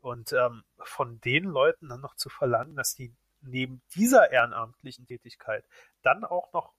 Und 0.00 0.32
ähm, 0.32 0.62
von 0.78 1.20
den 1.20 1.44
Leuten 1.44 1.88
dann 1.88 2.00
noch 2.00 2.14
zu 2.14 2.28
verlangen, 2.30 2.76
dass 2.76 2.94
die 2.94 3.12
neben 3.42 3.82
dieser 3.94 4.30
ehrenamtlichen 4.30 5.06
Tätigkeit 5.06 5.64
dann 6.02 6.24
auch 6.24 6.52
noch 6.52 6.72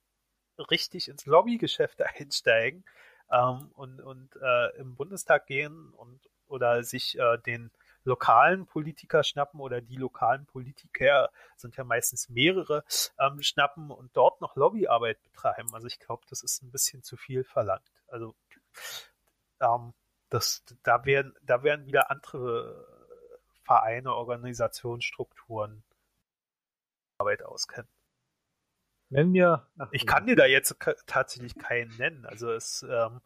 richtig 0.69 1.07
ins 1.07 1.25
Lobbygeschäft 1.25 2.01
einsteigen 2.19 2.85
ähm, 3.31 3.71
und, 3.73 4.01
und 4.01 4.35
äh, 4.41 4.77
im 4.77 4.95
Bundestag 4.95 5.47
gehen 5.47 5.91
und 5.93 6.19
oder 6.47 6.83
sich 6.83 7.17
äh, 7.17 7.37
den 7.37 7.71
lokalen 8.03 8.65
Politiker 8.65 9.23
schnappen 9.23 9.59
oder 9.59 9.79
die 9.79 9.95
lokalen 9.95 10.45
Politiker 10.45 11.29
sind 11.55 11.77
ja 11.77 11.83
meistens 11.83 12.29
mehrere 12.29 12.83
ähm, 13.19 13.41
schnappen 13.41 13.91
und 13.91 14.15
dort 14.17 14.41
noch 14.41 14.55
Lobbyarbeit 14.55 15.21
betreiben. 15.23 15.73
Also 15.73 15.87
ich 15.87 15.99
glaube, 15.99 16.23
das 16.29 16.43
ist 16.43 16.61
ein 16.63 16.71
bisschen 16.71 17.03
zu 17.03 17.15
viel 17.15 17.43
verlangt. 17.43 18.03
Also 18.07 18.35
ähm, 19.61 19.93
das, 20.29 20.63
da 20.83 21.05
werden, 21.05 21.35
da 21.43 21.63
werden 21.63 21.85
wieder 21.85 22.09
andere 22.09 22.85
Vereine, 23.63 24.15
Organisationsstrukturen 24.15 25.83
Arbeit 27.21 27.43
auskennen. 27.43 27.89
Nenn 29.09 29.31
mir. 29.31 29.67
Ach, 29.77 29.89
ich 29.91 30.07
kann 30.07 30.25
dir 30.25 30.35
da 30.35 30.45
jetzt 30.45 30.75
tatsächlich 31.05 31.55
keinen 31.55 31.95
nennen. 31.97 32.25
Also 32.25 32.51
es, 32.51 32.85
ähm, 32.89 33.21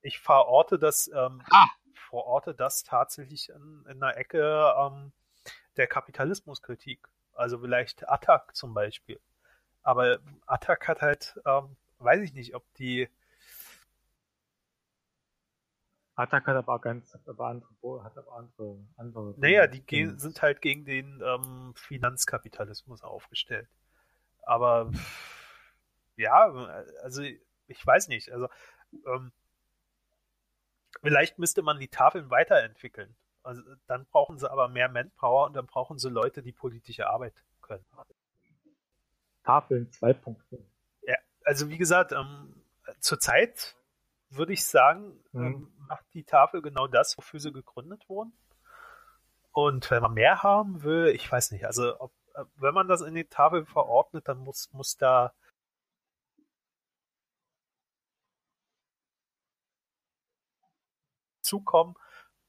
ich 0.00 0.18
verorte 0.18 0.78
das, 0.78 1.08
ähm, 1.08 1.42
ah. 1.50 1.66
verorte 1.92 2.54
das 2.54 2.84
tatsächlich 2.84 3.50
in, 3.50 3.84
in 3.90 4.02
einer 4.02 4.16
Ecke 4.16 4.72
ähm, 4.78 5.12
der 5.76 5.88
Kapitalismuskritik. 5.88 7.06
Also 7.34 7.58
vielleicht 7.58 8.08
Attac 8.08 8.54
zum 8.54 8.74
Beispiel. 8.74 9.20
Aber 9.82 10.20
Attac 10.46 10.88
hat 10.88 11.02
halt, 11.02 11.38
ähm, 11.44 11.76
weiß 11.98 12.22
ich 12.22 12.32
nicht, 12.32 12.54
ob 12.54 12.64
die 12.74 13.08
Attac 16.16 16.46
hat 16.46 16.56
aber 16.56 16.80
ganz 16.80 17.16
aber 17.26 17.46
andere, 17.46 18.04
hat 18.04 18.16
aber 18.16 18.32
andere, 18.32 18.78
andere. 18.96 19.34
Naja, 19.36 19.66
die 19.66 19.82
gehen, 19.84 20.18
sind 20.18 20.40
halt 20.40 20.62
gegen 20.62 20.86
den 20.86 21.22
ähm, 21.22 21.74
Finanzkapitalismus 21.76 23.02
aufgestellt. 23.02 23.68
Aber 24.42 24.90
ja, 26.16 26.46
also 27.02 27.22
ich 27.22 27.86
weiß 27.86 28.08
nicht. 28.08 28.32
Also 28.32 28.48
ähm, 29.06 29.30
vielleicht 31.02 31.38
müsste 31.38 31.62
man 31.62 31.78
die 31.78 31.88
Tafeln 31.88 32.30
weiterentwickeln. 32.30 33.14
Also, 33.42 33.62
dann 33.86 34.06
brauchen 34.06 34.38
sie 34.38 34.50
aber 34.50 34.68
mehr 34.68 34.88
Manpower 34.88 35.46
und 35.46 35.54
dann 35.54 35.66
brauchen 35.66 35.98
sie 35.98 36.08
Leute, 36.08 36.42
die 36.42 36.52
politische 36.52 37.08
Arbeit 37.08 37.34
können. 37.60 37.84
Tafeln 39.44 39.88
2.0. 39.90 40.36
Ja, 41.02 41.14
also 41.44 41.68
wie 41.68 41.78
gesagt, 41.78 42.10
ähm, 42.12 42.60
zurzeit 42.98 43.75
würde 44.30 44.52
ich 44.52 44.64
sagen, 44.64 45.18
mhm. 45.32 45.44
ähm, 45.44 45.72
macht 45.88 46.04
die 46.14 46.24
Tafel 46.24 46.62
genau 46.62 46.86
das, 46.86 47.16
wofür 47.16 47.40
sie 47.40 47.52
gegründet 47.52 48.08
wurden. 48.08 48.32
Und 49.52 49.90
wenn 49.90 50.02
man 50.02 50.14
mehr 50.14 50.42
haben 50.42 50.82
will, 50.82 51.08
ich 51.08 51.30
weiß 51.30 51.52
nicht, 51.52 51.64
also 51.64 51.98
ob, 52.00 52.12
wenn 52.56 52.74
man 52.74 52.88
das 52.88 53.00
in 53.00 53.14
die 53.14 53.24
Tafel 53.24 53.64
verordnet, 53.64 54.28
dann 54.28 54.38
muss, 54.38 54.70
muss 54.72 54.96
da 54.96 55.32
zukommen 61.40 61.94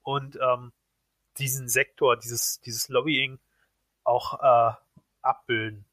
und 0.01 0.38
ähm, 0.41 0.73
diesen 1.38 1.69
Sektor, 1.69 2.17
dieses, 2.17 2.59
dieses 2.61 2.89
Lobbying 2.89 3.39
auch 4.03 4.41
äh, 4.41 4.75
abbilden. 5.21 5.86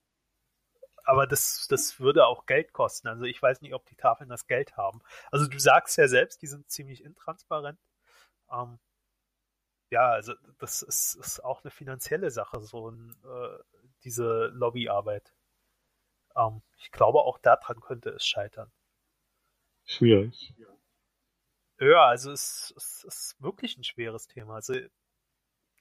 Aber 1.04 1.26
das, 1.26 1.66
das 1.68 2.00
würde 2.00 2.26
auch 2.26 2.46
Geld 2.46 2.72
kosten. 2.72 3.08
Also 3.08 3.24
ich 3.24 3.40
weiß 3.40 3.60
nicht, 3.60 3.74
ob 3.74 3.84
die 3.86 3.96
Tafeln 3.96 4.30
das 4.30 4.46
Geld 4.46 4.76
haben. 4.76 5.00
Also 5.30 5.46
du 5.46 5.58
sagst 5.58 5.98
ja 5.98 6.08
selbst, 6.08 6.42
die 6.42 6.46
sind 6.46 6.70
ziemlich 6.70 7.04
intransparent. 7.04 7.78
Ähm, 8.50 8.78
ja, 9.90 10.10
also 10.10 10.34
das 10.58 10.82
ist, 10.82 11.14
ist, 11.14 11.44
auch 11.44 11.62
eine 11.62 11.70
finanzielle 11.70 12.30
Sache, 12.30 12.60
so 12.60 12.90
ein, 12.90 13.14
äh, 13.24 13.82
diese 14.02 14.46
Lobbyarbeit. 14.54 15.34
Ähm, 16.36 16.62
ich 16.78 16.90
glaube, 16.90 17.20
auch 17.20 17.38
daran 17.38 17.80
könnte 17.80 18.10
es 18.10 18.26
scheitern. 18.26 18.72
Schwierig. 19.84 20.54
Ja, 21.78 22.06
also 22.06 22.32
es, 22.32 22.72
es 22.76 23.04
ist 23.04 23.42
wirklich 23.42 23.76
ein 23.76 23.84
schweres 23.84 24.26
Thema. 24.26 24.54
Also 24.54 24.74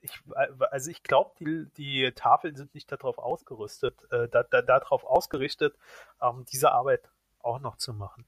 ich, 0.03 0.21
also 0.69 0.91
ich 0.91 1.01
glaube, 1.01 1.31
die, 1.39 1.65
die 1.77 2.11
Tafeln 2.11 2.55
sind 2.55 2.75
nicht 2.75 2.91
darauf 2.91 3.17
ausgerüstet, 3.17 3.95
äh, 4.11 4.27
da, 4.27 4.43
da, 4.43 4.61
darauf 4.61 5.05
ausgerichtet, 5.05 5.75
ähm, 6.21 6.45
diese 6.51 6.71
Arbeit 6.71 7.09
auch 7.39 7.59
noch 7.59 7.77
zu 7.77 7.93
machen. 7.93 8.25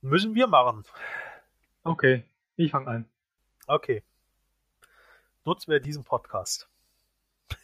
Müssen 0.00 0.34
wir 0.34 0.46
machen. 0.46 0.84
Okay, 1.84 2.24
ich 2.56 2.70
fange 2.70 2.88
an. 2.88 3.08
Okay. 3.66 4.02
Nutzen 5.44 5.70
wir 5.70 5.80
diesen 5.80 6.02
Podcast. 6.02 6.68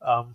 ähm, 0.00 0.34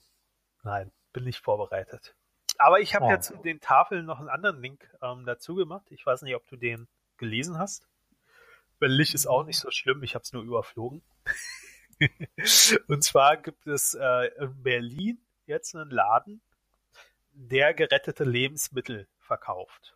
nein, 0.64 0.91
bin 1.14 1.24
nicht 1.24 1.39
vorbereitet. 1.39 2.16
Aber 2.60 2.80
ich 2.80 2.95
habe 2.95 3.05
oh. 3.05 3.10
ja 3.10 3.20
zu 3.20 3.38
den 3.38 3.60
Tafeln 3.60 4.05
noch 4.05 4.20
einen 4.20 4.30
anderen 4.30 4.62
Link 4.62 4.88
ähm, 5.01 5.26
dazu 5.26 5.55
gemacht. 5.55 5.88
Ich 5.89 6.05
weiß 6.05 6.22
nicht, 6.22 6.36
ob 6.36 6.47
du 6.47 6.58
den 6.58 6.88
gelesen 7.18 7.58
hast. 7.58 7.88
Berlin 8.80 9.07
ist 9.13 9.28
auch 9.28 9.45
nicht 9.45 9.59
so 9.59 9.71
schlimm, 9.71 10.03
ich 10.03 10.15
habe 10.15 10.23
es 10.23 10.34
nur 10.34 10.43
überflogen. 10.43 11.01
und 12.88 13.03
zwar 13.03 13.38
gibt 13.38 13.65
es 13.67 13.95
äh, 13.99 14.30
in 14.39 14.61
Berlin 14.61 15.19
jetzt 15.45 15.75
einen 15.75 15.89
Laden, 15.89 16.41
der 17.32 17.73
gerettete 17.73 18.23
Lebensmittel 18.23 19.07
verkauft. 19.19 19.95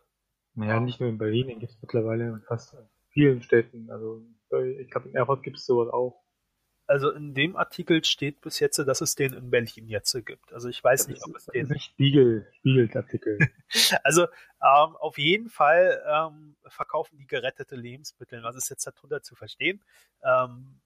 Naja, 0.54 0.80
nicht 0.80 1.00
nur 1.00 1.08
in 1.08 1.18
Berlin, 1.18 1.48
den 1.48 1.60
gibt 1.60 1.72
es 1.72 1.78
mittlerweile 1.80 2.28
in 2.28 2.42
fast 2.42 2.76
vielen 3.10 3.42
Städten. 3.42 3.90
Also 3.90 4.22
ich 4.78 4.90
glaube 4.90 5.08
in 5.08 5.14
Erfurt 5.14 5.42
gibt 5.42 5.56
es 5.56 5.64
sowas 5.64 5.92
auch 5.92 6.21
also 6.86 7.10
in 7.10 7.34
dem 7.34 7.56
Artikel 7.56 8.04
steht 8.04 8.40
bis 8.40 8.58
jetzt, 8.60 8.78
dass 8.78 9.00
es 9.00 9.14
den 9.14 9.32
in 9.32 9.50
Berlin 9.50 9.88
jetzt 9.88 10.12
gibt. 10.24 10.52
Also 10.52 10.68
ich 10.68 10.82
weiß 10.82 11.00
das 11.00 11.08
nicht, 11.08 11.24
ob 11.24 11.36
es 11.36 11.46
den. 11.46 11.78
Spiegel, 11.78 12.46
Spiegelartikel. 12.58 13.38
also 14.04 14.22
ähm, 14.24 14.96
auf 14.96 15.18
jeden 15.18 15.48
Fall 15.48 16.02
ähm, 16.06 16.56
verkaufen 16.66 17.16
die 17.18 17.26
gerettete 17.26 17.76
Lebensmittel. 17.76 18.42
Was 18.42 18.56
ist 18.56 18.68
jetzt 18.68 18.86
darunter 18.86 19.22
zu 19.22 19.34
verstehen? 19.34 19.82
Ähm, 20.22 20.80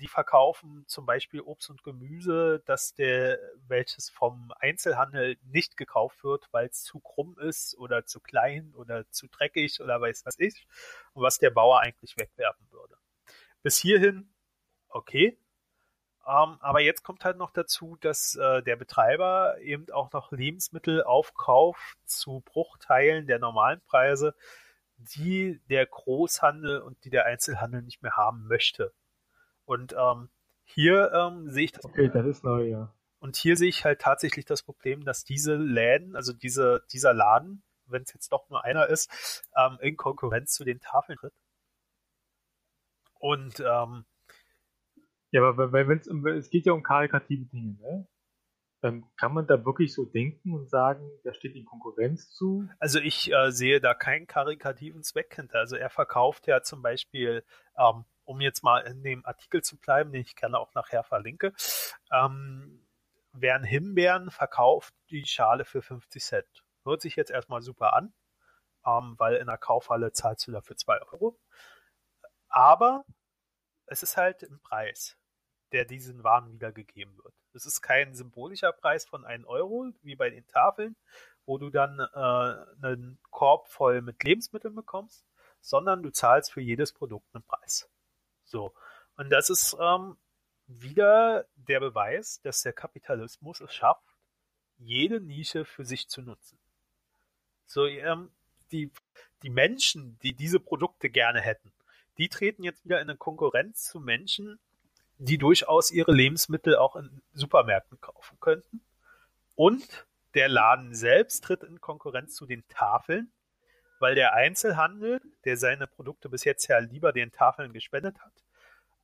die 0.00 0.08
verkaufen 0.08 0.84
zum 0.86 1.04
Beispiel 1.04 1.40
Obst 1.40 1.68
und 1.70 1.82
Gemüse, 1.82 2.62
dass 2.64 2.94
der, 2.94 3.38
welches 3.68 4.08
vom 4.08 4.52
Einzelhandel 4.58 5.36
nicht 5.42 5.76
gekauft 5.76 6.24
wird, 6.24 6.48
weil 6.52 6.68
es 6.68 6.82
zu 6.82 7.00
krumm 7.00 7.36
ist 7.38 7.76
oder 7.76 8.06
zu 8.06 8.20
klein 8.20 8.72
oder 8.74 9.08
zu 9.10 9.28
dreckig 9.28 9.80
oder 9.80 10.00
weiß 10.00 10.24
was 10.24 10.38
ich, 10.38 10.66
und 11.12 11.22
was 11.22 11.38
der 11.38 11.50
Bauer 11.50 11.80
eigentlich 11.80 12.16
wegwerfen 12.16 12.66
würde. 12.70 12.96
Bis 13.62 13.76
hierhin 13.76 14.32
okay. 14.90 15.38
Ähm, 16.26 16.58
aber 16.60 16.80
jetzt 16.80 17.02
kommt 17.02 17.24
halt 17.24 17.38
noch 17.38 17.50
dazu, 17.50 17.96
dass 18.00 18.36
äh, 18.36 18.62
der 18.62 18.76
Betreiber 18.76 19.58
eben 19.60 19.90
auch 19.90 20.12
noch 20.12 20.30
Lebensmittel 20.32 21.02
aufkauft 21.02 21.98
zu 22.04 22.42
Bruchteilen 22.44 23.26
der 23.26 23.38
normalen 23.38 23.80
Preise, 23.80 24.34
die 24.98 25.60
der 25.70 25.86
Großhandel 25.86 26.82
und 26.82 27.04
die 27.04 27.10
der 27.10 27.24
Einzelhandel 27.24 27.82
nicht 27.82 28.02
mehr 28.02 28.16
haben 28.16 28.46
möchte. 28.46 28.92
Und 29.64 29.94
ähm, 29.98 30.28
hier 30.64 31.10
ähm, 31.12 31.50
sehe 31.50 31.64
ich 31.64 31.72
das. 31.72 31.84
Okay, 31.84 32.10
das 32.12 32.26
ist 32.26 32.44
neu, 32.44 32.68
ja. 32.68 32.92
Und 33.18 33.36
hier 33.36 33.56
sehe 33.56 33.68
ich 33.68 33.84
halt 33.84 34.00
tatsächlich 34.00 34.44
das 34.44 34.62
Problem, 34.62 35.04
dass 35.04 35.24
diese 35.24 35.54
Läden, 35.54 36.16
also 36.16 36.32
diese, 36.32 36.82
dieser 36.92 37.12
Laden, 37.12 37.62
wenn 37.86 38.02
es 38.02 38.12
jetzt 38.14 38.32
doch 38.32 38.48
nur 38.50 38.64
einer 38.64 38.86
ist, 38.86 39.42
ähm, 39.56 39.78
in 39.80 39.96
Konkurrenz 39.96 40.52
zu 40.52 40.64
den 40.64 40.80
Tafeln 40.80 41.18
tritt. 41.18 41.34
Und 43.18 43.60
ähm, 43.60 44.06
ja, 45.32 45.42
aber 45.42 45.72
wenn 45.72 45.98
es 45.98 46.06
es 46.08 46.50
geht 46.50 46.66
ja 46.66 46.72
um 46.72 46.82
karikative 46.82 47.46
Dinge, 47.46 47.76
ne? 47.80 48.08
Ähm, 48.82 49.04
kann 49.16 49.34
man 49.34 49.46
da 49.46 49.62
wirklich 49.66 49.92
so 49.92 50.06
denken 50.06 50.54
und 50.54 50.70
sagen, 50.70 51.06
da 51.22 51.34
steht 51.34 51.54
die 51.54 51.64
Konkurrenz 51.64 52.30
zu? 52.30 52.66
Also 52.78 52.98
ich 52.98 53.30
äh, 53.30 53.50
sehe 53.52 53.78
da 53.78 53.92
keinen 53.92 54.26
karikativen 54.26 55.02
Zweck 55.02 55.34
hinter. 55.34 55.58
Also 55.58 55.76
er 55.76 55.90
verkauft 55.90 56.46
ja 56.46 56.62
zum 56.62 56.80
Beispiel, 56.80 57.44
ähm, 57.76 58.06
um 58.24 58.40
jetzt 58.40 58.62
mal 58.62 58.80
in 58.80 59.02
dem 59.02 59.24
Artikel 59.26 59.62
zu 59.62 59.78
bleiben, 59.78 60.12
den 60.12 60.22
ich 60.22 60.34
gerne 60.34 60.58
auch 60.58 60.72
nachher 60.74 61.04
verlinke, 61.04 61.52
ähm, 62.10 62.86
werden 63.32 63.64
Himbeeren 63.64 64.30
verkauft 64.30 64.94
die 65.10 65.26
Schale 65.26 65.66
für 65.66 65.82
50 65.82 66.22
Cent. 66.22 66.64
Hört 66.84 67.02
sich 67.02 67.16
jetzt 67.16 67.30
erstmal 67.30 67.60
super 67.60 67.92
an, 67.92 68.14
ähm, 68.86 69.14
weil 69.18 69.36
in 69.36 69.46
der 69.46 69.58
Kaufhalle 69.58 70.12
zahlst 70.12 70.46
du 70.46 70.52
dafür 70.52 70.76
2 70.76 71.02
Euro. 71.12 71.38
Aber 72.48 73.04
es 73.86 74.02
ist 74.02 74.16
halt 74.16 74.42
im 74.42 74.58
Preis 74.60 75.19
der 75.72 75.84
diesen 75.84 76.24
Waren 76.24 76.52
wiedergegeben 76.52 77.16
wird. 77.18 77.34
Es 77.52 77.66
ist 77.66 77.80
kein 77.82 78.14
symbolischer 78.14 78.72
Preis 78.72 79.04
von 79.06 79.24
1 79.24 79.46
Euro, 79.46 79.90
wie 80.02 80.16
bei 80.16 80.30
den 80.30 80.46
Tafeln, 80.46 80.96
wo 81.46 81.58
du 81.58 81.70
dann 81.70 81.98
äh, 81.98 82.86
einen 82.86 83.18
Korb 83.30 83.68
voll 83.68 84.02
mit 84.02 84.22
Lebensmitteln 84.22 84.74
bekommst, 84.74 85.24
sondern 85.60 86.02
du 86.02 86.10
zahlst 86.10 86.52
für 86.52 86.60
jedes 86.60 86.92
Produkt 86.92 87.26
einen 87.34 87.44
Preis. 87.44 87.88
So. 88.44 88.72
Und 89.16 89.30
das 89.30 89.50
ist 89.50 89.76
ähm, 89.80 90.16
wieder 90.66 91.46
der 91.56 91.80
Beweis, 91.80 92.40
dass 92.42 92.62
der 92.62 92.72
Kapitalismus 92.72 93.60
es 93.60 93.74
schafft, 93.74 94.04
jede 94.78 95.20
Nische 95.20 95.64
für 95.64 95.84
sich 95.84 96.08
zu 96.08 96.22
nutzen. 96.22 96.58
So, 97.66 97.86
ähm, 97.86 98.30
die, 98.72 98.90
die 99.42 99.50
Menschen, 99.50 100.18
die 100.22 100.32
diese 100.32 100.60
Produkte 100.60 101.10
gerne 101.10 101.40
hätten, 101.40 101.72
die 102.18 102.28
treten 102.28 102.62
jetzt 102.62 102.84
wieder 102.84 103.00
in 103.00 103.08
eine 103.08 103.18
Konkurrenz 103.18 103.84
zu 103.84 104.00
Menschen, 104.00 104.58
die 105.20 105.36
durchaus 105.36 105.90
ihre 105.90 106.12
Lebensmittel 106.12 106.76
auch 106.76 106.96
in 106.96 107.20
Supermärkten 107.34 108.00
kaufen 108.00 108.38
könnten. 108.40 108.80
Und 109.54 110.06
der 110.34 110.48
Laden 110.48 110.94
selbst 110.94 111.44
tritt 111.44 111.62
in 111.62 111.80
Konkurrenz 111.80 112.34
zu 112.34 112.46
den 112.46 112.66
Tafeln, 112.68 113.30
weil 113.98 114.14
der 114.14 114.32
Einzelhandel, 114.32 115.20
der 115.44 115.58
seine 115.58 115.86
Produkte 115.86 116.30
bis 116.30 116.44
jetzt 116.44 116.66
ja 116.68 116.78
lieber 116.78 117.12
den 117.12 117.32
Tafeln 117.32 117.74
gespendet 117.74 118.16
hat, 118.20 118.32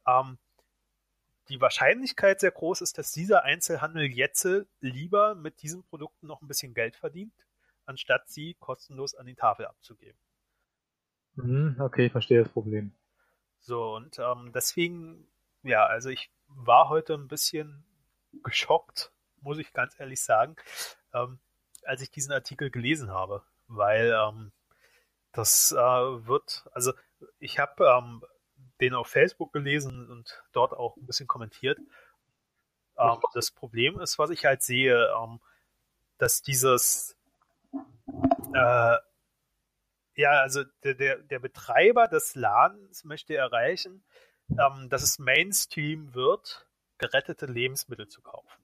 ähm, 0.06 0.38
die 1.50 1.60
Wahrscheinlichkeit 1.60 2.40
sehr 2.40 2.50
groß 2.50 2.80
ist, 2.80 2.96
dass 2.96 3.12
dieser 3.12 3.44
Einzelhandel 3.44 4.06
jetzt 4.06 4.48
lieber 4.80 5.34
mit 5.34 5.62
diesen 5.62 5.84
Produkten 5.84 6.26
noch 6.26 6.40
ein 6.40 6.48
bisschen 6.48 6.72
Geld 6.72 6.96
verdient, 6.96 7.34
anstatt 7.84 8.28
sie 8.28 8.54
kostenlos 8.54 9.14
an 9.14 9.26
die 9.26 9.34
Tafel 9.34 9.66
abzugeben. 9.66 10.18
Mhm, 11.34 11.76
okay, 11.78 12.06
ich 12.06 12.12
verstehe 12.12 12.42
das 12.42 12.48
Problem. 12.48 12.92
So, 13.60 13.94
und 13.94 14.18
ähm, 14.18 14.50
deswegen 14.54 15.28
ja, 15.66 15.86
also 15.86 16.08
ich 16.10 16.30
war 16.48 16.88
heute 16.88 17.14
ein 17.14 17.28
bisschen 17.28 17.84
geschockt, 18.42 19.12
muss 19.40 19.58
ich 19.58 19.72
ganz 19.72 19.98
ehrlich 19.98 20.22
sagen, 20.22 20.56
ähm, 21.12 21.38
als 21.84 22.02
ich 22.02 22.10
diesen 22.10 22.32
Artikel 22.32 22.70
gelesen 22.70 23.10
habe, 23.10 23.42
weil 23.68 24.14
ähm, 24.16 24.52
das 25.32 25.72
äh, 25.72 25.76
wird, 25.76 26.66
also 26.72 26.92
ich 27.38 27.58
habe 27.58 27.84
ähm, 27.86 28.24
den 28.80 28.94
auf 28.94 29.08
Facebook 29.08 29.52
gelesen 29.52 30.10
und 30.10 30.42
dort 30.52 30.72
auch 30.72 30.96
ein 30.96 31.06
bisschen 31.06 31.26
kommentiert. 31.26 31.78
Ähm, 32.98 33.18
das 33.34 33.50
Problem 33.50 34.00
ist, 34.00 34.18
was 34.18 34.30
ich 34.30 34.44
halt 34.44 34.62
sehe, 34.62 35.12
ähm, 35.22 35.40
dass 36.18 36.42
dieses 36.42 37.16
äh, 38.54 38.96
ja, 40.16 40.30
also 40.40 40.64
der, 40.82 40.94
der, 40.94 41.18
der 41.18 41.38
Betreiber 41.38 42.08
des 42.08 42.34
Ladens 42.34 43.04
möchte 43.04 43.36
erreichen, 43.36 44.02
ähm, 44.50 44.88
dass 44.88 45.02
es 45.02 45.18
Mainstream 45.18 46.14
wird, 46.14 46.66
gerettete 46.98 47.46
Lebensmittel 47.46 48.08
zu 48.08 48.22
kaufen. 48.22 48.62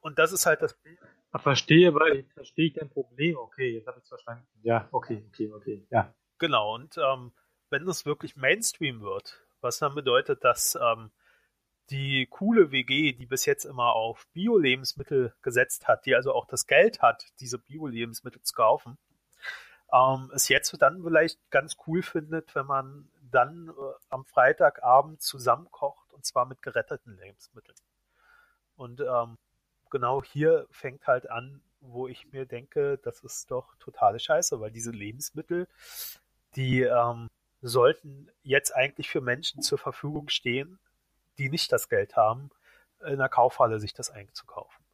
Und 0.00 0.18
das 0.18 0.32
ist 0.32 0.46
halt 0.46 0.62
das. 0.62 0.76
Ich 0.84 1.40
verstehe, 1.42 1.94
weil 1.94 2.16
ich 2.16 2.32
verstehe 2.32 2.66
ich 2.66 2.74
dein 2.74 2.90
Problem. 2.90 3.36
Okay, 3.36 3.74
jetzt 3.74 3.86
habe 3.86 3.98
ich 3.98 4.04
es 4.04 4.08
verstanden. 4.08 4.46
Ja, 4.62 4.88
okay, 4.92 5.24
okay, 5.28 5.52
okay, 5.52 5.86
ja. 5.90 6.12
Genau, 6.38 6.74
und 6.74 6.98
ähm, 6.98 7.32
wenn 7.70 7.88
es 7.88 8.06
wirklich 8.06 8.36
Mainstream 8.36 9.00
wird, 9.00 9.42
was 9.60 9.78
dann 9.78 9.94
bedeutet, 9.94 10.44
dass 10.44 10.78
ähm, 10.80 11.10
die 11.90 12.26
coole 12.30 12.70
WG, 12.70 13.12
die 13.12 13.26
bis 13.26 13.46
jetzt 13.46 13.64
immer 13.64 13.94
auf 13.94 14.26
Bio-Lebensmittel 14.32 15.34
gesetzt 15.42 15.88
hat, 15.88 16.06
die 16.06 16.14
also 16.14 16.32
auch 16.32 16.46
das 16.46 16.66
Geld 16.66 17.02
hat, 17.02 17.26
diese 17.40 17.58
Bio-Lebensmittel 17.58 18.42
zu 18.42 18.54
kaufen, 18.54 18.98
ähm, 19.92 20.30
es 20.34 20.48
jetzt 20.48 20.74
dann 20.80 21.02
vielleicht 21.02 21.38
ganz 21.50 21.76
cool 21.86 22.02
findet, 22.02 22.54
wenn 22.54 22.66
man 22.66 23.08
dann 23.34 23.68
äh, 23.68 23.72
am 24.08 24.24
Freitagabend 24.24 25.22
zusammenkocht 25.22 26.12
und 26.12 26.24
zwar 26.24 26.46
mit 26.46 26.62
geretteten 26.62 27.16
Lebensmitteln. 27.16 27.76
Und 28.76 29.00
ähm, 29.00 29.38
genau 29.90 30.22
hier 30.22 30.66
fängt 30.70 31.06
halt 31.06 31.30
an, 31.30 31.62
wo 31.80 32.08
ich 32.08 32.32
mir 32.32 32.46
denke, 32.46 32.98
das 32.98 33.20
ist 33.20 33.50
doch 33.50 33.74
totale 33.76 34.18
Scheiße, 34.18 34.60
weil 34.60 34.70
diese 34.70 34.90
Lebensmittel, 34.90 35.68
die 36.56 36.82
ähm, 36.82 37.28
sollten 37.60 38.30
jetzt 38.42 38.74
eigentlich 38.74 39.10
für 39.10 39.20
Menschen 39.20 39.62
zur 39.62 39.78
Verfügung 39.78 40.28
stehen, 40.28 40.78
die 41.38 41.48
nicht 41.48 41.72
das 41.72 41.88
Geld 41.88 42.16
haben, 42.16 42.50
in 43.06 43.18
der 43.18 43.28
Kaufhalle 43.28 43.80
sich 43.80 43.92
das 43.92 44.10
einzukaufen. 44.10 44.84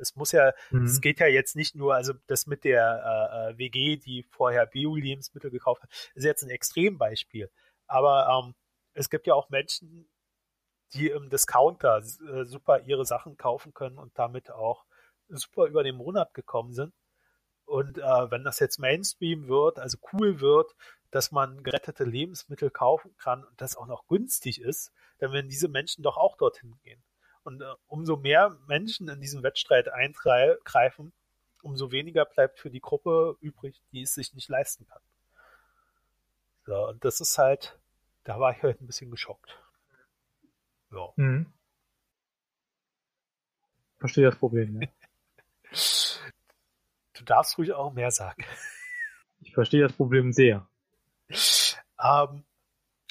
Es 0.00 0.16
muss 0.16 0.32
ja, 0.32 0.52
mhm. 0.70 0.84
es 0.84 1.00
geht 1.00 1.20
ja 1.20 1.26
jetzt 1.26 1.56
nicht 1.56 1.74
nur, 1.74 1.94
also 1.94 2.14
das 2.26 2.46
mit 2.46 2.64
der 2.64 3.50
äh, 3.52 3.52
äh 3.52 3.58
WG, 3.58 3.96
die 3.96 4.22
vorher 4.22 4.66
Bio-Lebensmittel 4.66 5.50
gekauft 5.50 5.82
hat, 5.82 5.90
ist 6.14 6.24
jetzt 6.24 6.42
ein 6.42 6.50
Extrembeispiel. 6.50 7.50
Aber 7.90 8.44
ähm, 8.46 8.54
es 8.94 9.10
gibt 9.10 9.26
ja 9.26 9.34
auch 9.34 9.50
Menschen, 9.50 10.08
die 10.94 11.08
im 11.08 11.28
Discounter 11.28 11.98
äh, 11.98 12.44
super 12.44 12.80
ihre 12.80 13.04
Sachen 13.04 13.36
kaufen 13.36 13.74
können 13.74 13.98
und 13.98 14.16
damit 14.16 14.50
auch 14.50 14.84
super 15.28 15.66
über 15.66 15.82
den 15.82 15.96
Monat 15.96 16.32
gekommen 16.32 16.72
sind. 16.72 16.94
Und 17.64 17.98
äh, 17.98 18.30
wenn 18.30 18.44
das 18.44 18.60
jetzt 18.60 18.78
Mainstream 18.78 19.48
wird, 19.48 19.80
also 19.80 19.98
cool 20.12 20.40
wird, 20.40 20.74
dass 21.10 21.32
man 21.32 21.64
gerettete 21.64 22.04
Lebensmittel 22.04 22.70
kaufen 22.70 23.16
kann 23.16 23.44
und 23.44 23.60
das 23.60 23.76
auch 23.76 23.86
noch 23.86 24.06
günstig 24.06 24.60
ist, 24.60 24.92
dann 25.18 25.32
werden 25.32 25.48
diese 25.48 25.68
Menschen 25.68 26.02
doch 26.04 26.16
auch 26.16 26.36
dorthin 26.36 26.78
gehen. 26.84 27.02
Und 27.42 27.60
äh, 27.60 27.74
umso 27.86 28.16
mehr 28.16 28.56
Menschen 28.68 29.08
in 29.08 29.20
diesen 29.20 29.42
Wettstreit 29.42 29.88
eingreifen, 29.88 31.12
umso 31.62 31.90
weniger 31.90 32.24
bleibt 32.24 32.60
für 32.60 32.70
die 32.70 32.80
Gruppe 32.80 33.36
übrig, 33.40 33.82
die 33.90 34.02
es 34.02 34.14
sich 34.14 34.32
nicht 34.32 34.48
leisten 34.48 34.86
kann. 34.86 35.02
So, 36.66 36.88
und 36.88 37.04
das 37.04 37.20
ist 37.20 37.38
halt, 37.38 37.78
da 38.24 38.38
war 38.38 38.56
ich 38.56 38.62
halt 38.62 38.80
ein 38.80 38.86
bisschen 38.86 39.10
geschockt. 39.10 39.58
Ja. 40.92 41.08
Mhm. 41.16 41.52
Verstehe 43.98 44.26
das 44.26 44.36
Problem, 44.36 44.80
ja. 44.80 44.88
du 47.14 47.24
darfst 47.24 47.58
ruhig 47.58 47.72
auch 47.72 47.92
mehr 47.92 48.10
sagen. 48.10 48.44
Ich 49.42 49.54
verstehe 49.54 49.80
das 49.80 49.94
Problem 49.94 50.34
sehr. 50.34 50.68
Ähm, 51.98 52.44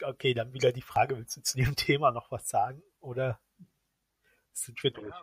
okay, 0.04 0.36
dann 0.36 0.54
wieder 0.54 0.72
die 0.72 0.84
Frage, 0.84 1.18
willst 1.18 1.38
du 1.38 1.42
zu 1.42 1.58
dem 1.58 1.76
Thema 1.76 2.12
noch 2.12 2.32
was 2.32 2.48
sagen? 2.48 2.84
Oder 3.00 3.40
sind 4.54 4.82
wir 4.84 4.92
durch? 4.92 5.16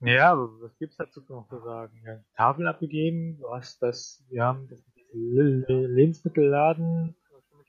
Ja, 0.00 0.36
was 0.36 0.76
gibt's 0.78 0.96
dazu 0.96 1.22
noch 1.28 1.48
zu 1.48 1.60
sagen? 1.60 2.02
Ja, 2.04 2.18
Tafel 2.36 2.66
abgegeben, 2.66 3.38
du 3.38 3.48
hast 3.50 3.80
das, 3.82 4.24
wir 4.28 4.44
haben 4.44 4.68
das 4.68 4.80
Lebensmittelladen 5.12 7.14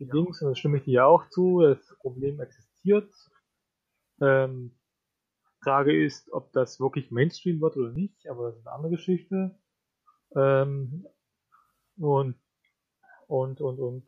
gedings, 0.06 0.42
und 0.42 0.50
da 0.50 0.56
stimme 0.56 0.78
ich 0.78 0.84
dir 0.84 1.06
auch 1.06 1.30
zu, 1.30 1.62
das 1.62 1.96
Problem 2.00 2.40
existiert. 2.40 3.14
Ähm, 4.22 4.78
Frage 5.64 6.04
ist, 6.06 6.32
ob 6.32 6.52
das 6.52 6.80
wirklich 6.80 7.12
Mainstream 7.12 7.62
wird 7.62 7.78
oder 7.78 7.92
nicht, 7.92 8.28
aber 8.28 8.48
das 8.48 8.58
ist 8.58 8.68
eine 8.68 8.76
andere 8.76 8.92
Geschichte. 8.92 9.58
Ähm, 10.36 11.08
und, 11.98 12.36
und, 13.28 13.62
und, 13.62 13.80
und, 13.80 14.08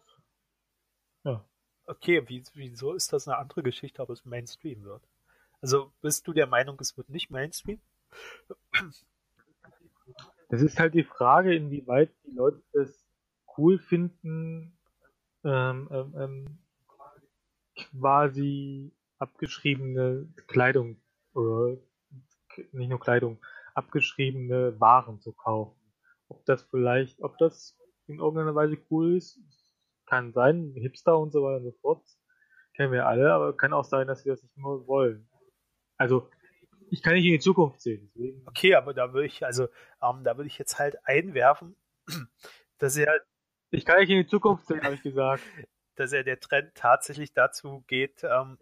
ja. 1.24 1.46
Okay, 1.88 2.28
wie, 2.28 2.44
wieso 2.54 2.94
ist 2.94 3.14
das 3.14 3.28
eine 3.28 3.38
andere 3.38 3.64
Geschichte, 3.64 4.02
ob 4.02 4.10
es 4.10 4.26
Mainstream 4.26 4.84
wird? 4.84 5.04
Also 5.62 5.94
bist 6.02 6.28
du 6.28 6.34
der 6.34 6.48
Meinung, 6.48 6.78
es 6.80 6.98
wird 6.98 7.10
nicht 7.10 7.30
Mainstream? 7.30 7.80
Das 10.50 10.62
ist 10.62 10.80
halt 10.80 10.94
die 10.94 11.04
Frage, 11.04 11.56
inwieweit 11.56 12.12
die 12.26 12.32
Leute 12.32 12.62
es 12.74 13.06
cool 13.58 13.80
finden, 13.80 14.75
ähm, 15.46 15.88
ähm, 15.92 16.16
ähm 16.18 16.60
quasi 17.76 18.94
abgeschriebene 19.20 20.28
Kleidung 20.48 21.02
oder 21.34 21.78
nicht 22.72 22.90
nur 22.90 23.00
Kleidung, 23.00 23.40
abgeschriebene 23.74 24.80
Waren 24.80 25.20
zu 25.20 25.34
kaufen. 25.34 25.78
Ob 26.28 26.46
das 26.46 26.64
vielleicht, 26.64 27.22
ob 27.22 27.38
das 27.38 27.78
in 28.08 28.20
irgendeiner 28.20 28.56
Weise 28.56 28.78
cool 28.90 29.18
ist, 29.18 29.40
kann 30.06 30.32
sein, 30.34 30.74
Hipster 30.76 31.18
und 31.18 31.32
so 31.32 31.44
weiter 31.44 31.58
und 31.58 31.64
so 31.64 31.72
fort, 31.82 32.04
kennen 32.76 32.92
wir 32.92 33.08
alle, 33.08 33.34
aber 33.34 33.56
kann 33.58 33.74
auch 33.74 33.84
sein, 33.84 34.08
dass 34.08 34.22
sie 34.22 34.30
das 34.30 34.44
nicht 34.44 34.58
nur 34.58 34.88
wollen. 34.88 35.28
Also, 35.98 36.30
ich 36.90 37.02
kann 37.02 37.14
nicht 37.14 37.26
in 37.26 37.34
die 37.34 37.40
Zukunft 37.40 37.82
sehen. 37.82 38.12
Deswegen. 38.14 38.48
Okay, 38.48 38.76
aber 38.76 38.94
da 38.94 39.14
würde 39.14 39.26
ich, 39.28 39.46
also, 39.46 39.68
ähm, 40.02 40.24
da 40.24 40.38
würde 40.38 40.48
ich 40.48 40.58
jetzt 40.58 40.78
halt 40.78 40.98
einwerfen, 41.06 41.76
dass 42.78 42.96
er. 42.98 43.22
Ich 43.76 43.86
kann 43.86 44.00
nicht 44.00 44.10
in 44.10 44.18
die 44.18 44.28
Zukunft 44.28 44.68
sehen, 44.68 44.82
habe 44.84 44.96
ich 44.96 45.02
gesagt. 45.02 45.44
Dass 45.96 46.12
er 46.12 46.24
der 46.24 46.42
Trend 46.42 46.76
tatsächlich 46.76 47.32
dazu 47.32 47.86
geht, 47.88 48.22
ähm, 48.26 48.58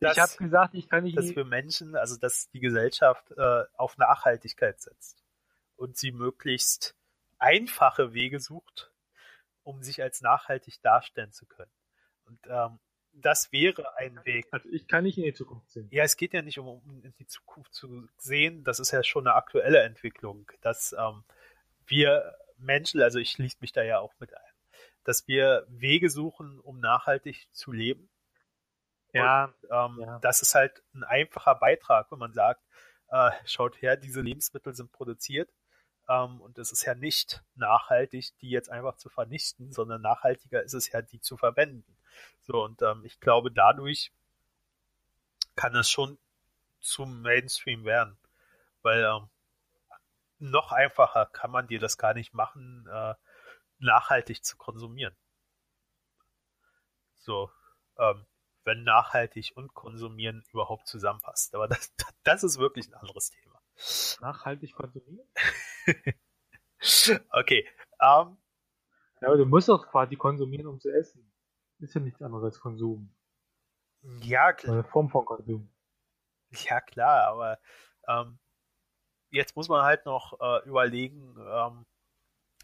dass, 0.00 0.16
ich 0.16 0.22
habe 0.22 0.32
gesagt, 0.38 0.74
ich 0.74 0.88
kann 0.88 1.04
nicht. 1.04 1.16
Dass 1.16 1.36
wir 1.36 1.44
Menschen, 1.44 1.94
also 1.94 2.16
dass 2.16 2.48
die 2.50 2.60
Gesellschaft 2.60 3.30
äh, 3.32 3.64
auf 3.76 3.98
Nachhaltigkeit 3.98 4.80
setzt 4.80 5.22
und 5.76 5.98
sie 5.98 6.10
möglichst 6.10 6.96
einfache 7.38 8.14
Wege 8.14 8.40
sucht, 8.40 8.90
um 9.62 9.82
sich 9.82 10.02
als 10.02 10.22
nachhaltig 10.22 10.80
darstellen 10.80 11.32
zu 11.32 11.44
können. 11.44 11.70
Und 12.24 12.38
ähm, 12.48 12.78
das 13.12 13.52
wäre 13.52 13.96
ein 13.98 14.18
Weg. 14.24 14.46
Also 14.50 14.68
ich 14.70 14.88
kann 14.88 15.04
nicht 15.04 15.18
in 15.18 15.24
die 15.24 15.34
Zukunft 15.34 15.70
sehen. 15.70 15.88
Ja, 15.90 16.02
es 16.02 16.16
geht 16.16 16.32
ja 16.32 16.42
nicht 16.42 16.58
um, 16.58 16.66
um 16.66 17.04
in 17.04 17.12
die 17.18 17.26
Zukunft 17.26 17.74
zu 17.74 18.08
sehen. 18.16 18.64
Das 18.64 18.80
ist 18.80 18.90
ja 18.90 19.02
schon 19.04 19.26
eine 19.26 19.36
aktuelle 19.36 19.82
Entwicklung, 19.82 20.50
dass 20.62 20.94
ähm, 20.98 21.24
wir 21.86 22.34
Menschen, 22.58 23.02
also 23.02 23.18
ich 23.18 23.30
schließe 23.30 23.58
mich 23.60 23.72
da 23.72 23.82
ja 23.82 23.98
auch 23.98 24.14
mit 24.20 24.34
ein, 24.34 24.52
dass 25.04 25.28
wir 25.28 25.66
Wege 25.68 26.10
suchen, 26.10 26.60
um 26.60 26.80
nachhaltig 26.80 27.48
zu 27.52 27.72
leben 27.72 28.08
ja, 29.14 29.44
und, 29.44 29.54
ähm, 29.70 30.00
ja. 30.00 30.18
Das 30.18 30.42
ist 30.42 30.54
halt 30.54 30.82
ein 30.92 31.04
einfacher 31.04 31.54
Beitrag, 31.54 32.10
wenn 32.10 32.18
man 32.18 32.34
sagt, 32.34 32.60
äh, 33.10 33.30
schaut 33.46 33.80
her, 33.80 33.96
diese 33.96 34.20
Lebensmittel 34.20 34.74
sind 34.74 34.90
produziert 34.90 35.50
ähm, 36.08 36.40
und 36.40 36.58
es 36.58 36.72
ist 36.72 36.84
ja 36.84 36.94
nicht 36.96 37.44
nachhaltig, 37.54 38.36
die 38.40 38.50
jetzt 38.50 38.70
einfach 38.70 38.96
zu 38.96 39.08
vernichten, 39.08 39.72
sondern 39.72 40.02
nachhaltiger 40.02 40.62
ist 40.62 40.74
es 40.74 40.90
ja, 40.90 41.00
die 41.00 41.20
zu 41.20 41.36
verwenden. 41.36 41.96
So, 42.42 42.64
und 42.64 42.82
ähm, 42.82 43.02
ich 43.04 43.20
glaube, 43.20 43.52
dadurch 43.52 44.10
kann 45.54 45.76
es 45.76 45.88
schon 45.88 46.18
zum 46.80 47.22
Mainstream 47.22 47.84
werden, 47.84 48.18
weil 48.82 49.04
ähm, 49.04 49.28
noch 50.50 50.72
einfacher 50.72 51.26
kann 51.26 51.50
man 51.50 51.66
dir 51.66 51.78
das 51.80 51.98
gar 51.98 52.14
nicht 52.14 52.34
machen, 52.34 52.86
äh, 52.90 53.14
nachhaltig 53.78 54.44
zu 54.44 54.56
konsumieren. 54.56 55.16
So, 57.14 57.50
ähm, 57.98 58.26
wenn 58.64 58.82
nachhaltig 58.82 59.52
und 59.56 59.74
konsumieren 59.74 60.44
überhaupt 60.52 60.86
zusammenpasst. 60.86 61.54
Aber 61.54 61.68
das, 61.68 61.94
das 62.24 62.44
ist 62.44 62.58
wirklich 62.58 62.88
ein 62.88 62.94
anderes 62.94 63.30
Thema. 63.30 63.60
Nachhaltig 64.20 64.74
konsumieren? 64.74 65.28
okay. 67.30 67.68
Um, 67.98 68.38
ja, 69.20 69.28
aber 69.28 69.36
du 69.38 69.46
musst 69.46 69.68
doch 69.68 69.86
quasi 69.88 70.16
konsumieren, 70.16 70.66
um 70.66 70.80
zu 70.80 70.90
essen. 70.90 71.32
Ist 71.78 71.94
ja 71.94 72.00
nichts 72.00 72.22
anderes 72.22 72.44
als 72.44 72.60
Konsum. 72.60 73.14
Ja, 74.20 74.52
klar. 74.52 74.74
Eine 74.74 74.84
Form 74.84 75.08
von 75.08 75.24
Konsum. 75.24 75.74
Ja, 76.50 76.80
klar, 76.80 77.26
aber 77.28 77.58
ähm, 78.06 78.38
jetzt 79.34 79.56
muss 79.56 79.68
man 79.68 79.84
halt 79.84 80.06
noch 80.06 80.40
äh, 80.40 80.68
überlegen, 80.68 81.36
ähm, 81.38 81.84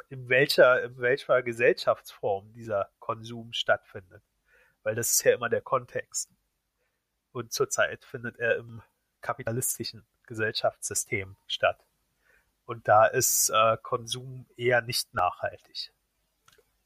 in 0.09 0.29
welcher, 0.29 0.83
in 0.83 0.99
welcher 0.99 1.43
Gesellschaftsform 1.43 2.53
dieser 2.53 2.89
Konsum 2.99 3.53
stattfindet 3.53 4.23
weil 4.83 4.95
das 4.95 5.13
ist 5.13 5.25
ja 5.25 5.35
immer 5.35 5.49
der 5.49 5.61
Kontext. 5.61 6.31
Und 7.33 7.53
zurzeit 7.53 8.05
findet 8.05 8.39
er 8.39 8.57
im 8.57 8.83
kapitalistischen 9.21 10.05
Gesellschaftssystem 10.27 11.37
statt. 11.47 11.79
Und 12.65 12.89
da 12.89 13.07
ist 13.07 13.51
äh, 13.51 13.77
Konsum 13.83 14.47
eher 14.57 14.81
nicht 14.81 15.13
nachhaltig. 15.15 15.93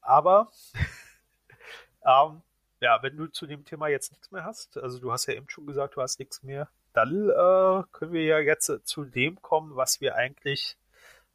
Aber 0.01 0.51
ähm, 2.05 2.41
ja, 2.79 3.01
wenn 3.01 3.17
du 3.17 3.27
zu 3.27 3.47
dem 3.47 3.65
Thema 3.65 3.87
jetzt 3.87 4.11
nichts 4.11 4.31
mehr 4.31 4.43
hast, 4.43 4.77
also 4.77 4.99
du 4.99 5.11
hast 5.11 5.25
ja 5.27 5.35
eben 5.35 5.49
schon 5.49 5.65
gesagt, 5.65 5.95
du 5.95 6.01
hast 6.01 6.19
nichts 6.19 6.43
mehr, 6.43 6.69
dann 6.95 7.29
äh, 7.29 7.83
können 7.91 8.13
wir 8.13 8.23
ja 8.23 8.39
jetzt 8.39 8.71
zu 8.85 9.03
dem 9.03 9.41
kommen, 9.41 9.75
was 9.75 9.99
wir 9.99 10.15
eigentlich 10.15 10.77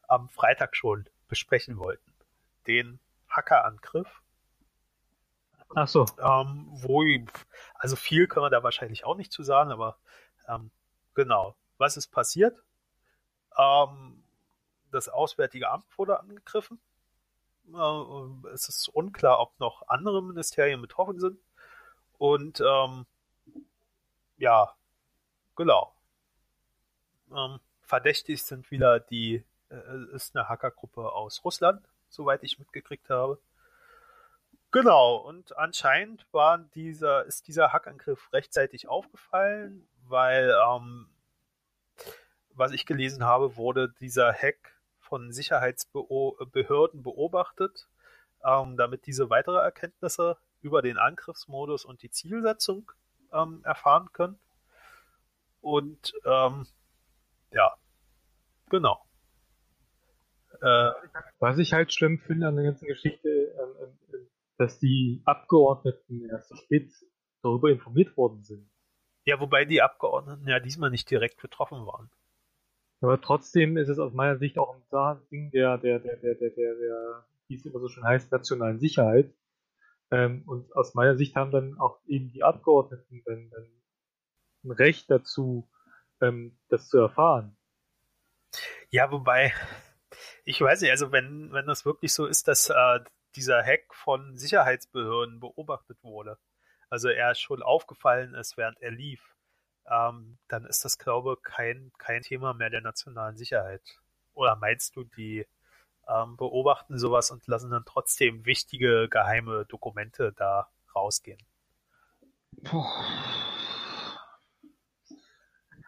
am 0.08 0.28
Freitag 0.30 0.74
schon 0.74 1.06
besprechen 1.28 1.78
wollten. 1.78 2.12
Den 2.66 2.98
Hackerangriff. 3.28 4.22
Ach 5.74 5.86
so. 5.86 6.06
Ähm, 6.18 6.66
wo, 6.70 7.04
also 7.74 7.94
viel 7.94 8.26
können 8.26 8.46
wir 8.46 8.50
da 8.50 8.62
wahrscheinlich 8.62 9.04
auch 9.04 9.16
nicht 9.16 9.32
zu 9.32 9.42
sagen, 9.42 9.70
aber 9.70 9.98
ähm, 10.48 10.70
genau. 11.14 11.54
Was 11.76 11.96
ist 11.96 12.08
passiert? 12.08 12.62
Ähm, 13.56 14.22
das 14.90 15.08
Auswärtige 15.08 15.68
Amt 15.68 15.86
wurde 15.98 16.18
angegriffen. 16.20 16.80
Äh, 17.72 18.48
es 18.52 18.68
ist 18.68 18.88
unklar, 18.88 19.38
ob 19.40 19.58
noch 19.60 19.88
andere 19.88 20.22
Ministerien 20.22 20.80
betroffen 20.80 21.20
sind. 21.20 21.38
Und 22.18 22.60
ähm, 22.60 23.06
ja, 24.38 24.74
genau. 25.60 25.92
Ähm, 27.36 27.60
verdächtig 27.82 28.42
sind 28.42 28.70
wieder 28.70 28.98
die, 28.98 29.44
äh, 29.68 30.14
ist 30.14 30.34
eine 30.34 30.48
Hackergruppe 30.48 31.12
aus 31.12 31.44
Russland, 31.44 31.86
soweit 32.08 32.42
ich 32.42 32.58
mitgekriegt 32.58 33.10
habe. 33.10 33.38
Genau, 34.72 35.16
und 35.16 35.54
anscheinend 35.58 36.26
war 36.32 36.56
dieser, 36.56 37.26
ist 37.26 37.46
dieser 37.46 37.74
Hackangriff 37.74 38.32
rechtzeitig 38.32 38.88
aufgefallen, 38.88 39.86
weil, 40.08 40.54
ähm, 40.66 41.10
was 42.54 42.72
ich 42.72 42.86
gelesen 42.86 43.24
habe, 43.24 43.56
wurde 43.56 43.92
dieser 44.00 44.32
Hack 44.32 44.78
von 45.00 45.30
Sicherheitsbehörden 45.30 47.02
beobachtet, 47.02 47.86
ähm, 48.44 48.78
damit 48.78 49.06
diese 49.06 49.28
weitere 49.28 49.58
Erkenntnisse 49.58 50.38
über 50.62 50.80
den 50.80 50.96
Angriffsmodus 50.96 51.84
und 51.84 52.02
die 52.02 52.10
Zielsetzung 52.10 52.92
ähm, 53.32 53.60
erfahren 53.64 54.10
können. 54.12 54.38
Und 55.60 56.12
ähm, 56.24 56.66
ja, 57.52 57.74
genau. 58.70 59.04
Äh, 60.60 60.90
Was 61.38 61.58
ich 61.58 61.72
halt 61.72 61.92
schlimm 61.92 62.18
finde 62.18 62.48
an 62.48 62.56
der 62.56 62.64
ganzen 62.64 62.86
Geschichte, 62.86 63.28
ähm, 63.28 63.98
ähm, 64.12 64.28
dass 64.58 64.78
die 64.78 65.22
Abgeordneten 65.24 66.28
erst 66.28 66.48
so 66.48 66.56
spät 66.56 66.92
darüber 67.42 67.70
informiert 67.70 68.16
worden 68.16 68.42
sind. 68.42 68.70
Ja, 69.24 69.40
wobei 69.40 69.64
die 69.64 69.82
Abgeordneten 69.82 70.46
ja 70.48 70.60
diesmal 70.60 70.90
nicht 70.90 71.10
direkt 71.10 71.40
betroffen 71.40 71.86
waren. 71.86 72.10
Aber 73.00 73.20
trotzdem 73.20 73.76
ist 73.76 73.88
es 73.88 73.98
aus 73.98 74.12
meiner 74.12 74.36
Sicht 74.36 74.58
auch 74.58 74.74
ein 74.74 75.20
Ding 75.30 75.50
der, 75.50 75.78
der, 75.78 75.98
der, 75.98 76.16
der, 76.16 76.34
der, 76.34 76.50
der, 76.50 76.74
der, 76.74 77.24
wie 77.48 77.54
es 77.54 77.64
immer 77.64 77.80
so 77.80 77.88
schön 77.88 78.04
heißt, 78.04 78.30
nationalen 78.30 78.78
Sicherheit. 78.78 79.32
Ähm, 80.10 80.42
und 80.46 80.74
aus 80.76 80.94
meiner 80.94 81.16
Sicht 81.16 81.36
haben 81.36 81.50
dann 81.50 81.78
auch 81.78 82.00
eben 82.06 82.30
die 82.32 82.42
Abgeordneten 82.42 83.22
dann, 83.24 83.48
dann 83.50 83.66
ein 84.64 84.70
Recht 84.72 85.10
dazu, 85.10 85.68
ähm, 86.20 86.58
das 86.68 86.88
zu 86.88 86.98
erfahren. 86.98 87.56
Ja, 88.90 89.10
wobei, 89.10 89.52
ich 90.44 90.60
weiß 90.60 90.80
nicht, 90.80 90.90
also 90.90 91.12
wenn, 91.12 91.52
wenn 91.52 91.66
das 91.66 91.84
wirklich 91.84 92.12
so 92.12 92.26
ist, 92.26 92.48
dass 92.48 92.70
äh, 92.70 93.00
dieser 93.36 93.62
Hack 93.64 93.94
von 93.94 94.36
Sicherheitsbehörden 94.36 95.40
beobachtet 95.40 95.98
wurde, 96.02 96.38
also 96.88 97.08
er 97.08 97.34
schon 97.34 97.62
aufgefallen 97.62 98.34
ist, 98.34 98.56
während 98.56 98.80
er 98.80 98.90
lief, 98.90 99.36
ähm, 99.88 100.38
dann 100.48 100.66
ist 100.66 100.84
das, 100.84 100.98
glaube 100.98 101.34
ich, 101.34 101.42
kein, 101.42 101.92
kein 101.98 102.22
Thema 102.22 102.54
mehr 102.54 102.70
der 102.70 102.80
nationalen 102.80 103.36
Sicherheit. 103.36 103.82
Oder 104.34 104.56
meinst 104.56 104.96
du, 104.96 105.04
die 105.04 105.46
ähm, 106.08 106.36
beobachten 106.36 106.98
sowas 106.98 107.30
und 107.30 107.46
lassen 107.46 107.70
dann 107.70 107.84
trotzdem 107.84 108.44
wichtige 108.44 109.08
geheime 109.08 109.66
Dokumente 109.66 110.32
da 110.32 110.68
rausgehen? 110.94 111.40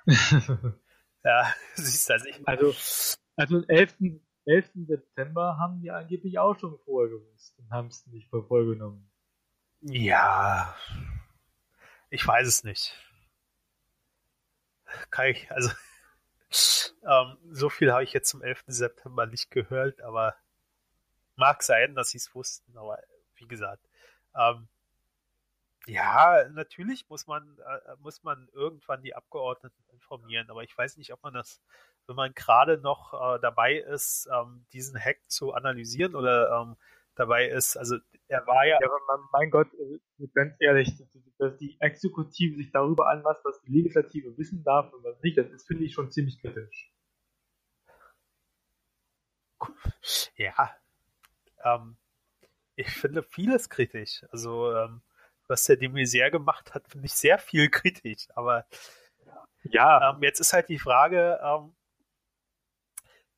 ja, 1.25 1.55
siehst 1.75 2.09
du, 2.09 2.13
also, 2.15 2.27
ich, 2.27 2.49
also, 2.49 2.75
also 3.37 3.57
am 3.57 3.65
11. 3.69 3.97
11. 4.45 4.71
September 4.87 5.57
haben 5.59 5.81
die 5.81 5.91
angeblich 5.91 6.39
auch 6.39 6.59
schon 6.59 6.79
vorher 6.85 7.11
gewusst 7.11 7.57
und 7.59 7.71
haben 7.71 7.89
es 7.89 8.07
nicht 8.09 8.29
vollgenommen. 8.29 9.09
Ja, 9.81 10.77
ich 12.11 12.27
weiß 12.27 12.47
es 12.47 12.65
nicht. 12.65 12.95
Kann 15.11 15.27
ich, 15.27 15.51
also 15.51 15.71
ähm, 17.05 17.37
so 17.51 17.69
viel 17.69 17.93
habe 17.93 18.05
ich 18.05 18.13
jetzt 18.13 18.29
zum 18.31 18.43
11. 18.43 18.65
September 18.67 19.27
nicht 19.27 19.51
gehört, 19.51 20.01
aber 20.03 20.35
mag 21.37 21.63
sein, 21.63 21.95
dass 21.95 22.11
sie 22.11 22.19
es 22.19 22.35
wussten, 22.35 22.77
aber 22.77 22.99
wie 23.37 23.47
gesagt, 23.47 23.89
ähm, 24.35 24.69
ja, 25.87 26.49
natürlich 26.51 27.09
muss 27.09 27.27
man, 27.27 27.59
äh, 27.59 27.97
muss 28.01 28.23
man 28.23 28.49
irgendwann 28.53 29.03
die 29.03 29.15
Abgeordneten 29.15 29.83
informieren, 29.93 30.49
aber 30.51 30.63
ich 30.63 30.77
weiß 30.77 30.97
nicht, 30.97 31.13
ob 31.13 31.23
man 31.23 31.35
das, 31.35 31.61
wenn 32.07 32.17
man 32.17 32.35
gerade 32.35 32.79
noch 32.79 33.13
äh, 33.15 33.41
dabei 33.41 33.77
ist, 33.77 34.29
ähm, 34.33 34.67
diesen 34.73 34.99
Hack 34.99 35.19
zu 35.27 35.53
analysieren 35.53 36.15
oder 36.15 36.61
ähm, 36.61 36.77
dabei 37.15 37.49
ist, 37.49 37.77
also 37.77 37.97
er 38.29 38.47
war 38.47 38.65
ja. 38.65 38.79
Ja, 38.81 38.89
aber 38.89 39.29
mein 39.33 39.51
Gott, 39.51 39.69
äh, 39.75 40.27
ganz 40.35 40.55
ehrlich, 40.61 40.91
dass 41.39 41.57
die 41.59 41.77
Exekutive 41.81 42.57
sich 42.57 42.71
darüber 42.71 43.09
anmaßt, 43.11 43.45
was 43.45 43.61
die 43.63 43.73
Legislative 43.73 44.37
wissen 44.39 44.63
darf 44.65 44.93
und 44.93 45.05
was 45.05 45.21
nicht, 45.23 45.37
das 45.37 45.65
finde 45.65 45.85
ich 45.85 45.93
schon 45.93 46.11
ziemlich 46.11 46.41
kritisch. 46.41 46.93
Ja, 50.37 50.75
ähm, 51.65 51.97
ich 52.75 52.89
finde 52.91 53.23
vieles 53.23 53.69
kritisch. 53.69 54.25
Also, 54.31 54.75
ähm, 54.75 55.03
was 55.53 55.65
der 55.65 55.77
de 55.77 55.89
Maizière 55.89 56.31
gemacht 56.31 56.75
hat, 56.75 56.89
finde 56.89 57.07
ich 57.07 57.13
sehr 57.13 57.39
viel 57.39 57.69
kritisch. 57.71 58.27
Aber 58.35 58.67
ja, 59.65 60.11
ähm, 60.11 60.23
jetzt 60.23 60.41
ist 60.41 60.53
halt 60.53 60.69
die 60.69 60.79
Frage, 60.79 61.39
ähm, 61.45 61.75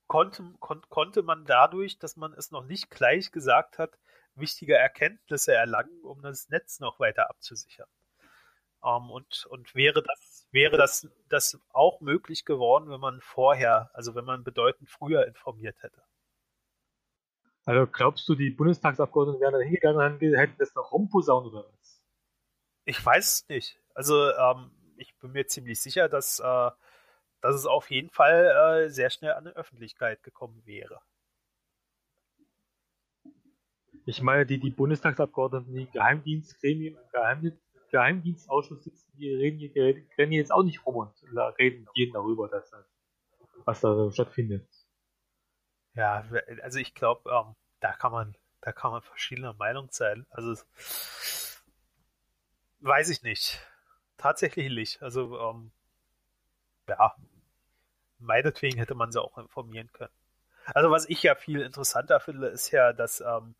konnte, 0.06 0.42
kon 0.60 0.80
konnte 0.88 1.22
man 1.22 1.44
dadurch, 1.44 1.98
dass 1.98 2.16
man 2.16 2.32
es 2.34 2.50
noch 2.52 2.64
nicht 2.64 2.88
gleich 2.90 3.32
gesagt 3.32 3.78
hat, 3.78 3.98
wichtige 4.34 4.76
Erkenntnisse 4.76 5.54
erlangen, 5.54 6.00
um 6.02 6.22
das 6.22 6.48
Netz 6.48 6.80
noch 6.80 7.00
weiter 7.00 7.28
abzusichern. 7.30 7.88
Ähm, 8.84 9.10
und, 9.10 9.46
und 9.46 9.74
wäre 9.74 10.02
das, 10.02 10.46
wäre 10.52 10.76
das, 10.76 11.08
das 11.28 11.58
auch 11.72 12.00
möglich 12.00 12.44
geworden, 12.44 12.90
wenn 12.90 13.00
man 13.00 13.20
vorher, 13.20 13.90
also 13.92 14.14
wenn 14.14 14.24
man 14.24 14.44
bedeutend 14.44 14.88
früher 14.88 15.26
informiert 15.26 15.76
hätte? 15.82 16.02
Also 17.66 17.86
glaubst 17.90 18.28
du, 18.28 18.34
die 18.34 18.50
Bundestagsabgeordneten 18.50 19.40
wären 19.40 19.54
da 19.54 19.60
hingegangen 19.60 20.12
und 20.14 20.20
hätten 20.36 20.58
das 20.58 20.74
noch 20.74 20.92
rumposaunt 20.92 21.46
oder 21.46 21.64
was? 21.64 21.83
Ich 22.84 23.04
weiß 23.04 23.32
es 23.32 23.48
nicht. 23.48 23.80
Also 23.94 24.30
ähm, 24.32 24.70
ich 24.96 25.16
bin 25.18 25.32
mir 25.32 25.46
ziemlich 25.46 25.80
sicher, 25.80 26.08
dass, 26.08 26.40
äh, 26.40 26.70
dass 27.40 27.54
es 27.54 27.66
auf 27.66 27.90
jeden 27.90 28.10
Fall 28.10 28.84
äh, 28.84 28.90
sehr 28.90 29.10
schnell 29.10 29.32
an 29.32 29.44
die 29.44 29.56
Öffentlichkeit 29.56 30.22
gekommen 30.22 30.62
wäre. 30.64 31.00
Ich 34.06 34.20
meine, 34.20 34.44
die, 34.44 34.58
die 34.58 34.70
Bundestagsabgeordneten, 34.70 35.74
die 35.74 35.90
Geheimdienstgremien, 35.90 36.98
Geheim, 37.10 37.58
Geheimdienstausschuss 37.90 38.84
sitzen, 38.84 39.10
die 39.16 39.34
reden, 39.34 39.58
die 39.58 40.06
rennen 40.18 40.32
jetzt 40.32 40.52
auch 40.52 40.62
nicht 40.62 40.84
rum 40.84 40.96
und 40.96 41.14
reden 41.58 41.86
jeden 41.94 42.12
darüber, 42.12 42.48
dass 42.48 42.68
das, 42.70 42.84
was 43.64 43.80
da 43.80 43.94
so 43.94 44.10
stattfindet. 44.10 44.68
Ja, 45.94 46.24
also 46.62 46.80
ich 46.80 46.92
glaube, 46.94 47.30
ähm, 47.30 47.54
da 47.80 47.92
kann 47.92 48.12
man, 48.12 48.36
da 48.60 48.72
kann 48.72 48.90
man 48.90 49.00
verschiedener 49.00 49.54
Meinung 49.54 49.88
sein. 49.90 50.26
Also 50.30 50.54
weiß 52.84 53.08
ich 53.08 53.22
nicht. 53.22 53.60
Tatsächlich 54.16 54.70
nicht. 54.70 55.02
Also 55.02 55.38
ähm, 55.38 55.72
ja, 56.88 57.14
meinetwegen 58.18 58.78
hätte 58.78 58.94
man 58.94 59.10
sie 59.10 59.20
auch 59.20 59.38
informieren 59.38 59.90
können. 59.92 60.12
Also 60.66 60.90
was 60.90 61.08
ich 61.08 61.22
ja 61.22 61.34
viel 61.34 61.60
interessanter 61.60 62.20
finde, 62.20 62.48
ist 62.48 62.70
ja, 62.70 62.92
dass 62.92 63.20
ähm, 63.20 63.54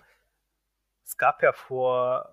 es 1.04 1.16
gab 1.16 1.42
ja 1.42 1.52
vor 1.52 2.30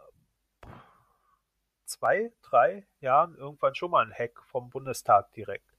zwei, 1.85 2.31
drei 2.41 2.87
Jahren 3.01 3.35
irgendwann 3.35 3.75
schon 3.75 3.91
mal 3.91 4.03
einen 4.03 4.13
Hack 4.13 4.41
vom 4.43 4.69
Bundestag 4.69 5.31
direkt. 5.33 5.69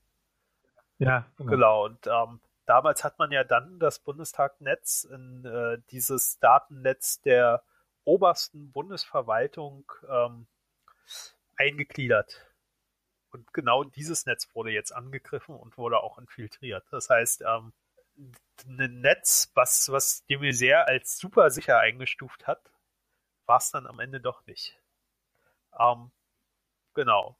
Ja, 0.98 1.26
genau. 1.36 1.50
genau. 1.50 1.84
Und 1.86 2.06
ähm, 2.06 2.40
damals 2.66 3.02
hat 3.02 3.18
man 3.18 3.30
ja 3.30 3.44
dann 3.44 3.78
das 3.78 3.98
Bundestagnetz 3.98 5.04
in 5.04 5.44
äh, 5.46 5.78
dieses 5.90 6.38
Datennetz 6.38 7.22
der 7.22 7.62
obersten 8.04 8.72
Bundesverwaltung 8.72 9.90
ähm, 10.08 10.46
eingegliedert. 11.56 12.46
Und 13.30 13.52
genau 13.54 13.84
dieses 13.84 14.26
Netz 14.26 14.54
wurde 14.54 14.70
jetzt 14.70 14.92
angegriffen 14.92 15.56
und 15.56 15.78
wurde 15.78 16.02
auch 16.02 16.18
infiltriert. 16.18 16.84
Das 16.90 17.08
heißt, 17.08 17.42
ähm, 17.42 17.72
ein 18.66 19.00
Netz, 19.00 19.50
was, 19.54 19.90
was 19.90 20.24
de 20.26 20.36
Maizière 20.36 20.84
als 20.84 21.18
super 21.18 21.50
sicher 21.50 21.78
eingestuft 21.78 22.46
hat, 22.46 22.70
war 23.46 23.58
es 23.58 23.70
dann 23.70 23.86
am 23.86 24.00
Ende 24.00 24.20
doch 24.20 24.46
nicht. 24.46 24.78
Ähm, 25.78 26.10
genau. 26.94 27.38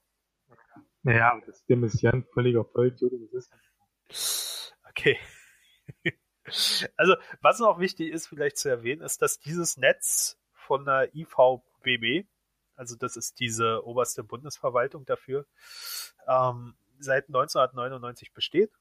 Naja, 1.03 1.41
das 1.47 1.65
ist 1.69 2.03
ja 2.03 2.13
ein 2.13 2.25
völliger 2.25 2.65
Vollidiot, 2.65 3.13
das 3.33 3.51
ist. 4.09 4.75
Okay. 4.89 5.19
Also, 6.97 7.15
was 7.41 7.61
noch 7.61 7.79
wichtig 7.79 8.13
ist, 8.13 8.27
vielleicht 8.27 8.57
zu 8.57 8.69
erwähnen, 8.69 9.01
ist, 9.03 9.23
dass 9.23 9.39
dieses 9.39 9.77
Netz 9.77 10.41
von 10.53 10.85
der 10.85 11.15
IVBB, 11.15 12.27
also 12.77 12.97
das 12.97 13.17
ist 13.17 13.41
diese 13.41 13.87
oberste 13.87 14.25
Bundesverwaltung 14.25 15.05
dafür, 15.05 15.47
ähm, 16.27 16.75
seit 16.99 17.29
1999 17.29 18.33
besteht. 18.33 18.73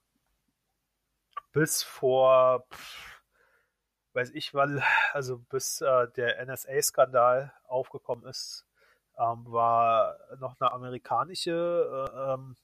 Bis 1.52 1.84
vor, 1.84 2.66
pff, 2.72 3.22
weiß 4.14 4.32
ich 4.32 4.54
wann, 4.54 4.82
also 5.14 5.40
bis 5.40 5.82
äh, 5.82 6.08
der 6.16 6.46
NSA-Skandal 6.46 7.54
aufgekommen 7.68 8.26
ist, 8.26 8.66
ähm, 9.18 9.46
war 9.46 10.18
noch 10.40 10.60
eine 10.60 10.72
amerikanische 10.72 12.10
äh, 12.14 12.34
ähm, 12.34 12.56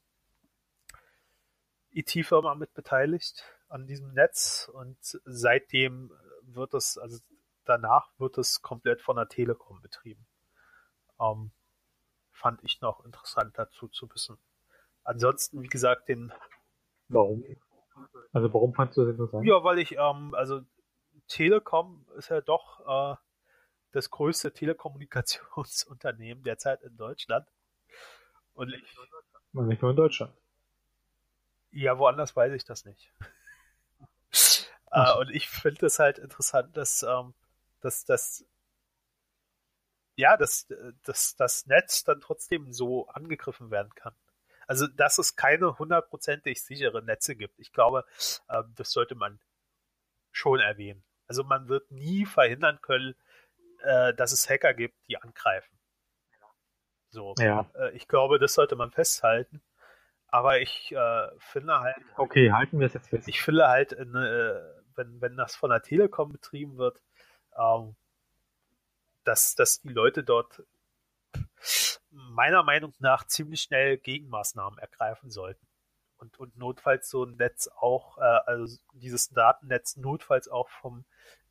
IT-Firma 1.92 2.56
mit 2.56 2.74
beteiligt 2.74 3.44
an 3.70 3.88
diesem 3.88 4.14
Netz 4.14 4.70
und 4.74 4.98
seitdem 5.26 6.12
wird 6.44 6.74
es, 6.74 6.98
also 6.98 7.20
danach 7.66 8.10
wird 8.18 8.38
es 8.38 8.62
komplett 8.62 9.02
von 9.02 9.18
der 9.18 9.28
Telekom 9.28 9.82
betrieben. 9.82 10.26
Ähm, 11.20 11.51
fand 12.32 12.63
ich 12.63 12.82
noch 12.82 13.03
interessant 13.05 13.57
dazu 13.57 13.88
zu 13.88 14.09
wissen. 14.13 14.38
Ansonsten, 15.03 15.61
wie 15.61 15.68
gesagt, 15.68 16.09
den. 16.09 16.32
Warum? 17.09 17.43
Also 18.32 18.53
warum 18.53 18.74
fandst 18.74 18.97
du 18.97 19.05
das 19.05 19.11
interessant? 19.11 19.45
Ja, 19.47 19.63
weil 19.63 19.80
ich, 19.80 19.93
ähm, 19.97 20.36
also 20.36 20.61
Telekom 21.28 22.05
ist 22.15 22.30
ja 22.30 22.41
doch 22.41 22.80
äh, 22.88 23.15
das 23.91 24.09
größte 24.11 24.53
Telekommunikationsunternehmen 24.53 26.43
derzeit 26.43 26.84
in 26.84 26.95
Deutschland. 26.97 27.47
Und 28.53 28.70
ich, 28.70 28.82
nicht 29.53 29.82
nur 29.82 29.91
in 29.91 29.97
Deutschland. 29.97 30.34
Ja, 31.72 31.97
woanders 31.97 32.36
weiß 32.36 32.53
ich 32.53 32.65
das 32.65 32.86
nicht. 32.86 33.13
äh, 34.91 35.18
und 35.20 35.30
ich 35.32 35.49
finde 35.49 35.86
es 35.88 35.99
halt 35.99 36.20
interessant, 36.20 36.76
dass, 36.78 37.03
ähm, 37.03 37.34
dass, 37.82 38.05
dass 38.05 38.45
ja, 40.18 40.36
dass, 40.36 40.68
dass 41.03 41.36
das 41.36 41.68
Netz 41.68 42.03
dann 42.03 42.20
trotzdem 42.20 42.74
so 42.74 43.07
angegriffen 43.07 43.72
werden 43.72 43.93
kann. 43.95 44.15
Also, 44.65 44.88
dass 44.88 45.18
es 45.18 45.36
keine 45.36 45.78
hundertprozentig 45.78 46.61
sichere 46.61 47.01
Netze 47.01 47.36
gibt. 47.36 47.57
Ich 47.59 47.72
glaube, 47.72 48.03
ähm, 48.49 48.74
das 48.76 48.91
sollte 48.91 49.15
man 49.15 49.39
schon 50.32 50.59
erwähnen. 50.59 51.03
Also 51.28 51.43
man 51.43 51.70
wird 51.70 51.91
nie 51.91 52.26
verhindern 52.26 52.80
können, 52.82 53.15
äh, 53.84 54.13
dass 54.13 54.32
es 54.32 54.49
Hacker 54.49 54.74
gibt, 54.74 54.95
die 55.07 55.22
angreifen. 55.22 55.78
So. 57.09 57.36
Ja. 57.38 57.70
Äh, 57.76 57.91
ich 57.95 58.07
glaube, 58.07 58.39
das 58.39 58.53
sollte 58.53 58.76
man 58.76 58.91
festhalten. 58.91 59.61
Aber 60.28 60.59
ich 60.59 60.91
äh, 60.91 61.28
finde 61.39 61.80
halt. 61.80 61.95
Okay, 62.18 62.51
halten 62.51 62.80
wir 62.80 62.88
es 62.88 62.93
jetzt 62.93 63.09
fest. 63.09 63.28
Ich 63.28 63.41
finde 63.41 63.68
halt, 63.68 63.93
äh, 63.93 64.05
wenn, 64.95 65.22
wenn 65.22 65.38
das 65.38 65.55
von 65.55 65.70
der 65.70 65.82
Telekom 65.82 66.32
betrieben 66.32 66.78
wird, 66.78 67.01
ähm, 67.57 67.95
dass, 69.28 69.56
dass 69.56 69.82
die 69.82 69.90
Leute 69.90 70.24
dort 70.24 70.64
meiner 72.12 72.64
Meinung 72.64 72.94
nach 73.00 73.26
ziemlich 73.28 73.62
schnell 73.62 73.98
Gegenmaßnahmen 73.98 74.80
ergreifen 74.80 75.30
sollten. 75.30 75.66
Und, 76.18 76.40
und 76.40 76.58
notfalls 76.58 77.10
so 77.10 77.26
ein 77.26 77.36
Netz 77.36 77.68
auch, 77.68 78.18
äh, 78.18 78.22
also 78.22 78.78
dieses 78.94 79.30
Datennetz 79.30 79.98
notfalls 79.98 80.48
auch 80.48 80.70
vom 80.70 81.06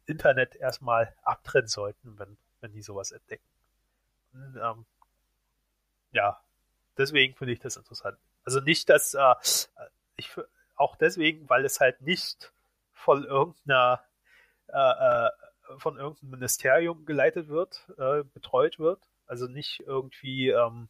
Internet 0.06 0.56
erstmal 0.56 1.14
abtrennen 1.22 1.68
sollten, 1.68 2.18
wenn, 2.18 2.36
wenn 2.60 2.72
die 2.72 2.82
sowas 2.82 3.12
entdecken. 3.12 3.48
Und, 4.32 4.56
ähm, 4.56 4.86
ja, 6.12 6.40
deswegen 6.96 7.36
finde 7.36 7.52
ich 7.52 7.60
das 7.60 7.76
interessant. 7.76 8.18
Also 8.44 8.60
nicht, 8.60 8.88
dass 8.88 9.14
äh, 9.14 9.34
ich 10.16 10.30
auch 10.74 10.96
deswegen, 10.96 11.48
weil 11.48 11.64
es 11.64 11.80
halt 11.80 12.00
nicht 12.00 12.52
von 12.92 13.24
irgendeiner 13.24 14.02
äh, 14.68 15.26
äh, 15.26 15.30
von 15.78 15.98
irgendeinem 15.98 16.30
Ministerium 16.30 17.04
geleitet 17.04 17.48
wird, 17.48 17.86
äh, 17.98 18.24
betreut 18.24 18.78
wird. 18.78 19.02
Also 19.26 19.46
nicht 19.46 19.80
irgendwie 19.86 20.50
ähm, 20.50 20.88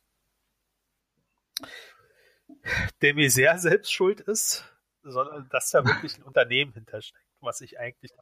der 3.02 3.14
mir 3.14 3.30
sehr 3.30 3.58
selbst 3.58 3.92
schuld 3.92 4.20
ist, 4.20 4.64
sondern 5.02 5.48
dass 5.50 5.70
da 5.70 5.84
wirklich 5.84 6.18
ein 6.18 6.22
Unternehmen 6.24 6.72
hintersteckt, 6.72 7.24
was 7.40 7.60
ich 7.60 7.78
eigentlich 7.78 8.12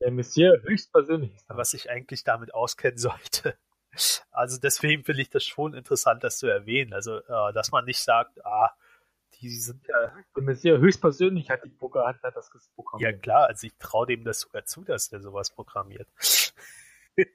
der 0.00 0.10
Messier 0.10 0.60
höchstpersönlich 0.62 1.32
was 1.48 1.72
ich 1.72 1.90
eigentlich 1.90 2.22
damit 2.24 2.52
auskennen 2.52 2.98
sollte. 2.98 3.56
Also 4.30 4.58
deswegen 4.60 5.04
finde 5.04 5.22
ich 5.22 5.30
das 5.30 5.44
schon 5.44 5.72
interessant, 5.72 6.22
das 6.22 6.38
zu 6.38 6.46
erwähnen. 6.46 6.92
Also, 6.92 7.16
äh, 7.16 7.52
dass 7.54 7.70
man 7.70 7.86
nicht 7.86 8.00
sagt, 8.00 8.44
ah, 8.44 8.76
die 9.34 9.50
sind 9.50 9.86
ja. 9.86 10.12
Der 10.34 10.42
Messier 10.42 10.78
höchstpersönlich 10.78 11.50
hat 11.50 11.64
die 11.64 11.70
Programm, 11.70 12.16
hat 12.22 12.36
das 12.36 12.50
programmiert. 12.74 13.12
Ja 13.12 13.18
klar, 13.18 13.46
also 13.46 13.66
ich 13.66 13.76
traue 13.78 14.06
dem 14.06 14.24
das 14.24 14.40
sogar 14.40 14.64
zu, 14.64 14.84
dass 14.84 15.08
der 15.08 15.20
sowas 15.20 15.50
programmiert. 15.50 16.08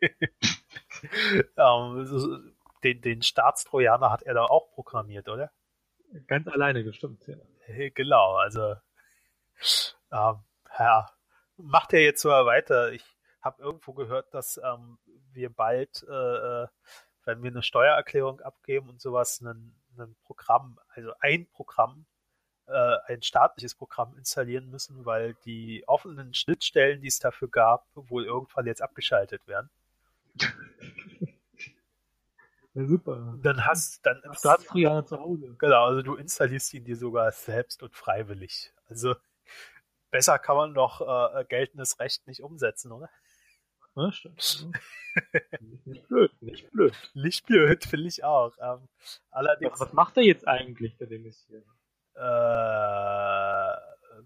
ähm, 1.58 2.54
den, 2.84 3.02
den 3.02 3.22
Staatstrojaner 3.22 4.12
hat 4.12 4.24
er 4.24 4.34
da 4.34 4.46
auch 4.46 4.72
programmiert, 4.74 5.30
oder? 5.30 5.52
Ganz 6.28 6.48
alleine 6.48 6.84
gestimmt, 6.84 7.26
ja. 7.28 7.38
Genau, 7.94 8.36
also 8.36 8.76
ähm, 10.12 10.44
ja, 10.78 11.10
macht 11.58 11.94
er 11.94 12.02
jetzt 12.02 12.22
so 12.22 12.30
weiter. 12.30 12.92
Ich 12.92 13.06
habe 13.42 13.62
irgendwo 13.62 13.94
gehört, 13.94 14.34
dass 14.34 14.60
ähm, 14.64 14.98
wir 15.32 15.50
bald, 15.50 16.06
äh, 16.10 16.14
äh, 16.64 16.68
wenn 17.26 17.44
wir 17.44 17.52
eine 17.52 17.64
Steuererklärung 17.64 18.42
abgeben 18.42 18.89
und 18.89 19.02
sowas, 19.02 19.42
ein, 19.42 19.81
ein 19.98 20.16
Programm, 20.24 20.80
also 20.89 21.14
ein 21.20 21.48
Programm, 21.48 22.06
äh, 22.68 22.98
ein 23.08 23.22
staatliches 23.22 23.76
Programm 23.76 24.16
installieren 24.18 24.70
müssen, 24.70 25.06
weil 25.06 25.36
die 25.46 25.84
offenen 25.88 26.34
Schnittstellen, 26.34 27.02
die 27.02 27.08
es 27.08 27.20
dafür 27.20 27.50
gab, 27.50 27.88
wohl 27.96 28.26
irgendwann 28.26 28.66
jetzt 28.66 28.82
abgeschaltet 28.82 29.48
werden. 29.48 29.70
Ja, 32.74 32.86
super. 32.86 33.38
Dann 33.42 33.66
hast 33.66 34.06
dann 34.06 34.22
du 34.22 34.30
hast 34.50 34.66
früher 34.66 35.06
zu 35.06 35.20
Hause. 35.20 35.56
Genau, 35.58 35.88
also 35.88 36.02
du 36.02 36.16
installierst 36.16 36.74
ihn 36.74 36.86
dir 36.86 36.96
sogar 36.96 37.32
selbst 37.32 37.84
und 37.84 37.94
freiwillig. 37.96 38.74
Also 38.88 39.16
besser 40.10 40.39
kann 40.39 40.56
man 40.56 40.74
doch 40.74 41.02
äh, 41.02 41.44
geltendes 41.46 42.00
Recht 42.00 42.28
nicht 42.28 42.42
umsetzen, 42.42 42.92
oder? 42.94 43.10
Ja, 43.96 44.12
stimmt. 44.12 44.68
nicht 45.86 46.08
blöd, 46.08 46.32
nicht 46.42 46.72
blöd. 46.72 46.94
Nicht 47.14 47.46
blöd, 47.46 47.84
finde 47.84 48.08
ich 48.08 48.24
auch. 48.24 48.54
Ähm, 48.62 48.88
allerdings, 49.30 49.80
was, 49.80 49.94
macht 49.94 50.18
er 50.18 50.24
jetzt 50.24 50.48
eigentlich, 50.48 50.96
der 50.98 51.08
Demission? 51.08 51.64
Äh, 52.16 52.22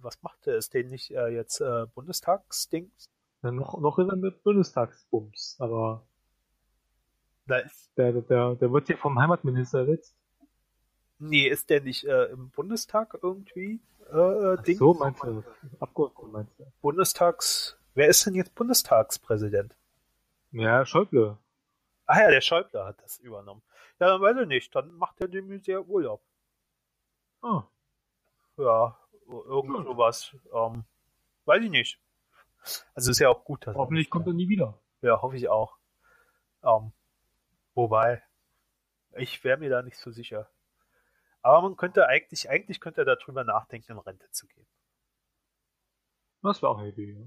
was 0.02 0.22
macht 0.22 0.46
er? 0.48 0.58
Ist 0.58 0.74
der 0.74 0.84
nicht 0.84 1.12
äh, 1.12 1.30
jetzt 1.30 1.62
äh, 1.62 1.86
Bundestagsdings? 1.96 3.10
Ja, 3.42 3.52
noch, 3.52 3.80
noch 3.80 3.98
ist 4.00 4.10
er 4.10 4.16
mit 4.16 4.44
Bundestagsbums, 4.44 5.58
aber 5.60 6.06
da 7.48 7.58
ist 7.58 7.92
der, 7.98 8.12
der, 8.14 8.56
der 8.56 8.72
wird 8.72 8.90
ja 8.90 8.98
vom 8.98 9.20
Heimatminister 9.20 9.80
ersetzt. 9.80 10.16
Nee, 11.20 11.48
ist 11.48 11.70
der 11.70 11.82
nicht 11.82 12.04
äh, 12.06 12.26
im 12.26 12.50
Bundestag 12.50 13.18
irgendwie? 13.22 13.80
Äh, 14.12 14.62
Ding? 14.64 14.78
so 14.78 14.94
meinst 14.94 15.24
du? 15.24 15.44
Abgeordneten 15.80 16.32
meinst 16.32 16.60
du? 16.60 16.66
Bundestags. 16.82 17.78
Wer 17.96 18.10
ist 18.10 18.26
denn 18.26 18.36
jetzt 18.36 18.54
Bundestagspräsident? 18.56 19.76
Ja, 20.52 20.86
Schäuble. 20.86 21.38
Ach 22.06 22.18
ja, 22.18 22.30
der 22.30 22.42
Schäuble 22.42 22.86
hat 22.86 23.02
das 23.02 23.20
übernommen. 23.20 23.64
Ja, 24.00 24.08
dann 24.08 24.22
weiß 24.22 24.38
ich 24.42 24.48
nicht. 24.48 24.76
Dann 24.76 24.94
macht 24.94 25.20
er 25.22 25.30
dem 25.30 25.60
sehr 25.64 25.88
Urlaub. 25.88 26.22
Oh. 27.42 27.64
Ja, 28.58 29.00
irgend 29.28 29.78
hm. 29.78 29.86
sowas. 29.86 30.36
Ähm, 30.54 30.84
weiß 31.46 31.64
ich 31.64 31.70
nicht. 31.70 32.00
Also 32.94 33.12
ist 33.12 33.20
ja 33.20 33.30
auch 33.30 33.46
gut. 33.46 33.66
Dass 33.66 33.76
Hoffentlich 33.76 34.10
kommt 34.10 34.28
er 34.28 34.34
nie 34.34 34.50
wieder. 34.50 34.78
Ja, 35.02 35.22
hoffe 35.22 35.38
ich 35.38 35.48
auch. 35.48 35.78
Ähm, 36.64 36.92
wobei, 37.76 38.22
ich 39.16 39.44
wäre 39.44 39.58
mir 39.58 39.70
da 39.70 39.82
nicht 39.82 39.98
so 39.98 40.12
sicher. 40.12 40.50
Aber 41.42 41.62
man 41.62 41.78
könnte 41.78 42.08
eigentlich, 42.08 42.50
eigentlich 42.50 42.82
könnte 42.82 43.02
er 43.02 43.16
darüber 43.16 43.44
nachdenken, 43.44 43.94
in 43.94 44.00
Rente 44.00 44.30
zu 44.32 44.48
gehen. 44.48 44.66
Das 46.42 46.62
wäre 46.62 46.72
auch 46.72 46.80
eine 46.80 46.90
Idee, 46.90 47.14
ja. 47.14 47.26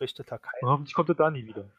Richtet 0.00 0.30
er 0.30 0.38
keinen. 0.38 0.62
Und 0.62 0.70
hoffentlich 0.70 0.94
kommt 0.94 1.08
er 1.08 1.14
da 1.14 1.30
nie 1.30 1.46
wieder. 1.46 1.70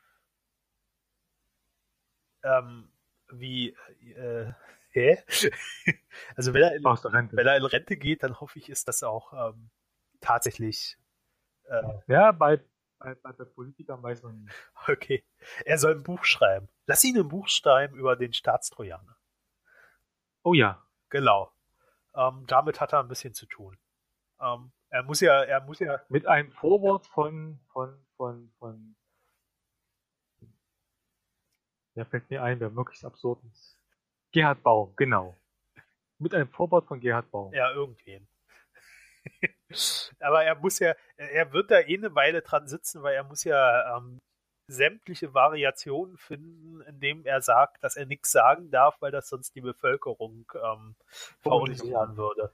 Ähm, 2.43 2.89
wie, 3.30 3.76
äh, 4.15 4.51
hä? 4.89 5.24
also 6.36 6.53
wenn 6.53 6.63
er, 6.63 6.76
in, 6.76 6.84
wenn 6.84 7.47
er 7.47 7.57
in 7.57 7.65
Rente 7.65 7.97
geht, 7.97 8.24
dann 8.24 8.39
hoffe 8.39 8.59
ich, 8.59 8.70
ist 8.70 8.88
das 8.88 9.03
auch 9.03 9.53
ähm, 9.53 9.70
tatsächlich. 10.22 10.97
Äh, 11.65 11.84
ja, 12.07 12.32
bei, 12.32 12.59
bei, 12.99 13.15
bei, 13.15 13.32
bei 13.34 13.45
Politikern 13.45 14.01
weiß 14.01 14.24
man 14.24 14.43
nicht. 14.43 14.55
Okay. 14.88 15.24
Er 15.65 15.78
soll 15.78 15.95
ein 15.95 16.03
Buch 16.03 16.24
schreiben. 16.24 16.70
Lass 16.86 17.03
ihn 17.03 17.18
ein 17.18 17.28
Buch 17.28 17.49
schreiben 17.49 17.97
über 17.97 18.15
den 18.15 18.34
Staatstrojaner. 18.34 19.18
Oh 20.43 20.53
ja. 20.53 20.82
Genau. 21.09 21.51
Ähm, 22.15 22.45
damit 22.47 22.82
hat 22.82 22.93
er 22.93 22.99
ein 22.99 23.07
bisschen 23.07 23.34
zu 23.34 23.45
tun. 23.45 23.78
Ähm, 24.39 24.72
er 24.90 25.04
muss 25.04 25.20
ja, 25.20 25.44
er 25.44 25.62
muss 25.62 25.80
ja. 25.80 26.02
Mit 26.10 26.26
einem 26.26 26.52
Vorwort 26.52 27.06
von, 27.08 27.60
von, 27.72 27.98
von, 28.16 28.52
von. 28.60 28.96
Der 31.96 32.06
fällt 32.06 32.30
mir 32.30 32.44
ein, 32.44 32.60
wer 32.60 32.70
möglichst 32.70 33.06
absurd 33.06 33.44
ist. 33.52 33.78
Gerhard 34.32 34.62
Baum, 34.62 34.94
genau. 34.96 35.36
Mit 36.20 36.34
einem 36.34 36.50
Vorwort 36.50 36.86
von 36.88 37.00
Gerhard 37.00 37.30
Baum. 37.32 37.54
Ja, 37.54 37.72
irgendwen. 37.72 38.28
Aber 40.20 40.44
er 40.44 40.56
muss 40.56 40.80
ja, 40.80 40.96
er 41.18 41.52
wird 41.52 41.72
da 41.72 41.80
eh 41.80 41.98
eine 41.98 42.14
Weile 42.16 42.42
dran 42.42 42.68
sitzen, 42.68 43.04
weil 43.04 43.16
er 43.16 43.24
muss 43.24 43.44
ja 43.44 43.98
ähm, 43.98 44.22
sämtliche 44.68 45.34
Variationen 45.34 46.18
finden, 46.18 46.82
indem 46.82 47.26
er 47.26 47.42
sagt, 47.42 47.84
dass 47.84 47.96
er 47.96 48.06
nichts 48.06 48.32
sagen 48.32 48.70
darf, 48.70 49.02
weil 49.02 49.12
das 49.12 49.30
sonst 49.30 49.56
die 49.56 49.62
Bevölkerung 49.62 50.46
ähm, 50.56 50.96
verunsichern 51.40 52.18
würde. 52.18 52.54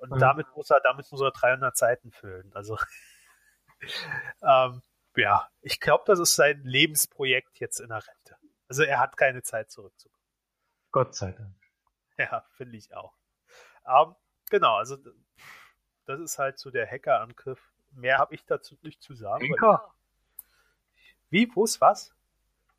Und 0.00 0.10
mhm. 0.10 0.18
damit 0.18 0.46
muss 0.54 0.70
er, 0.70 0.80
damit 0.80 1.10
muss 1.10 1.20
er 1.20 1.30
300 1.30 1.76
Seiten 1.76 2.10
füllen. 2.12 2.52
Also 2.54 2.78
ähm, 4.42 4.82
ja, 5.16 5.48
ich 5.62 5.80
glaube, 5.80 6.04
das 6.06 6.18
ist 6.18 6.36
sein 6.36 6.62
Lebensprojekt 6.62 7.58
jetzt 7.60 7.80
in 7.80 7.88
der 7.88 8.06
Rente. 8.06 8.36
Also 8.68 8.82
er 8.82 9.00
hat 9.00 9.16
keine 9.16 9.42
Zeit 9.42 9.70
zurückzukommen. 9.70 10.22
Gott 10.90 11.14
sei 11.14 11.32
Dank. 11.32 11.54
Ja, 12.20 12.44
finde 12.56 12.76
ich 12.76 12.92
auch. 12.96 13.14
Ähm, 13.86 14.16
genau, 14.50 14.74
also 14.74 14.96
das 16.06 16.18
ist 16.18 16.36
halt 16.36 16.58
so 16.58 16.68
der 16.72 16.84
Hackerangriff. 16.90 17.60
Mehr 17.92 18.18
habe 18.18 18.34
ich 18.34 18.44
dazu 18.44 18.76
nicht 18.82 19.00
zu 19.00 19.14
sagen. 19.14 19.48
Hacker? 19.52 19.94
Wie? 21.30 21.48
Wo 21.54 21.62
ist 21.62 21.80
was? 21.80 22.12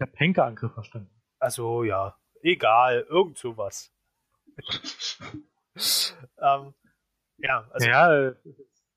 Habe 0.01 0.11
Henkerangriff 0.15 0.73
verstanden. 0.73 1.09
Also 1.39 1.83
ja, 1.85 2.17
egal, 2.41 3.05
irgend 3.07 3.37
sowas. 3.37 3.93
ähm, 6.37 6.73
ja, 7.41 7.67
also. 7.71 7.87
Ja, 7.87 8.33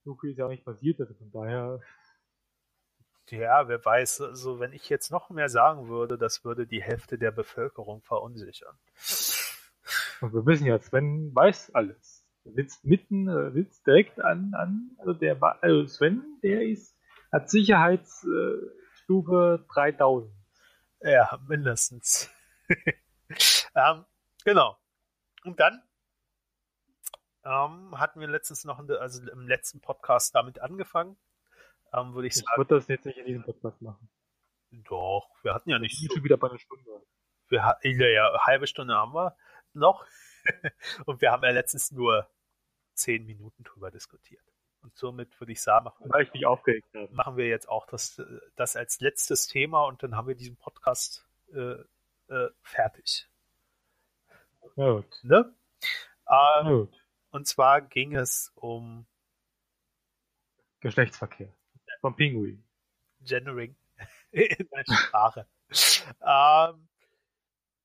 so 0.05 0.17
viel 0.17 0.31
ist 0.31 0.39
ja 0.39 0.47
auch 0.47 0.51
nicht 0.51 0.65
passiert, 0.65 1.01
also 1.01 1.15
von 1.15 1.31
daher. 1.31 1.81
Ja, 3.31 3.67
wer 3.67 3.83
weiß, 3.83 4.21
also 4.23 4.61
wenn 4.61 4.75
ich 4.75 4.91
jetzt 4.91 5.11
noch 5.11 5.31
mehr 5.31 5.49
sagen 5.49 5.89
würde, 5.89 6.19
das 6.19 6.45
würde 6.45 6.67
die 6.67 6.83
Hälfte 6.83 7.17
der 7.17 7.31
Bevölkerung 7.31 8.03
verunsichern. 8.03 8.77
Und 10.21 10.35
wir 10.35 10.45
wissen 10.45 10.67
ja, 10.67 10.79
Sven 10.79 11.35
weiß 11.35 11.75
alles. 11.75 12.27
Er 12.45 12.53
sitzt 12.53 12.85
mitten, 12.85 13.29
äh, 13.29 13.51
sitzt 13.53 13.87
direkt 13.87 14.21
an, 14.21 14.53
an, 14.55 14.91
also 14.99 15.15
der 15.15 15.43
also 15.63 15.87
Sven, 15.87 16.39
der 16.43 16.63
ist, 16.63 16.95
hat 17.31 17.49
Sicherheitsstufe 17.49 19.65
3000. 19.73 20.31
Ja, 21.01 21.41
mindestens. 21.49 22.31
ähm, 22.69 24.05
genau. 24.45 24.77
Und 25.45 25.59
dann 25.59 25.83
ähm, 27.45 27.99
hatten 27.99 28.21
wir 28.21 28.29
letztens 28.29 28.65
noch, 28.65 28.79
also 28.79 29.31
im 29.31 29.47
letzten 29.47 29.81
Podcast 29.81 30.35
damit 30.35 30.61
angefangen, 30.61 31.17
ähm, 31.93 32.15
würde 32.15 32.29
ich, 32.29 32.37
ich 32.37 32.41
sagen. 32.41 32.51
Ich 32.53 32.59
würde 32.59 32.75
das 32.77 32.89
jetzt 32.89 33.07
nicht 33.07 33.19
in 33.19 33.27
diesem 33.27 33.43
Podcast 33.43 33.81
machen. 33.83 34.09
Doch, 34.71 35.29
wir 35.43 35.55
hatten 35.55 35.71
ja 35.71 35.79
nicht 35.79 35.99
so. 35.99 36.15
schon 36.15 36.25
wieder 36.25 36.37
bei 36.37 36.49
einer 36.49 36.59
Stunde. 36.59 37.03
Wir 37.49 37.77
ja, 37.83 38.07
ja 38.07 38.47
halbe 38.47 38.67
Stunde 38.67 38.95
haben 38.95 39.15
wir 39.15 39.37
noch. 39.75 40.07
Und 41.07 41.21
wir 41.21 41.31
haben 41.31 41.43
ja 41.45 41.51
letztens 41.51 41.93
nur 41.93 42.29
zehn 42.95 43.27
Minuten 43.27 43.65
drüber 43.65 43.91
diskutiert. 43.91 44.43
Und 44.83 44.97
somit 44.97 45.39
würde 45.41 45.53
ich 45.53 45.63
sagen, 45.63 45.85
machen 45.85 46.07
Weil 46.09 46.29
ich 46.33 46.47
aufgeregt 46.47 46.89
machen 47.13 47.37
wir 47.37 47.47
jetzt 47.47 47.69
auch 47.69 47.87
das, 47.87 48.21
das 48.57 48.75
als 48.75 49.01
letztes 49.01 49.47
Thema 49.47 49.85
und 49.85 50.03
dann 50.03 50.17
haben 50.17 50.27
wir 50.27 50.35
diesen 50.35 50.57
Podcast 50.57 51.25
äh, 51.53 51.77
äh, 52.29 52.51
fertig. 52.63 53.29
Gut. 54.75 55.07
Ne? 55.23 55.55
Ähm, 56.29 56.67
Gut. 56.67 57.02
Und 57.33 57.47
zwar 57.47 57.81
ging 57.81 58.15
es 58.15 58.53
um 58.55 59.07
Geschlechtsverkehr. 60.81 61.49
Vom 62.01 62.15
Pinguin. 62.15 62.63
Gendering 63.21 63.75
in 64.31 64.69
der 64.71 64.85
Sprache. 64.95 65.47
ähm, 66.21 66.89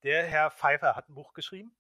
der 0.04 0.26
Herr 0.28 0.52
Pfeiffer 0.52 0.96
hat 0.96 1.10
ein 1.10 1.16
Buch 1.16 1.34
geschrieben 1.34 1.72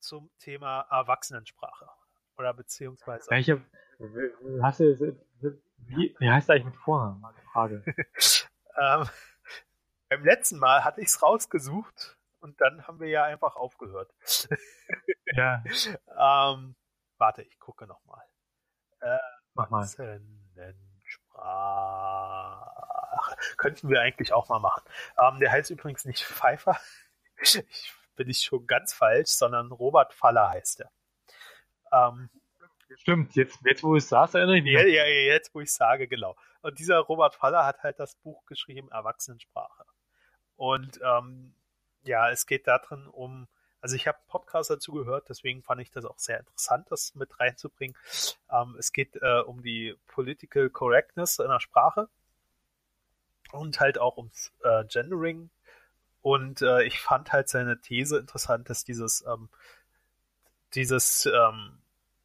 zum 0.00 0.30
Thema 0.38 0.86
Erwachsenensprache. 0.90 1.88
Oder 2.36 2.52
beziehungsweise. 2.52 3.30
Welche, 3.30 3.62
hast 4.60 4.80
du, 4.80 5.16
wie, 5.86 6.16
wie 6.18 6.30
heißt 6.30 6.50
eigentlich 6.50 6.64
mit 6.64 6.76
Vornamen? 6.76 7.24
Frage. 7.52 7.84
ähm, 8.80 9.08
beim 10.08 10.24
letzten 10.24 10.58
Mal 10.58 10.82
hatte 10.82 11.00
ich 11.00 11.08
es 11.08 11.22
rausgesucht 11.22 12.18
und 12.40 12.60
dann 12.60 12.88
haben 12.88 12.98
wir 12.98 13.08
ja 13.08 13.22
einfach 13.22 13.54
aufgehört. 13.54 14.12
ja. 15.36 15.62
ähm, 16.52 16.74
warte, 17.18 17.42
ich 17.42 17.58
gucke 17.58 17.86
nochmal. 17.86 18.24
Äh, 19.00 19.18
Mach 19.54 19.70
mal. 19.70 19.86
Sprache. 21.02 22.70
Könnten 23.56 23.88
wir 23.88 24.00
eigentlich 24.00 24.32
auch 24.32 24.48
mal 24.48 24.58
machen. 24.58 24.82
Ähm, 25.18 25.38
der 25.40 25.52
heißt 25.52 25.70
übrigens 25.70 26.04
nicht 26.04 26.24
Pfeiffer. 26.24 26.78
ich 27.36 27.92
bin 28.16 28.28
ich 28.28 28.42
schon 28.42 28.66
ganz 28.66 28.92
falsch, 28.94 29.30
sondern 29.30 29.72
Robert 29.72 30.14
Faller 30.14 30.50
heißt 30.50 30.80
er. 30.80 30.90
Ähm, 31.92 32.30
Stimmt, 32.96 33.34
jetzt, 33.34 33.58
jetzt 33.64 33.82
wo 33.82 33.96
ich 33.96 34.06
sage, 34.06 34.38
erinnere 34.38 34.58
ich 34.58 34.64
mich. 34.64 34.74
Ja, 34.74 34.84
ja, 34.84 35.04
jetzt 35.04 35.54
wo 35.54 35.60
ich 35.60 35.72
sage, 35.72 36.06
genau. 36.06 36.36
Und 36.62 36.78
dieser 36.78 36.98
Robert 37.00 37.34
Faller 37.34 37.64
hat 37.66 37.82
halt 37.82 37.98
das 37.98 38.14
Buch 38.16 38.44
geschrieben, 38.46 38.90
Erwachsenensprache. 38.90 39.84
Und 40.56 41.00
ähm, 41.02 41.54
ja, 42.04 42.30
es 42.30 42.46
geht 42.46 42.66
darin 42.66 43.06
um, 43.08 43.48
also 43.84 43.96
ich 43.96 44.06
habe 44.06 44.16
einen 44.16 44.28
Podcast 44.28 44.70
dazu 44.70 44.92
gehört, 44.92 45.28
deswegen 45.28 45.62
fand 45.62 45.78
ich 45.82 45.90
das 45.90 46.06
auch 46.06 46.16
sehr 46.16 46.38
interessant, 46.38 46.90
das 46.90 47.14
mit 47.16 47.38
reinzubringen. 47.38 47.94
Ähm, 48.50 48.76
es 48.78 48.92
geht 48.92 49.16
äh, 49.16 49.40
um 49.40 49.62
die 49.62 49.94
Political 50.06 50.70
Correctness 50.70 51.38
in 51.38 51.48
der 51.48 51.60
Sprache 51.60 52.08
und 53.52 53.80
halt 53.80 53.98
auch 53.98 54.16
ums 54.16 54.54
äh, 54.62 54.84
Gendering 54.86 55.50
und 56.22 56.62
äh, 56.62 56.84
ich 56.84 56.98
fand 56.98 57.30
halt 57.30 57.50
seine 57.50 57.78
These 57.78 58.16
interessant, 58.16 58.70
dass 58.70 58.84
dieses, 58.84 59.22
ähm, 59.26 59.50
dieses, 60.72 61.26
ähm, 61.26 61.76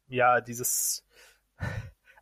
ja, 0.08 0.40
dieses 0.40 1.04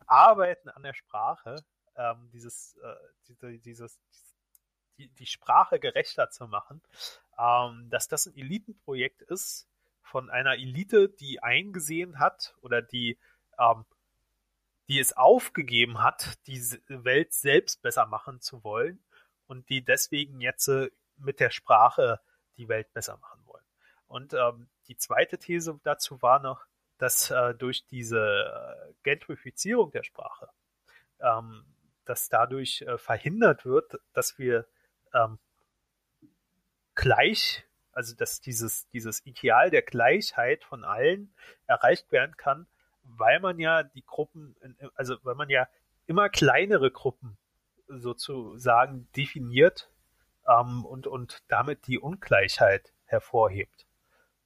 Arbeiten 0.05 0.67
an 0.67 0.83
der 0.83 0.93
Sprache, 0.93 1.63
ähm, 1.95 2.29
dieses, 2.33 2.75
äh, 2.83 2.93
diese, 3.29 3.57
dieses, 3.59 3.97
die, 4.97 5.07
die 5.07 5.27
Sprache 5.27 5.79
gerechter 5.79 6.29
zu 6.29 6.45
machen, 6.45 6.81
ähm, 7.39 7.89
dass 7.89 8.07
das 8.07 8.25
ein 8.25 8.35
Elitenprojekt 8.35 9.21
ist 9.21 9.67
von 10.01 10.29
einer 10.29 10.53
Elite, 10.53 11.09
die 11.09 11.41
eingesehen 11.41 12.19
hat 12.19 12.55
oder 12.61 12.81
die, 12.81 13.17
ähm, 13.57 13.85
die 14.87 14.99
es 14.99 15.15
aufgegeben 15.15 16.03
hat, 16.03 16.37
die 16.47 16.59
Welt 16.87 17.33
selbst 17.33 17.81
besser 17.81 18.07
machen 18.07 18.41
zu 18.41 18.63
wollen 18.63 19.03
und 19.47 19.69
die 19.69 19.83
deswegen 19.83 20.41
jetzt 20.41 20.67
äh, 20.67 20.89
mit 21.17 21.39
der 21.39 21.51
Sprache 21.51 22.19
die 22.57 22.67
Welt 22.67 22.91
besser 22.93 23.17
machen 23.17 23.41
wollen. 23.45 23.63
Und 24.07 24.33
ähm, 24.33 24.69
die 24.87 24.97
zweite 24.97 25.37
These 25.37 25.79
dazu 25.83 26.21
war 26.21 26.39
noch, 26.39 26.65
dass 26.97 27.31
äh, 27.31 27.53
durch 27.55 27.85
diese 27.85 28.19
äh, 28.19 28.93
Gentrifizierung 29.03 29.91
der 29.91 30.03
Sprache, 30.03 30.49
ähm, 31.19 31.63
dass 32.05 32.27
dadurch 32.27 32.81
äh, 32.81 32.97
verhindert 32.97 33.65
wird, 33.65 33.99
dass 34.13 34.37
wir 34.39 34.67
ähm, 35.13 35.39
gleich, 36.99 37.65
also 37.93 38.13
dass 38.13 38.41
dieses, 38.41 38.89
dieses 38.89 39.25
Ideal 39.25 39.69
der 39.69 39.81
Gleichheit 39.81 40.65
von 40.65 40.83
allen 40.83 41.33
erreicht 41.65 42.11
werden 42.11 42.35
kann, 42.35 42.67
weil 43.03 43.39
man 43.39 43.57
ja 43.57 43.83
die 43.83 44.05
Gruppen, 44.05 44.55
also 44.95 45.15
weil 45.23 45.35
man 45.35 45.49
ja 45.49 45.69
immer 46.07 46.27
kleinere 46.27 46.91
Gruppen 46.91 47.37
sozusagen 47.87 49.07
definiert 49.15 49.89
ähm, 50.45 50.83
und, 50.83 51.07
und 51.07 51.41
damit 51.47 51.87
die 51.87 51.99
Ungleichheit 51.99 52.91
hervorhebt. 53.05 53.87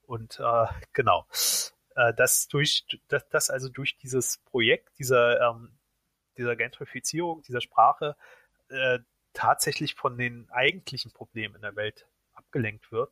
Und 0.05 0.39
äh, 0.39 0.67
genau, 0.93 1.25
äh, 1.95 2.13
das 2.13 2.47
durch 2.49 2.85
das, 3.07 3.27
das 3.29 3.49
also 3.49 3.67
durch 3.67 3.97
dieses 3.97 4.37
Projekt 4.45 4.99
dieser 4.99 5.41
ähm, 5.41 5.79
dieser 6.37 6.55
Gentrifizierung 6.55 7.41
dieser 7.41 7.61
Sprache 7.61 8.15
äh, 8.69 8.99
tatsächlich 9.33 9.95
von 9.95 10.17
den 10.17 10.47
eigentlichen 10.51 11.11
Problemen 11.11 11.55
in 11.55 11.61
der 11.61 11.75
Welt 11.75 12.05
abgelenkt 12.53 12.91
wird 12.91 13.11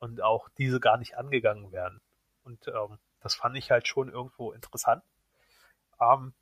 und 0.00 0.20
auch 0.20 0.48
diese 0.58 0.80
gar 0.80 0.98
nicht 0.98 1.16
angegangen 1.16 1.70
werden. 1.70 2.00
Und 2.42 2.66
ähm, 2.66 2.98
das 3.20 3.34
fand 3.34 3.56
ich 3.56 3.70
halt 3.70 3.86
schon 3.86 4.10
irgendwo 4.10 4.52
interessant. 4.52 5.02
Ähm, 6.00 6.34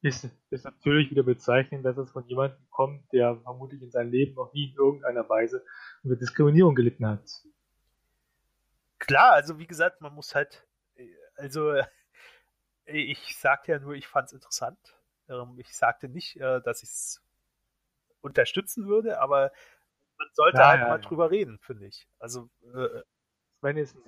ist, 0.00 0.28
ist 0.50 0.64
natürlich 0.64 1.10
wieder 1.10 1.22
bezeichnend, 1.22 1.84
dass 1.84 1.98
es 1.98 2.10
von 2.10 2.24
jemandem 2.26 2.58
kommt, 2.70 3.12
der 3.12 3.36
vermutlich 3.36 3.82
in 3.82 3.90
seinem 3.90 4.10
Leben 4.10 4.34
noch 4.34 4.52
nie 4.54 4.70
in 4.70 4.76
irgendeiner 4.76 5.28
Weise 5.28 5.64
unter 6.02 6.16
Diskriminierung 6.16 6.74
gelitten 6.74 7.06
hat. 7.06 7.20
Klar, 8.98 9.32
also 9.32 9.58
wie 9.58 9.66
gesagt, 9.66 10.00
man 10.00 10.14
muss 10.14 10.34
halt, 10.34 10.66
also 11.36 11.74
ich 12.86 13.36
sagte 13.38 13.72
ja 13.72 13.78
nur, 13.78 13.94
ich 13.94 14.06
fand 14.06 14.28
es 14.28 14.32
interessant. 14.32 14.78
Ähm, 15.28 15.56
ich 15.58 15.76
sagte 15.76 16.08
nicht, 16.08 16.36
äh, 16.36 16.62
dass 16.62 16.82
ich 16.82 16.88
es 16.88 17.22
unterstützen 18.22 18.86
würde, 18.86 19.20
aber 19.20 19.52
man 20.18 20.28
sollte 20.32 20.58
ja, 20.58 20.68
halt 20.68 20.80
ja, 20.80 20.88
mal 20.88 21.00
ja. 21.00 21.08
drüber 21.08 21.30
reden, 21.30 21.58
finde 21.60 21.86
ich. 21.86 22.06
Also 22.18 22.48
äh, 22.74 23.02
Sven 23.60 23.76
ist 23.76 23.96
ein 23.96 24.02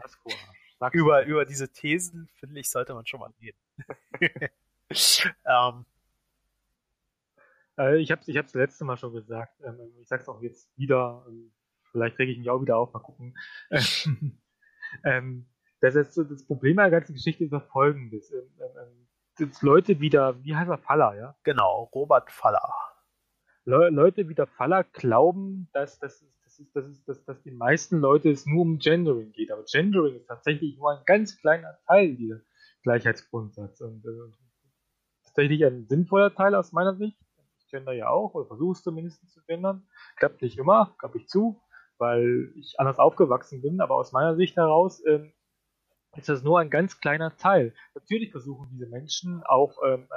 über, 0.93 1.25
über 1.25 1.45
diese 1.45 1.69
Thesen, 1.69 2.29
finde 2.37 2.61
ich, 2.61 2.71
sollte 2.71 2.95
man 2.95 3.07
schon 3.07 3.21
mal 3.21 3.33
reden. 3.41 3.59
ähm, 5.45 5.85
äh, 7.79 7.99
ich 7.99 8.11
habe 8.11 8.21
es 8.23 8.29
ich 8.29 8.37
hab's 8.37 8.55
letzte 8.55 8.85
Mal 8.85 8.97
schon 8.97 9.13
gesagt. 9.13 9.61
Ähm, 9.65 9.79
ich 10.01 10.09
sage 10.09 10.23
es 10.23 10.29
auch 10.29 10.41
jetzt 10.43 10.71
wieder. 10.77 11.25
Ähm, 11.29 11.53
vielleicht 11.91 12.19
rege 12.19 12.33
ich 12.33 12.39
mich 12.39 12.51
auch 12.51 12.61
wieder 12.61 12.77
auf. 12.77 12.93
Mal 12.93 13.01
gucken. 13.01 13.37
ähm, 15.05 15.47
Das, 15.81 15.95
ist, 15.95 16.17
das 16.17 16.45
Problem 16.47 16.77
der 16.77 16.91
ganzen 16.91 17.15
Geschichte 17.15 17.45
ist 17.45 17.53
doch 17.53 17.67
folgendes. 17.67 18.31
Ähm, 18.33 18.51
ähm, 18.61 19.07
ähm 19.39 19.53
Leute 19.63 20.01
wieder, 20.01 20.43
wie 20.45 20.55
heißt 20.55 20.71
er, 20.71 20.79
Faller, 20.79 21.15
ja? 21.17 21.35
Genau, 21.45 21.85
Robert 21.95 22.31
Faller. 22.31 22.90
Le 23.65 23.91
Leute 23.91 24.29
wie 24.29 24.35
der 24.35 24.47
Faller 24.47 24.85
glauben, 24.85 25.69
dass, 25.73 25.99
dass, 25.99 26.25
dass, 26.43 26.63
dass, 26.73 27.05
dass, 27.05 27.25
dass 27.25 27.43
die 27.43 27.51
meisten 27.51 28.01
Leute 28.01 28.31
es 28.31 28.47
nur 28.47 28.63
um 28.63 28.79
Gendering 28.79 29.33
geht. 29.33 29.53
Aber 29.53 29.65
Gendering 29.65 30.17
ist 30.17 30.27
tatsächlich 30.27 30.77
nur 30.79 30.93
ein 30.93 31.03
ganz 31.05 31.39
kleiner 31.39 31.79
Teil 31.87 32.17
dieser 32.17 32.41
Gleichheitsgrundsatz. 32.83 33.81
Und 33.81 34.05
äh, 34.05 34.33
tatsächlich 35.25 35.65
ein 35.65 35.87
sinnvoller 35.89 36.35
Teil 36.35 36.55
aus 36.55 36.73
meiner 36.73 36.97
Sicht. 36.97 37.19
Ich 37.59 37.71
gender 37.71 37.93
ja 37.93 38.09
auch, 38.09 38.35
oder 38.35 38.47
versuche 38.47 38.73
es 38.73 38.83
zumindest 38.83 39.31
zu 39.31 39.41
gendern. 39.47 39.87
Klappt 40.17 40.43
nicht 40.43 40.59
immer, 40.59 40.95
gab 40.99 41.15
ich 41.15 41.29
zu, 41.29 41.61
weil 41.99 42.53
ich 42.57 42.81
anders 42.81 42.99
aufgewachsen 42.99 43.63
bin, 43.63 43.81
aber 43.81 43.95
aus 43.95 44.13
meiner 44.13 44.35
Sicht 44.35 44.57
heraus 44.57 45.05
ähm, 45.07 45.33
ist 46.17 46.29
das 46.29 46.43
nur 46.43 46.59
ein 46.59 46.71
ganz 46.71 46.99
kleiner 46.99 47.37
Teil. 47.37 47.75
Natürlich 47.95 48.33
versuchen 48.33 48.69
diese 48.73 48.87
Menschen 48.87 49.43
auch 49.45 49.79
ähm, 49.87 50.09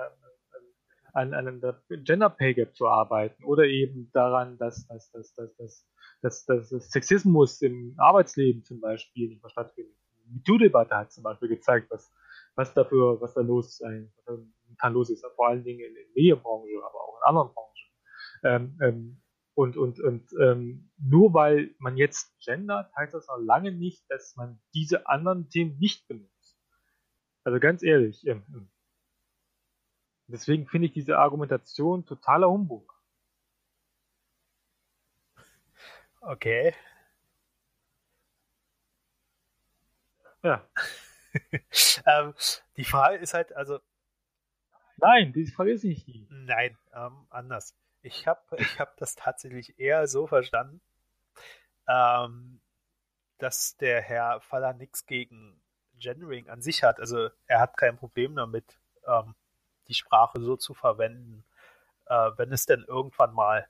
an, 1.14 1.34
an 1.34 1.47
einem 1.47 1.61
Gender 2.03 2.30
Pay 2.30 2.55
Gap 2.55 2.76
zu 2.76 2.88
arbeiten 2.88 3.43
oder 3.43 3.66
eben 3.66 4.09
daran, 4.14 4.57
dass, 4.57 4.88
dass, 4.88 5.11
dass, 5.11 5.34
dass, 5.36 5.55
dass, 5.57 5.86
dass, 6.22 6.45
dass, 6.45 6.70
dass 6.70 6.91
Sexismus 6.91 7.61
im 7.61 7.95
Arbeitsleben 7.97 8.64
zum 8.64 8.82
Beispiel 8.82 9.30
nicht 9.30 9.43
mehr 9.43 9.49
stattfindet. 9.49 9.95
Die 10.26 10.32
MeToo-Debatte 10.34 10.95
hat 10.95 11.11
zum 11.11 11.24
Beispiel 11.24 11.49
gezeigt, 11.49 11.91
was, 11.91 12.11
was 12.55 12.74
dafür, 12.74 13.22
was 13.22 13.34
da 13.36 13.41
los 13.41 13.78
sein, 13.78 14.11
momentan 14.26 14.93
los 14.93 15.09
ist, 15.09 15.26
vor 15.36 15.49
allen 15.49 15.64
Dingen 15.64 15.86
in 15.86 15.93
der 15.93 16.03
Medienbranche, 16.16 16.70
aber 16.84 16.99
auch 16.99 17.18
in 17.18 17.30
anderen 17.30 17.53
Branchen. 17.53 17.74
Ähm, 18.43 18.80
ähm, 18.82 19.20
und 19.55 19.78
und, 19.78 19.99
und 19.99 20.34
ähm, 20.41 20.89
nur 20.97 21.36
weil 21.36 21.76
man 21.78 21.95
jetzt 21.95 22.36
gendert, 22.43 22.91
heißt 22.97 23.14
das 23.14 23.28
noch 23.28 23.38
lange 23.38 23.72
nicht, 23.72 24.03
dass 24.09 24.36
man 24.36 24.59
diese 24.74 25.05
anderen 25.07 25.47
Themen 25.49 25.78
nicht 25.78 26.07
benutzt. 26.07 26.59
Also 27.43 27.59
ganz 27.59 27.84
ehrlich, 27.84 28.26
ähm 28.26 28.72
deswegen 30.28 30.68
finde 30.68 30.88
ich 30.88 30.94
diese 30.94 31.18
Argumentation 31.18 32.06
totaler 32.06 32.50
Humbug. 32.50 32.94
Okay. 36.22 36.74
Ja. 40.44 40.66
ähm, 42.06 42.34
die 42.78 42.86
Frage 42.86 43.18
ist 43.18 43.34
halt, 43.34 43.54
also. 43.56 43.80
Nein, 44.98 45.34
diese 45.34 45.54
Frage 45.54 45.72
ist 45.72 45.84
nicht 45.84 46.08
die. 46.08 46.28
Nein, 46.30 46.78
ähm, 46.94 47.26
anders. 47.30 47.76
Ich 48.02 48.28
habe 48.28 48.42
ich 48.58 48.80
hab 48.80 48.98
das 48.98 49.16
tatsächlich 49.16 49.80
eher 49.80 50.08
so 50.08 50.28
verstanden, 50.28 50.82
ähm, 51.88 52.62
dass 53.38 53.78
der 53.78 54.02
Herr 54.02 54.42
Faller 54.42 54.74
nichts 54.74 55.06
gegen 55.06 55.62
Gendering 56.00 56.50
an 56.50 56.62
sich 56.62 56.84
hat. 56.84 57.00
Also 57.00 57.30
er 57.48 57.60
hat 57.60 57.78
kein 57.78 57.98
Problem 57.98 58.36
damit, 58.36 58.78
ähm, 59.08 59.36
die 59.88 59.94
Sprache 59.94 60.42
so 60.42 60.56
zu 60.56 60.74
verwenden, 60.74 61.44
äh, 62.08 62.32
wenn 62.38 62.52
es 62.52 62.66
denn 62.66 62.84
irgendwann 62.88 63.34
mal 63.34 63.68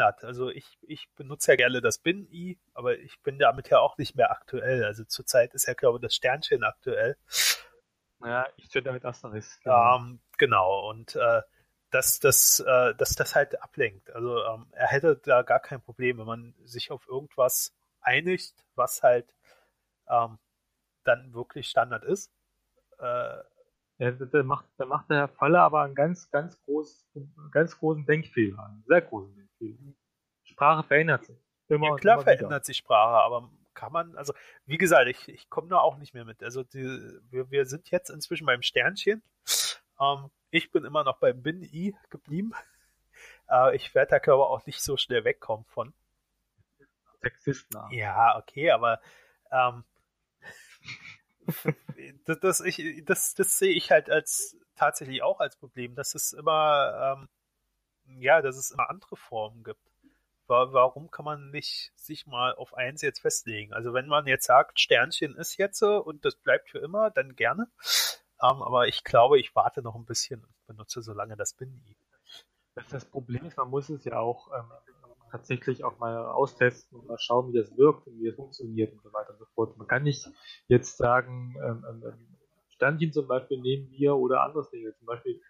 hat. 0.00 0.24
Also 0.24 0.50
ich, 0.50 0.78
ich 0.82 1.08
benutze 1.16 1.52
ja 1.52 1.56
gerne 1.56 1.80
das 1.80 1.98
Bin-I, 1.98 2.58
aber 2.74 2.98
ich 2.98 3.20
bin 3.22 3.38
damit 3.38 3.68
ja 3.68 3.80
auch 3.80 3.98
nicht 3.98 4.14
mehr 4.14 4.30
aktuell. 4.30 4.84
Also 4.84 5.04
zurzeit 5.04 5.54
ist 5.54 5.66
ja, 5.66 5.74
glaube 5.74 5.98
ich, 5.98 6.02
das 6.02 6.14
Sternchen 6.14 6.64
aktuell. 6.64 7.16
Ja, 8.24 8.46
ich 8.56 8.66
stehe 8.66 8.82
damit 8.82 9.04
Asteris. 9.04 9.58
Genau. 9.62 9.96
Ähm, 9.96 10.20
genau, 10.38 10.88
und 10.88 11.16
äh, 11.16 11.42
dass, 11.90 12.18
das, 12.20 12.60
äh, 12.60 12.94
dass 12.94 13.14
das 13.14 13.34
halt 13.34 13.60
ablenkt. 13.62 14.10
Also 14.10 14.42
ähm, 14.44 14.66
er 14.72 14.88
hätte 14.88 15.16
da 15.16 15.42
gar 15.42 15.60
kein 15.60 15.80
Problem, 15.80 16.18
wenn 16.18 16.26
man 16.26 16.54
sich 16.64 16.90
auf 16.90 17.06
irgendwas 17.08 17.74
einigt, 18.00 18.54
was 18.74 19.02
halt 19.02 19.34
ähm, 20.08 20.38
dann 21.04 21.32
wirklich 21.32 21.68
Standard 21.68 22.04
ist. 22.04 22.32
Äh, 22.98 23.38
ja, 23.98 24.12
da 24.12 24.42
macht, 24.42 24.66
da 24.76 24.86
macht 24.86 25.10
der 25.10 25.16
Herr 25.18 25.28
Falle 25.28 25.60
aber 25.60 25.82
einen 25.82 25.94
ganz, 25.94 26.30
ganz, 26.30 26.60
groß, 26.64 27.06
ganz 27.50 27.76
großen 27.78 28.06
Denkfehler, 28.06 28.64
einen 28.64 28.84
sehr 28.86 29.02
großen 29.02 29.34
Denkfehler. 29.34 29.94
Sprache 30.44 30.84
verändert 30.84 31.24
sich. 31.24 31.36
Immer 31.68 31.88
ja, 31.88 31.96
klar 31.96 32.20
verändert 32.22 32.64
sich 32.64 32.76
Sprache, 32.76 33.22
aber 33.22 33.50
kann 33.74 33.92
man, 33.92 34.16
also 34.16 34.32
wie 34.66 34.78
gesagt, 34.78 35.08
ich, 35.08 35.28
ich 35.28 35.50
komme 35.50 35.68
da 35.68 35.78
auch 35.78 35.98
nicht 35.98 36.14
mehr 36.14 36.24
mit. 36.24 36.42
Also 36.42 36.62
die, 36.62 36.82
wir, 37.30 37.50
wir 37.50 37.66
sind 37.66 37.90
jetzt 37.90 38.10
inzwischen 38.10 38.46
beim 38.46 38.62
Sternchen. 38.62 39.22
Ähm, 40.00 40.30
ich 40.50 40.70
bin 40.70 40.84
immer 40.84 41.04
noch 41.04 41.18
beim 41.18 41.42
Bin-I 41.42 41.94
geblieben. 42.10 42.52
Äh, 43.50 43.76
ich 43.76 43.94
werde 43.94 44.20
da 44.20 44.32
aber 44.32 44.50
auch 44.50 44.64
nicht 44.66 44.82
so 44.82 44.96
schnell 44.96 45.24
wegkommen 45.24 45.64
von. 45.66 45.92
Sexisten. 47.20 47.80
Ja, 47.90 48.36
okay, 48.38 48.70
aber 48.70 49.00
ähm, 49.50 49.84
das, 52.24 52.40
das, 52.40 52.60
ich, 52.60 53.04
das, 53.04 53.34
das 53.34 53.58
sehe 53.58 53.72
ich 53.72 53.90
halt 53.90 54.10
als 54.10 54.56
tatsächlich 54.76 55.22
auch 55.22 55.40
als 55.40 55.56
Problem, 55.56 55.94
dass 55.94 56.14
es 56.14 56.32
immer, 56.32 57.18
ähm, 58.06 58.20
ja, 58.20 58.42
dass 58.42 58.56
es 58.56 58.70
immer 58.70 58.90
andere 58.90 59.16
Formen 59.16 59.64
gibt. 59.64 59.80
Warum 60.46 61.10
kann 61.10 61.26
man 61.26 61.50
nicht 61.50 61.92
sich 61.94 62.26
mal 62.26 62.54
auf 62.54 62.72
eins 62.72 63.02
jetzt 63.02 63.20
festlegen? 63.20 63.74
Also 63.74 63.92
wenn 63.92 64.06
man 64.06 64.26
jetzt 64.26 64.46
sagt, 64.46 64.80
Sternchen 64.80 65.36
ist 65.36 65.58
jetzt 65.58 65.78
so 65.78 65.98
und 65.98 66.24
das 66.24 66.36
bleibt 66.36 66.70
für 66.70 66.78
immer, 66.78 67.10
dann 67.10 67.36
gerne. 67.36 67.68
Ähm, 68.40 68.62
aber 68.62 68.88
ich 68.88 69.04
glaube, 69.04 69.38
ich 69.38 69.54
warte 69.54 69.82
noch 69.82 69.94
ein 69.94 70.06
bisschen 70.06 70.42
und 70.42 70.66
benutze 70.66 71.02
so 71.02 71.12
lange 71.12 71.36
das 71.36 71.52
Bin-I. 71.52 71.96
Das 72.90 73.04
Problem 73.04 73.44
ist, 73.44 73.56
man 73.56 73.68
muss 73.68 73.90
es 73.90 74.04
ja 74.04 74.18
auch 74.18 74.48
ähm, 74.56 74.70
tatsächlich 75.30 75.84
auch 75.84 75.98
mal 75.98 76.26
austesten 76.26 76.98
und 76.98 77.06
mal 77.06 77.18
schauen, 77.18 77.52
wie 77.52 77.58
das 77.58 77.76
wirkt 77.76 78.06
und 78.06 78.18
wie 78.20 78.26
das 78.26 78.36
funktioniert 78.36 78.92
und 78.92 79.02
so 79.02 79.12
weiter 79.12 79.30
und 79.32 79.38
so 79.38 79.46
fort. 79.54 79.76
Man 79.76 79.86
kann 79.86 80.02
nicht 80.02 80.28
jetzt 80.68 80.96
sagen, 80.96 81.54
ähm, 81.64 81.84
ähm, 81.88 82.04
ähm 82.06 82.38
Sternchen 82.78 83.12
zum 83.12 83.26
Beispiel 83.26 83.60
nehmen 83.60 83.90
wir 83.90 84.14
oder 84.14 84.42
anderes 84.42 84.70
Dinge. 84.70 84.94
Zum 84.94 85.06
Beispiel 85.06 85.40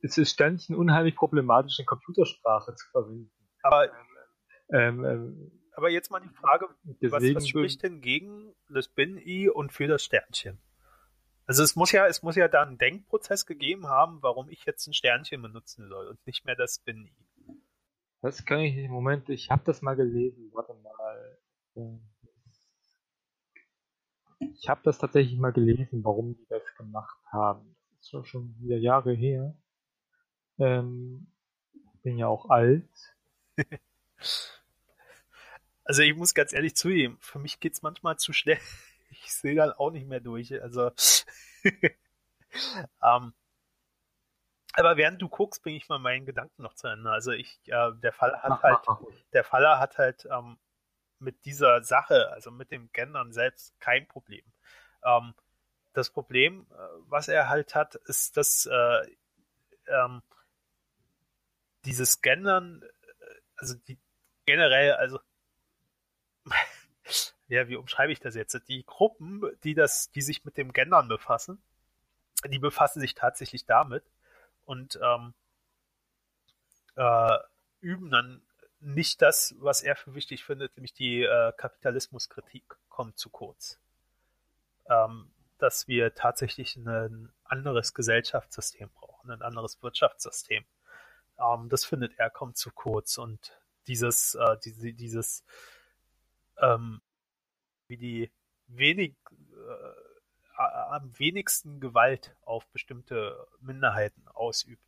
ist 0.00 0.18
es 0.18 0.30
Sternchen 0.30 0.74
unheimlich 0.74 1.14
problematisch 1.14 1.78
in 1.78 1.86
Computersprache 1.86 2.74
zu 2.74 2.90
verwenden. 2.90 3.30
Aber, 3.62 3.88
ähm, 4.72 5.04
ähm, 5.04 5.52
aber 5.74 5.90
jetzt 5.90 6.10
mal 6.10 6.20
die 6.20 6.28
Frage, 6.28 6.68
was, 7.02 7.22
was 7.22 7.48
spricht 7.48 7.82
denn 7.84 8.00
gegen 8.00 8.52
das 8.68 8.88
Bin-I 8.88 9.48
und 9.48 9.72
für 9.72 9.86
das 9.86 10.04
Sternchen? 10.04 10.58
Also 11.46 11.62
es 11.62 11.76
muss 11.76 11.92
ja, 11.92 12.06
es 12.06 12.22
muss 12.22 12.36
ja 12.36 12.48
da 12.48 12.62
einen 12.62 12.78
Denkprozess 12.78 13.46
gegeben 13.46 13.88
haben, 13.88 14.22
warum 14.22 14.48
ich 14.48 14.64
jetzt 14.64 14.86
ein 14.86 14.92
Sternchen 14.92 15.42
benutzen 15.42 15.88
soll 15.88 16.08
und 16.08 16.26
nicht 16.26 16.44
mehr 16.44 16.56
das 16.56 16.78
Bin-I. 16.80 17.10
Das 18.22 18.44
kann 18.44 18.60
ich 18.60 18.76
im 18.76 18.92
Moment, 18.92 19.28
ich 19.30 19.50
habe 19.50 19.64
das 19.64 19.82
mal 19.82 19.96
gelesen, 19.96 20.48
warte 20.52 20.74
mal. 20.74 21.38
Ich 24.38 24.68
habe 24.68 24.80
das 24.84 24.98
tatsächlich 24.98 25.38
mal 25.38 25.52
gelesen, 25.52 26.04
warum 26.04 26.36
die 26.36 26.46
das 26.48 26.62
gemacht 26.76 27.18
haben. 27.32 27.74
Das 27.96 28.12
ist 28.14 28.28
schon 28.28 28.54
wieder 28.60 28.76
Jahre 28.76 29.12
her. 29.12 29.56
Ähm, 30.58 31.32
bin 32.04 32.16
ja 32.16 32.28
auch 32.28 32.48
alt. 32.48 32.88
also 35.84 36.02
ich 36.02 36.14
muss 36.14 36.32
ganz 36.32 36.52
ehrlich 36.52 36.76
zugeben, 36.76 37.16
für 37.20 37.40
mich 37.40 37.58
geht's 37.58 37.82
manchmal 37.82 38.18
zu 38.18 38.32
schnell. 38.32 38.58
Ich 39.24 39.34
sehe 39.34 39.54
dann 39.54 39.72
auch 39.72 39.90
nicht 39.90 40.08
mehr 40.08 40.20
durch. 40.20 40.60
Also 40.62 40.90
ähm, 43.02 43.34
aber 44.72 44.96
während 44.96 45.20
du 45.20 45.28
guckst, 45.28 45.62
bringe 45.62 45.76
ich 45.76 45.88
mal 45.88 45.98
meinen 45.98 46.24
Gedanken 46.24 46.62
noch 46.62 46.74
zu 46.74 46.88
Ende. 46.88 47.10
Also 47.10 47.32
ich, 47.32 47.60
äh, 47.66 47.92
der 48.02 48.12
Fall 48.12 48.40
hat 48.42 48.50
mach, 48.50 48.62
halt, 48.62 48.78
mach, 48.86 49.00
mach. 49.00 49.08
der 49.32 49.44
Faller 49.44 49.78
hat 49.78 49.98
halt 49.98 50.26
ähm, 50.30 50.58
mit 51.18 51.44
dieser 51.44 51.82
Sache, 51.82 52.30
also 52.32 52.50
mit 52.50 52.70
dem 52.70 52.90
Gendern 52.92 53.32
selbst, 53.32 53.78
kein 53.80 54.08
Problem. 54.08 54.44
Ähm, 55.04 55.34
das 55.92 56.10
Problem, 56.10 56.66
äh, 56.70 56.74
was 57.08 57.28
er 57.28 57.48
halt 57.48 57.74
hat, 57.74 57.94
ist, 57.94 58.36
dass 58.36 58.66
äh, 58.66 59.16
ähm, 59.88 60.22
dieses 61.84 62.22
Gendern, 62.22 62.82
äh, 62.82 63.24
also 63.56 63.74
die 63.88 63.98
generell, 64.46 64.92
also 64.94 65.20
ja, 67.48 67.68
wie 67.68 67.76
umschreibe 67.76 68.12
ich 68.12 68.20
das 68.20 68.34
jetzt? 68.34 68.68
Die 68.68 68.84
Gruppen, 68.86 69.42
die 69.64 69.74
das, 69.74 70.10
die 70.12 70.22
sich 70.22 70.44
mit 70.44 70.56
dem 70.56 70.72
Gendern 70.72 71.08
befassen, 71.08 71.62
die 72.48 72.58
befassen 72.58 73.00
sich 73.00 73.14
tatsächlich 73.14 73.66
damit 73.66 74.04
und 74.64 74.98
ähm, 75.02 75.34
äh, 76.96 77.38
üben 77.80 78.10
dann 78.10 78.42
nicht 78.80 79.22
das, 79.22 79.54
was 79.58 79.82
er 79.82 79.96
für 79.96 80.14
wichtig 80.14 80.44
findet, 80.44 80.76
nämlich 80.76 80.92
die 80.92 81.22
äh, 81.22 81.52
Kapitalismuskritik 81.56 82.64
kommt 82.88 83.16
zu 83.18 83.30
kurz. 83.30 83.78
Ähm, 84.86 85.30
dass 85.58 85.86
wir 85.86 86.14
tatsächlich 86.14 86.74
ein 86.76 87.32
anderes 87.44 87.94
Gesellschaftssystem 87.94 88.90
brauchen, 88.90 89.30
ein 89.30 89.42
anderes 89.42 89.80
Wirtschaftssystem. 89.80 90.64
Ähm, 91.38 91.68
das 91.68 91.84
findet 91.84 92.18
er 92.18 92.30
kommt 92.30 92.56
zu 92.56 92.72
kurz 92.72 93.16
und 93.18 93.56
dieses, 93.86 94.34
äh, 94.34 94.56
diese, 94.64 94.92
dieses, 94.92 95.44
ähm, 96.58 97.00
wie 97.86 97.96
die 97.96 98.32
wenig, 98.66 99.14
äh, 99.30 100.01
am 100.62 101.18
wenigsten 101.18 101.80
Gewalt 101.80 102.34
auf 102.44 102.66
bestimmte 102.68 103.46
Minderheiten 103.60 104.26
ausübt. 104.28 104.82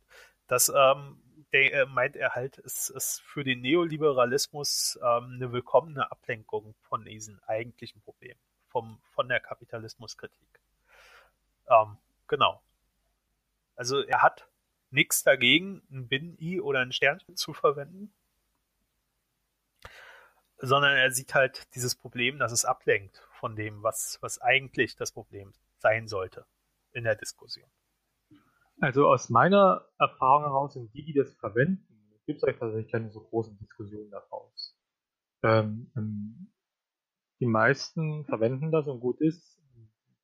Das 0.47 0.69
ähm, 0.69 1.21
der, 1.55 1.73
äh, 1.73 1.85
meint 1.85 2.15
er 2.15 2.35
halt, 2.35 2.57
es 2.59 2.89
ist 2.89 3.21
für 3.21 3.43
den 3.43 3.61
Neoliberalismus 3.61 4.99
ähm, 5.01 5.35
eine 5.35 5.51
willkommene 5.51 6.11
Ablenkung 6.11 6.75
von 6.81 7.05
diesen 7.05 7.41
eigentlichen 7.43 8.01
Problemen, 8.01 8.39
vom, 8.67 8.99
von 9.13 9.27
der 9.27 9.39
Kapitalismuskritik. 9.39 10.59
Ähm, 11.69 11.97
genau. 12.27 12.61
Also 13.75 14.01
er 14.01 14.21
hat 14.21 14.47
nichts 14.91 15.23
dagegen, 15.23 15.81
ein 15.91 16.07
Bin-I 16.07 16.61
oder 16.61 16.79
ein 16.79 16.91
Sternchen 16.91 17.35
zu 17.35 17.53
verwenden, 17.53 18.13
sondern 20.57 20.97
er 20.97 21.11
sieht 21.11 21.35
halt 21.35 21.73
dieses 21.75 21.95
Problem, 21.95 22.39
dass 22.39 22.51
es 22.51 22.65
ablenkt 22.65 23.25
von 23.39 23.55
dem, 23.55 23.83
was, 23.83 24.17
was 24.21 24.41
eigentlich 24.41 24.95
das 24.95 25.11
Problem 25.11 25.53
sein 25.85 26.07
sollte 26.07 26.47
in 26.93 27.03
der 27.03 27.15
Diskussion. 27.15 27.69
Also 28.81 29.07
aus 29.07 29.29
meiner 29.29 29.87
Erfahrung 29.99 30.43
heraus 30.43 30.73
sind 30.73 30.91
die, 30.95 31.05
die 31.05 31.13
das 31.13 31.31
verwenden, 31.35 31.85
gibt 32.25 32.37
es 32.37 32.43
eigentlich 32.43 32.59
tatsächlich 32.59 32.91
keine 32.91 33.11
so 33.11 33.21
großen 33.21 33.55
Diskussionen 33.59 34.09
daraus. 34.09 34.75
Ähm, 35.43 35.91
ähm, 35.95 36.51
die 37.39 37.45
meisten 37.45 38.25
verwenden 38.25 38.71
das 38.71 38.87
und 38.87 38.99
gut 38.99 39.21
ist. 39.21 39.61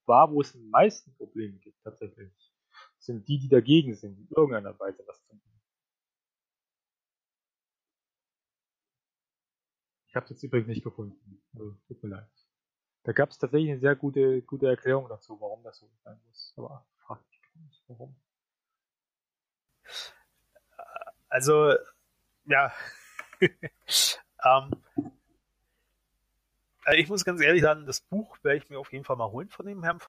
War, 0.07 0.31
wo 0.31 0.41
es 0.41 0.51
die 0.51 0.67
meisten 0.71 1.15
Probleme 1.15 1.59
gibt 1.59 1.79
tatsächlich, 1.83 2.33
sind 2.97 3.27
die, 3.27 3.37
die 3.37 3.49
dagegen 3.49 3.93
sind, 3.93 4.17
in 4.17 4.27
irgendeiner 4.35 4.77
Weise 4.79 5.03
was 5.05 5.21
zu 5.27 5.37
tun. 5.37 5.61
Ich 10.07 10.15
habe 10.15 10.25
es 10.25 10.31
jetzt 10.31 10.43
übrigens 10.43 10.67
nicht 10.67 10.83
gefunden. 10.83 11.41
Also, 11.53 11.77
tut 11.87 12.03
mir 12.03 12.09
leid. 12.09 12.40
Da 13.03 13.13
gab 13.13 13.29
es 13.31 13.37
tatsächlich 13.37 13.71
eine 13.71 13.79
sehr 13.79 13.95
gute, 13.95 14.41
gute 14.43 14.67
Erklärung 14.67 15.09
dazu, 15.09 15.39
warum 15.39 15.63
das 15.63 15.79
so 15.79 15.89
sein 16.03 16.19
muss. 16.27 16.53
Aber 16.57 16.85
frag 16.99 17.19
mich 17.29 17.41
nicht, 17.55 17.83
warum. 17.87 18.15
Also, 21.29 21.73
ja. 22.45 22.71
ähm, 23.41 24.83
also 26.83 26.99
ich 26.99 27.09
muss 27.09 27.25
ganz 27.25 27.41
ehrlich 27.41 27.61
sagen, 27.61 27.85
das 27.85 28.01
Buch 28.01 28.37
werde 28.43 28.57
ich 28.57 28.69
mir 28.69 28.79
auf 28.79 28.91
jeden 28.91 29.05
Fall 29.05 29.15
mal 29.15 29.31
holen 29.31 29.49
von 29.49 29.65
dem 29.65 29.83
Herrn. 29.83 29.99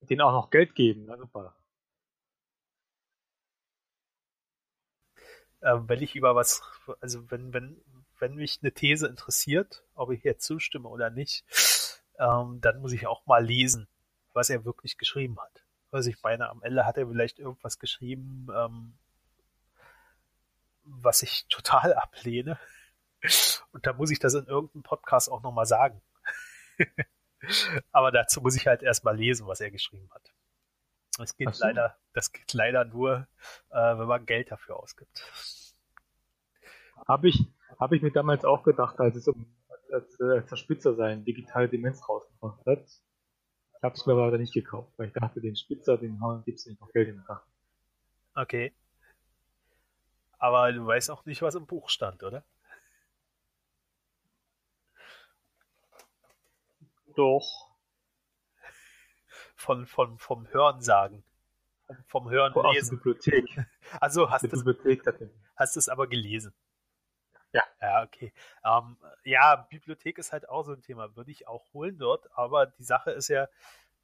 Den 0.00 0.20
auch 0.20 0.32
noch 0.32 0.50
Geld 0.50 0.74
geben, 0.74 1.04
na 1.06 1.16
super. 1.16 1.54
Ähm, 5.62 5.88
wenn 5.88 6.02
ich 6.02 6.16
über 6.16 6.34
was, 6.34 6.62
also 7.00 7.30
wenn, 7.30 7.52
wenn, 7.52 7.80
wenn 8.18 8.34
mich 8.34 8.58
eine 8.62 8.72
These 8.72 9.06
interessiert, 9.06 9.84
ob 9.94 10.10
ich 10.10 10.24
jetzt 10.24 10.44
zustimme 10.44 10.88
oder 10.88 11.10
nicht, 11.10 11.44
ähm, 12.22 12.60
dann 12.60 12.80
muss 12.80 12.92
ich 12.92 13.06
auch 13.06 13.26
mal 13.26 13.44
lesen, 13.44 13.88
was 14.32 14.48
er 14.48 14.64
wirklich 14.64 14.96
geschrieben 14.96 15.38
hat. 15.40 15.64
Also 15.90 16.08
ich 16.08 16.22
meine, 16.22 16.48
am 16.48 16.62
Ende 16.62 16.86
hat 16.86 16.96
er 16.96 17.08
vielleicht 17.08 17.38
irgendwas 17.38 17.78
geschrieben, 17.78 18.46
ähm, 18.54 18.94
was 20.84 21.22
ich 21.22 21.46
total 21.48 21.94
ablehne. 21.94 22.58
Und 23.72 23.86
da 23.86 23.92
muss 23.92 24.10
ich 24.10 24.18
das 24.18 24.34
in 24.34 24.46
irgendeinem 24.46 24.82
Podcast 24.82 25.30
auch 25.30 25.42
nochmal 25.42 25.66
sagen. 25.66 26.00
Aber 27.92 28.12
dazu 28.12 28.40
muss 28.40 28.56
ich 28.56 28.66
halt 28.66 28.82
erstmal 28.82 29.16
lesen, 29.16 29.46
was 29.46 29.60
er 29.60 29.70
geschrieben 29.70 30.08
hat. 30.14 30.32
Das 31.18 31.36
geht 31.36 31.54
so. 31.54 31.64
leider, 31.64 31.96
das 32.14 32.32
geht 32.32 32.52
leider 32.52 32.84
nur, 32.84 33.26
äh, 33.70 33.98
wenn 33.98 34.06
man 34.06 34.26
Geld 34.26 34.50
dafür 34.50 34.76
ausgibt. 34.76 35.24
Habe 37.06 37.28
ich, 37.28 37.46
habe 37.78 37.96
ich 37.96 38.02
mir 38.02 38.12
damals 38.12 38.44
auch 38.44 38.62
gedacht, 38.62 38.98
als 39.00 39.16
es 39.16 39.28
um 39.28 39.46
als, 39.92 40.20
als 40.20 40.48
der 40.48 40.56
Spitzer 40.56 40.94
sein 40.94 41.24
digitale 41.24 41.68
Demenz 41.68 42.06
rausgebracht 42.08 42.64
hat. 42.66 42.84
Ich 42.84 43.82
habe 43.82 43.94
es 43.94 44.06
mir 44.06 44.12
aber 44.12 44.38
nicht 44.38 44.54
gekauft, 44.54 44.92
weil 44.96 45.08
ich 45.08 45.12
dachte, 45.12 45.40
den 45.40 45.56
Spitzer, 45.56 45.98
den 45.98 46.20
gibt 46.44 46.58
es 46.58 46.66
nicht 46.66 46.80
noch 46.80 46.92
Geld 46.92 47.08
in 47.08 47.16
der 47.16 47.24
Tasche. 47.24 47.46
Okay. 48.34 48.72
Aber 50.38 50.72
du 50.72 50.86
weißt 50.86 51.10
auch 51.10 51.24
nicht, 51.24 51.42
was 51.42 51.54
im 51.54 51.66
Buch 51.66 51.88
stand, 51.88 52.22
oder? 52.22 52.44
Doch. 57.14 57.70
Von, 59.56 59.86
von, 59.86 60.18
vom 60.18 60.48
Hörensagen. 60.48 61.24
Vom 62.06 62.30
Hören 62.30 62.52
Aus 62.54 62.74
lesen. 62.74 62.90
der 62.90 62.96
Bibliothek. 62.96 63.66
Also 64.00 64.30
hast 64.30 64.44
du 64.44 65.78
es 65.78 65.88
aber 65.88 66.06
gelesen. 66.06 66.54
Ja. 67.52 67.62
Ja, 67.80 68.02
okay. 68.02 68.32
Ähm, 68.64 68.96
ja, 69.24 69.56
Bibliothek 69.70 70.18
ist 70.18 70.32
halt 70.32 70.48
auch 70.48 70.62
so 70.64 70.72
ein 70.72 70.82
Thema. 70.82 71.14
Würde 71.16 71.30
ich 71.30 71.46
auch 71.48 71.72
holen 71.72 71.98
dort, 71.98 72.26
aber 72.36 72.66
die 72.66 72.84
Sache 72.84 73.10
ist 73.10 73.28
ja, 73.28 73.48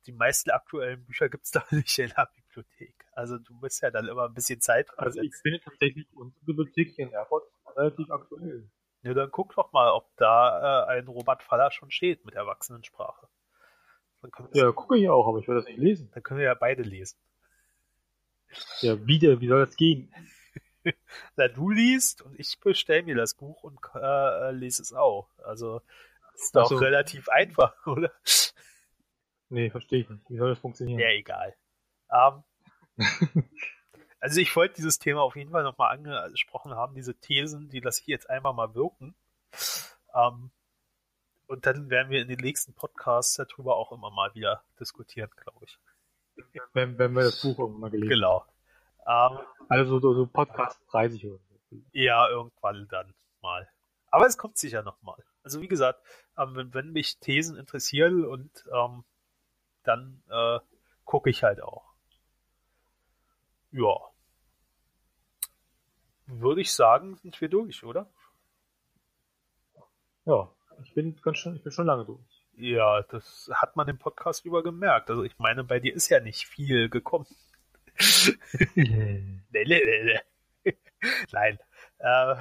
die 0.07 0.13
meisten 0.13 0.51
aktuellen 0.51 1.05
Bücher 1.05 1.29
gibt 1.29 1.45
es 1.45 1.51
da 1.53 1.65
nicht 1.71 1.99
in 1.99 2.13
der 2.17 2.29
Bibliothek. 2.35 3.07
Also 3.13 3.39
du 3.39 3.55
musst 3.55 3.83
ja 3.83 3.91
dann 3.91 4.07
immer 4.09 4.27
ein 4.27 4.35
bisschen 4.35 4.61
Zeit 4.61 4.91
Also 4.99 5.21
ich 5.21 5.35
finde 5.37 5.61
tatsächlich 5.61 6.07
unsere 6.15 6.45
Bibliothek 6.45 6.95
hier 6.95 7.07
in 7.07 7.13
Erfurt 7.13 7.45
relativ 7.77 8.11
aktuell. 8.11 8.69
Ja, 9.03 9.15
dann 9.15 9.31
guck 9.31 9.55
doch 9.55 9.73
mal, 9.73 9.91
ob 9.91 10.09
da 10.17 10.85
äh, 10.85 10.99
ein 10.99 11.09
Robert 11.09 11.43
Faller 11.43 11.71
schon 11.71 11.91
steht 11.91 12.25
mit 12.25 12.35
Erwachsenensprache. 12.35 13.29
Ja, 14.53 14.73
gucke 14.73 14.99
ich 14.99 15.09
auch, 15.09 15.29
aber 15.29 15.39
ich 15.39 15.47
will 15.47 15.55
das 15.55 15.67
nicht 15.67 15.79
lesen. 15.79 16.11
Dann 16.13 16.23
können 16.23 16.41
wir 16.41 16.47
ja 16.47 16.55
beide 16.55 16.83
lesen. 16.83 17.17
Ja, 18.81 19.07
wieder, 19.07 19.41
wie 19.41 19.47
soll 19.47 19.65
das 19.65 19.77
gehen? 19.77 20.13
Na, 21.37 21.49
du 21.49 21.71
liest 21.71 22.23
und 22.23 22.39
ich 22.39 22.59
bestell 22.61 23.03
mir 23.03 23.15
das 23.15 23.35
Buch 23.35 23.63
und 23.63 23.79
äh, 23.95 24.51
lese 24.53 24.83
es 24.83 24.93
auch. 24.93 25.29
Also 25.39 25.81
ist 26.35 26.55
doch 26.55 26.69
so. 26.69 26.77
relativ 26.77 27.29
einfach, 27.29 27.75
oder? 27.87 28.13
Nee, 29.49 29.71
verstehe 29.71 30.01
ich 30.01 30.09
nicht. 30.09 30.29
Wie 30.29 30.37
soll 30.37 30.51
das 30.51 30.59
funktionieren? 30.59 31.01
Ja, 31.01 31.09
egal. 31.11 31.55
Ähm, 32.11 32.45
also 34.21 34.41
ich 34.41 34.55
wollte 34.55 34.77
dieses 34.77 34.99
Thema 34.99 35.23
auf 35.23 35.37
jeden 35.37 35.51
Fall 35.51 35.63
nochmal 35.63 35.97
angesprochen 35.97 36.75
haben, 36.75 36.95
diese 36.95 37.15
Thesen, 37.15 37.69
die 37.69 37.81
lasse 37.81 38.03
ich 38.03 38.07
jetzt 38.07 38.29
einfach 38.29 38.53
mal 38.53 38.75
wirken. 38.75 39.15
Ähm, 40.15 40.51
und 41.47 41.65
dann 41.65 41.89
werden 41.89 42.11
wir 42.11 42.21
in 42.21 42.29
den 42.29 42.41
nächsten 42.41 42.75
Podcasts 42.75 43.35
darüber 43.35 43.77
auch 43.77 43.91
immer 43.91 44.11
mal 44.11 44.35
wieder 44.35 44.63
diskutieren, 44.79 45.31
glaube 45.35 45.65
ich. 45.65 45.79
Wenn, 46.73 46.99
wenn 46.99 47.13
wir 47.15 47.23
das 47.23 47.41
Buch 47.41 47.59
irgendwann 47.59 47.81
mal 47.81 47.91
gelesen 47.91 48.11
Genau. 48.11 48.45
Ähm, 49.09 49.39
also 49.69 49.99
so, 49.99 50.15
so 50.15 50.27
Podcast 50.27 50.81
30 50.93 51.27
oder 51.27 51.39
so. 51.39 51.77
Ja, 51.93 52.29
irgendwann 52.29 52.87
dann 52.89 53.15
mal. 53.41 53.69
Aber 54.11 54.27
es 54.27 54.37
kommt 54.37 54.59
sicher 54.59 54.83
nochmal. 54.83 55.23
Also 55.43 55.61
wie 55.63 55.69
gesagt, 55.69 56.03
ähm, 56.37 56.55
wenn, 56.55 56.75
wenn, 56.75 56.93
mich 56.93 57.19
Thesen 57.19 57.57
interessieren 57.57 58.25
und 58.25 58.65
ähm, 58.73 59.05
dann 59.83 60.23
äh, 60.29 60.59
gucke 61.05 61.31
ich 61.31 61.43
halt 61.43 61.63
auch. 61.63 61.95
Ja. 63.71 63.97
Würde 66.27 66.61
ich 66.61 66.73
sagen, 66.75 67.17
sind 67.17 67.41
wir 67.41 67.49
durch, 67.49 67.85
oder? 67.85 68.11
Ja, 70.27 70.51
ich 70.83 70.93
bin 70.93 71.19
ganz 71.23 71.39
schön, 71.39 71.57
ich 71.57 71.63
bin 71.63 71.73
schon 71.73 71.87
lange 71.87 72.05
durch. 72.05 72.47
Ja, 72.53 73.03
das 73.03 73.49
hat 73.55 73.77
man 73.77 73.89
im 73.89 73.99
Podcast 73.99 74.45
über 74.45 74.63
gemerkt. 74.63 75.09
Also 75.09 75.23
ich 75.23 75.39
meine, 75.39 75.65
bei 75.65 75.81
dir 75.81 75.95
ist 75.95 76.11
ja 76.11 76.21
nicht 76.21 76.47
viel 76.47 76.91
gekommen. 76.91 77.27
nee, 78.75 79.43
nee, 79.51 79.65
nee, 79.65 80.21
nee. 80.65 80.77
Nein. 81.33 81.59
Äh, 81.99 82.35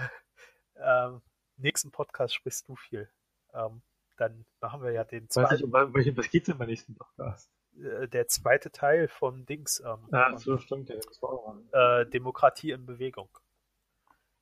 äh, 0.76 1.20
nächsten 1.58 1.92
Podcast 1.92 2.34
sprichst 2.34 2.68
du 2.68 2.76
viel. 2.76 3.10
Ähm, 3.54 3.82
dann 4.18 4.46
machen 4.62 4.82
wir 4.82 4.92
ja 4.92 5.04
den 5.04 5.30
zweiten. 5.30 5.52
Weiß 5.52 5.60
ich, 5.60 5.66
um 5.66 5.74
welchen, 5.94 6.18
was 6.18 6.30
geht's 6.30 6.48
denn 6.48 6.58
beim 6.58 6.70
nächsten 6.70 6.96
Podcast? 6.96 7.52
Äh, 7.76 8.08
der 8.08 8.28
zweite 8.28 8.72
Teil 8.72 9.08
von 9.08 9.46
Dings. 9.46 9.82
Ähm, 9.86 10.08
ja, 10.12 10.38
so 10.38 10.58
stimmt, 10.58 10.90
ja, 10.90 10.96
das 10.96 11.22
war 11.22 11.30
auch 11.30 11.56
äh, 11.72 12.06
Demokratie 12.06 12.72
in 12.72 12.86
Bewegung. 12.86 13.30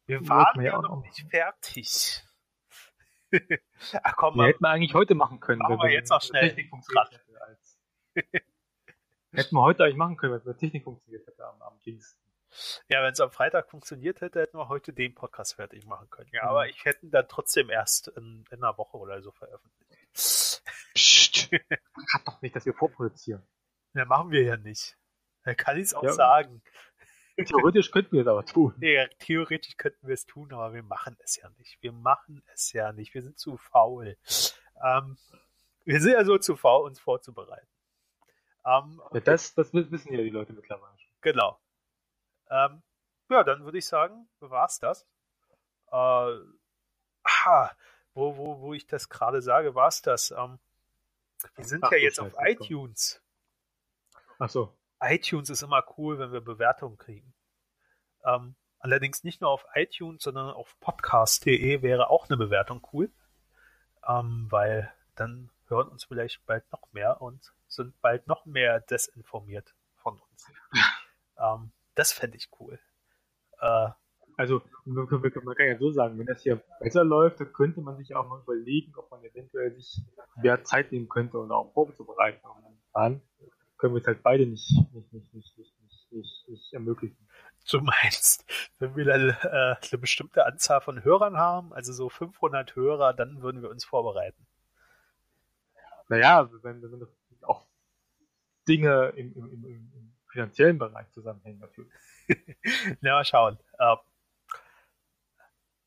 Wir 0.07 0.27
waren 0.27 0.61
ja 0.61 0.79
noch 0.79 1.01
nicht 1.01 1.25
fertig. 1.29 2.23
Ach 4.03 4.15
komm, 4.17 4.37
mal. 4.37 4.47
hätten 4.47 4.63
wir 4.63 4.69
eigentlich 4.69 4.93
heute 4.93 5.15
machen 5.15 5.39
können. 5.39 5.59
Machen 5.59 5.79
wir 5.79 5.91
jetzt 5.91 6.11
auch 6.11 6.21
schnell. 6.21 6.49
Technik 6.49 6.69
funktioniert 6.69 7.21
hätten 9.35 9.55
wir 9.55 9.61
heute 9.61 9.83
eigentlich 9.83 9.97
machen 9.97 10.17
können, 10.17 10.41
wenn 10.43 10.53
die 10.53 10.59
Technik 10.59 10.83
funktioniert 10.83 11.25
hätte 11.27 11.45
am, 11.45 11.61
am 11.61 11.79
Dienst. 11.81 12.17
Ja, 12.87 13.03
wenn 13.03 13.11
es 13.11 13.19
am 13.19 13.31
Freitag 13.31 13.69
funktioniert 13.69 14.21
hätte, 14.21 14.39
hätten 14.39 14.57
wir 14.57 14.69
heute 14.69 14.93
den 14.93 15.13
Podcast 15.13 15.55
fertig 15.55 15.85
machen 15.85 16.09
können. 16.09 16.29
Ja, 16.31 16.43
mhm. 16.43 16.49
aber 16.49 16.69
ich 16.69 16.85
hätte 16.85 17.07
dann 17.07 17.27
trotzdem 17.27 17.69
erst 17.69 18.07
in, 18.09 18.45
in, 18.49 18.63
einer 18.63 18.77
Woche 18.77 18.97
oder 18.97 19.21
so 19.21 19.31
veröffentlicht. 19.31 20.13
Psst. 20.13 20.63
Hat 22.13 22.27
doch 22.27 22.41
nicht, 22.41 22.55
dass 22.55 22.65
wir 22.65 22.73
vorproduzieren. 22.73 23.43
Ja, 23.93 24.05
machen 24.05 24.31
wir 24.31 24.43
ja 24.43 24.57
nicht. 24.57 24.97
Da 25.43 25.53
kann 25.53 25.77
ich 25.77 25.83
es 25.83 25.93
auch 25.93 26.03
ja. 26.03 26.13
sagen. 26.13 26.61
Theoretisch 27.37 27.91
könnten 27.91 28.13
wir 28.13 28.21
es 28.21 28.27
aber 28.27 28.45
tun. 28.45 28.73
Ja, 28.81 29.07
theoretisch 29.19 29.75
könnten 29.77 30.07
wir 30.07 30.13
es 30.13 30.25
tun, 30.25 30.53
aber 30.53 30.73
wir 30.73 30.83
machen 30.83 31.17
es 31.23 31.35
ja 31.35 31.49
nicht. 31.57 31.81
Wir 31.81 31.91
machen 31.91 32.41
es 32.53 32.71
ja 32.71 32.93
nicht. 32.93 33.13
Wir 33.13 33.21
sind 33.21 33.37
zu 33.37 33.57
faul. 33.57 34.17
Ähm, 34.81 35.17
wir 35.83 36.01
sind 36.01 36.13
ja 36.13 36.23
so 36.23 36.37
zu 36.37 36.55
faul, 36.55 36.85
uns 36.85 36.99
vorzubereiten. 36.99 37.67
Ähm, 38.65 38.99
okay. 39.03 39.17
ja, 39.17 39.21
das, 39.21 39.53
das 39.53 39.73
wissen 39.73 40.13
ja 40.13 40.21
die 40.21 40.29
Leute 40.29 40.53
mittlerweile 40.53 40.97
schon. 40.97 41.11
Genau. 41.21 41.59
Ähm, 42.49 42.81
ja, 43.29 43.43
dann 43.43 43.63
würde 43.63 43.77
ich 43.77 43.85
sagen, 43.85 44.27
war's 44.39 44.79
das. 44.79 45.07
Äh, 45.91 46.39
aha, 47.23 47.71
wo, 48.13 48.37
wo, 48.37 48.59
wo 48.61 48.73
ich 48.73 48.87
das 48.87 49.09
gerade 49.09 49.41
sage, 49.41 49.75
war's 49.75 50.01
das. 50.01 50.31
Ähm, 50.31 50.59
wir 51.55 51.65
sind 51.65 51.83
Ach, 51.83 51.91
ja 51.91 51.97
jetzt 51.97 52.19
auf 52.19 52.33
iTunes. 52.39 53.21
Ach 54.39 54.49
so. 54.49 54.75
iTunes 55.01 55.49
ist 55.49 55.61
immer 55.61 55.83
cool, 55.97 56.19
wenn 56.19 56.31
wir 56.31 56.41
Bewertungen 56.41 56.97
kriegen. 56.97 57.33
Ähm, 58.23 58.55
Allerdings 58.85 59.23
nicht 59.23 59.41
nur 59.41 59.49
auf 59.49 59.65
iTunes, 59.73 60.21
sondern 60.21 60.51
auf 60.51 60.79
podcast.de 60.79 61.81
wäre 61.81 62.11
auch 62.11 62.29
eine 62.29 62.37
Bewertung 62.37 62.87
cool, 62.93 63.11
ähm, 64.07 64.45
weil 64.51 64.93
dann 65.15 65.49
hören 65.67 65.87
uns 65.87 66.03
vielleicht 66.05 66.45
bald 66.45 66.69
noch 66.71 66.91
mehr 66.91 67.21
und 67.21 67.53
sind 67.67 67.99
bald 68.01 68.27
noch 68.27 68.45
mehr 68.45 68.79
desinformiert 68.81 69.75
von 69.95 70.19
uns. 70.19 70.51
ähm, 71.37 71.71
das 71.95 72.11
fände 72.11 72.37
ich 72.37 72.49
cool. 72.59 72.79
Äh, 73.59 73.89
also, 74.37 74.61
man 74.83 75.07
kann 75.07 75.67
ja 75.67 75.77
so 75.77 75.91
sagen, 75.91 76.19
wenn 76.19 76.25
das 76.25 76.41
hier 76.41 76.61
besser 76.79 77.05
läuft, 77.05 77.39
dann 77.39 77.53
könnte 77.53 77.79
man 77.81 77.95
sich 77.97 78.15
auch 78.15 78.27
mal 78.27 78.41
überlegen, 78.41 78.93
ob 78.97 79.09
man 79.09 79.23
eventuell 79.23 79.73
sich 79.73 80.01
mehr 80.41 80.63
Zeit 80.63 80.91
nehmen 80.91 81.07
könnte, 81.07 81.39
um 81.39 81.49
auch 81.51 81.71
vorzubereiten. 81.73 82.41
Dann 82.93 83.21
können 83.77 83.93
wir 83.93 84.01
es 84.01 84.07
halt 84.07 84.23
beide 84.23 84.45
nicht, 84.45 84.69
nicht, 84.93 85.13
nicht, 85.13 85.33
nicht, 85.33 85.57
nicht, 85.57 85.81
nicht, 85.81 86.11
nicht, 86.11 86.49
nicht 86.49 86.73
ermöglichen. 86.73 87.27
Du 87.69 87.79
meinst, 87.79 88.45
wenn 88.79 88.95
wir 88.95 89.05
dann 89.05 89.29
äh, 89.29 89.75
eine 89.91 89.99
bestimmte 89.99 90.45
Anzahl 90.45 90.81
von 90.81 91.03
Hörern 91.03 91.37
haben, 91.37 91.73
also 91.73 91.93
so 91.93 92.09
500 92.09 92.75
Hörer, 92.75 93.13
dann 93.13 93.41
würden 93.41 93.61
wir 93.61 93.69
uns 93.69 93.85
vorbereiten. 93.85 94.45
Naja, 96.07 96.49
wenn, 96.61 96.81
wenn 96.81 97.07
auch 97.43 97.65
Dinge 98.67 99.13
im, 99.15 99.33
im, 99.35 99.51
im, 99.51 99.65
im 99.65 100.15
finanziellen 100.27 100.77
Bereich 100.77 101.09
zusammenhängen 101.11 101.59
natürlich. 101.59 101.91
Na, 103.01 103.13
mal 103.13 103.25
schauen. 103.25 103.57
Ähm, 103.79 103.97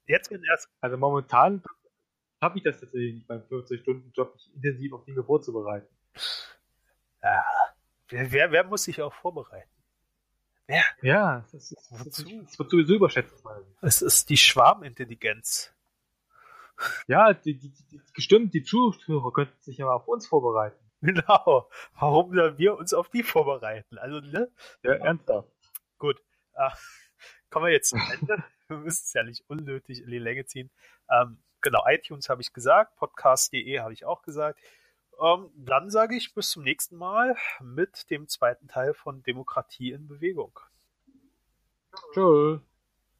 jetzt 0.07 0.31
wenn 0.31 0.43
erst. 0.45 0.69
Also 0.81 0.97
momentan 0.97 1.63
habe 2.41 2.59
ich 2.59 2.65
das 2.65 2.81
tatsächlich 2.81 3.15
nicht 3.15 3.27
beim 3.27 3.41
40-Stunden-Job, 3.43 4.35
mich 4.35 4.55
intensiv 4.55 4.93
auf 4.93 5.05
Dinge 5.05 5.23
vorzubereiten. 5.23 5.89
Ja. 7.23 7.45
Wer, 8.09 8.33
wer, 8.33 8.53
wer 8.53 8.65
muss 8.65 8.85
sich 8.85 9.03
auch 9.03 9.13
vorbereiten? 9.13 9.71
Wer? 10.67 10.85
Ja, 11.03 11.47
das, 11.51 11.73
ist, 11.73 11.91
das, 11.91 12.25
das 12.25 12.59
wird 12.59 12.71
sowieso 12.71 12.95
überschätzt. 12.95 13.43
Es 13.81 14.03
ist 14.03 14.29
die 14.29 14.37
Schwarmintelligenz. 14.37 15.75
Ja, 17.07 17.33
die, 17.35 17.59
die, 17.59 17.71
die, 17.71 18.01
bestimmt, 18.15 18.55
die 18.55 18.63
Zuhörer 18.63 19.33
könnten 19.33 19.61
sich 19.61 19.79
ja 19.79 19.87
mal 19.87 19.95
auf 19.95 20.09
uns 20.09 20.27
vorbereiten. 20.27 20.79
Genau. 21.01 21.71
Warum 22.01 22.35
sollen 22.35 22.59
wir 22.59 22.77
uns 22.77 22.93
auf 22.93 23.09
die 23.09 23.23
vorbereiten? 23.23 23.99
Also, 23.99 24.19
ne? 24.19 24.51
Ja, 24.83 24.95
ernsthaft. 24.95 25.49
Gut. 25.97 26.21
Ach, 26.55 26.77
kommen 27.51 27.67
wir 27.67 27.73
jetzt 27.73 27.91
zum 27.91 28.01
Ende. 28.13 28.43
wir 28.67 28.79
müssen 28.79 29.05
es 29.05 29.13
ja 29.13 29.23
nicht 29.23 29.45
unnötig 29.49 30.03
in 30.03 30.11
die 30.11 30.19
Länge 30.19 30.45
ziehen. 30.47 30.71
Ähm, 31.09 31.39
genau, 31.61 31.85
iTunes 31.87 32.29
habe 32.29 32.43
ich 32.43 32.53
gesagt, 32.53 32.97
podcast.de 32.97 33.79
habe 33.79 33.93
ich 33.93 34.05
auch 34.05 34.23
gesagt. 34.23 34.59
Ähm, 35.21 35.51
dann 35.55 35.91
sage 35.91 36.17
ich 36.17 36.35
bis 36.35 36.51
zum 36.51 36.63
nächsten 36.63 36.97
Mal 36.97 37.37
mit 37.61 38.11
dem 38.11 38.29
zweiten 38.29 38.69
Teil 38.69 38.95
von 38.95 39.23
Demokratie 39.23 39.93
in 39.93 40.07
Bewegung. 40.07 40.59
Tschüss. 42.13 42.61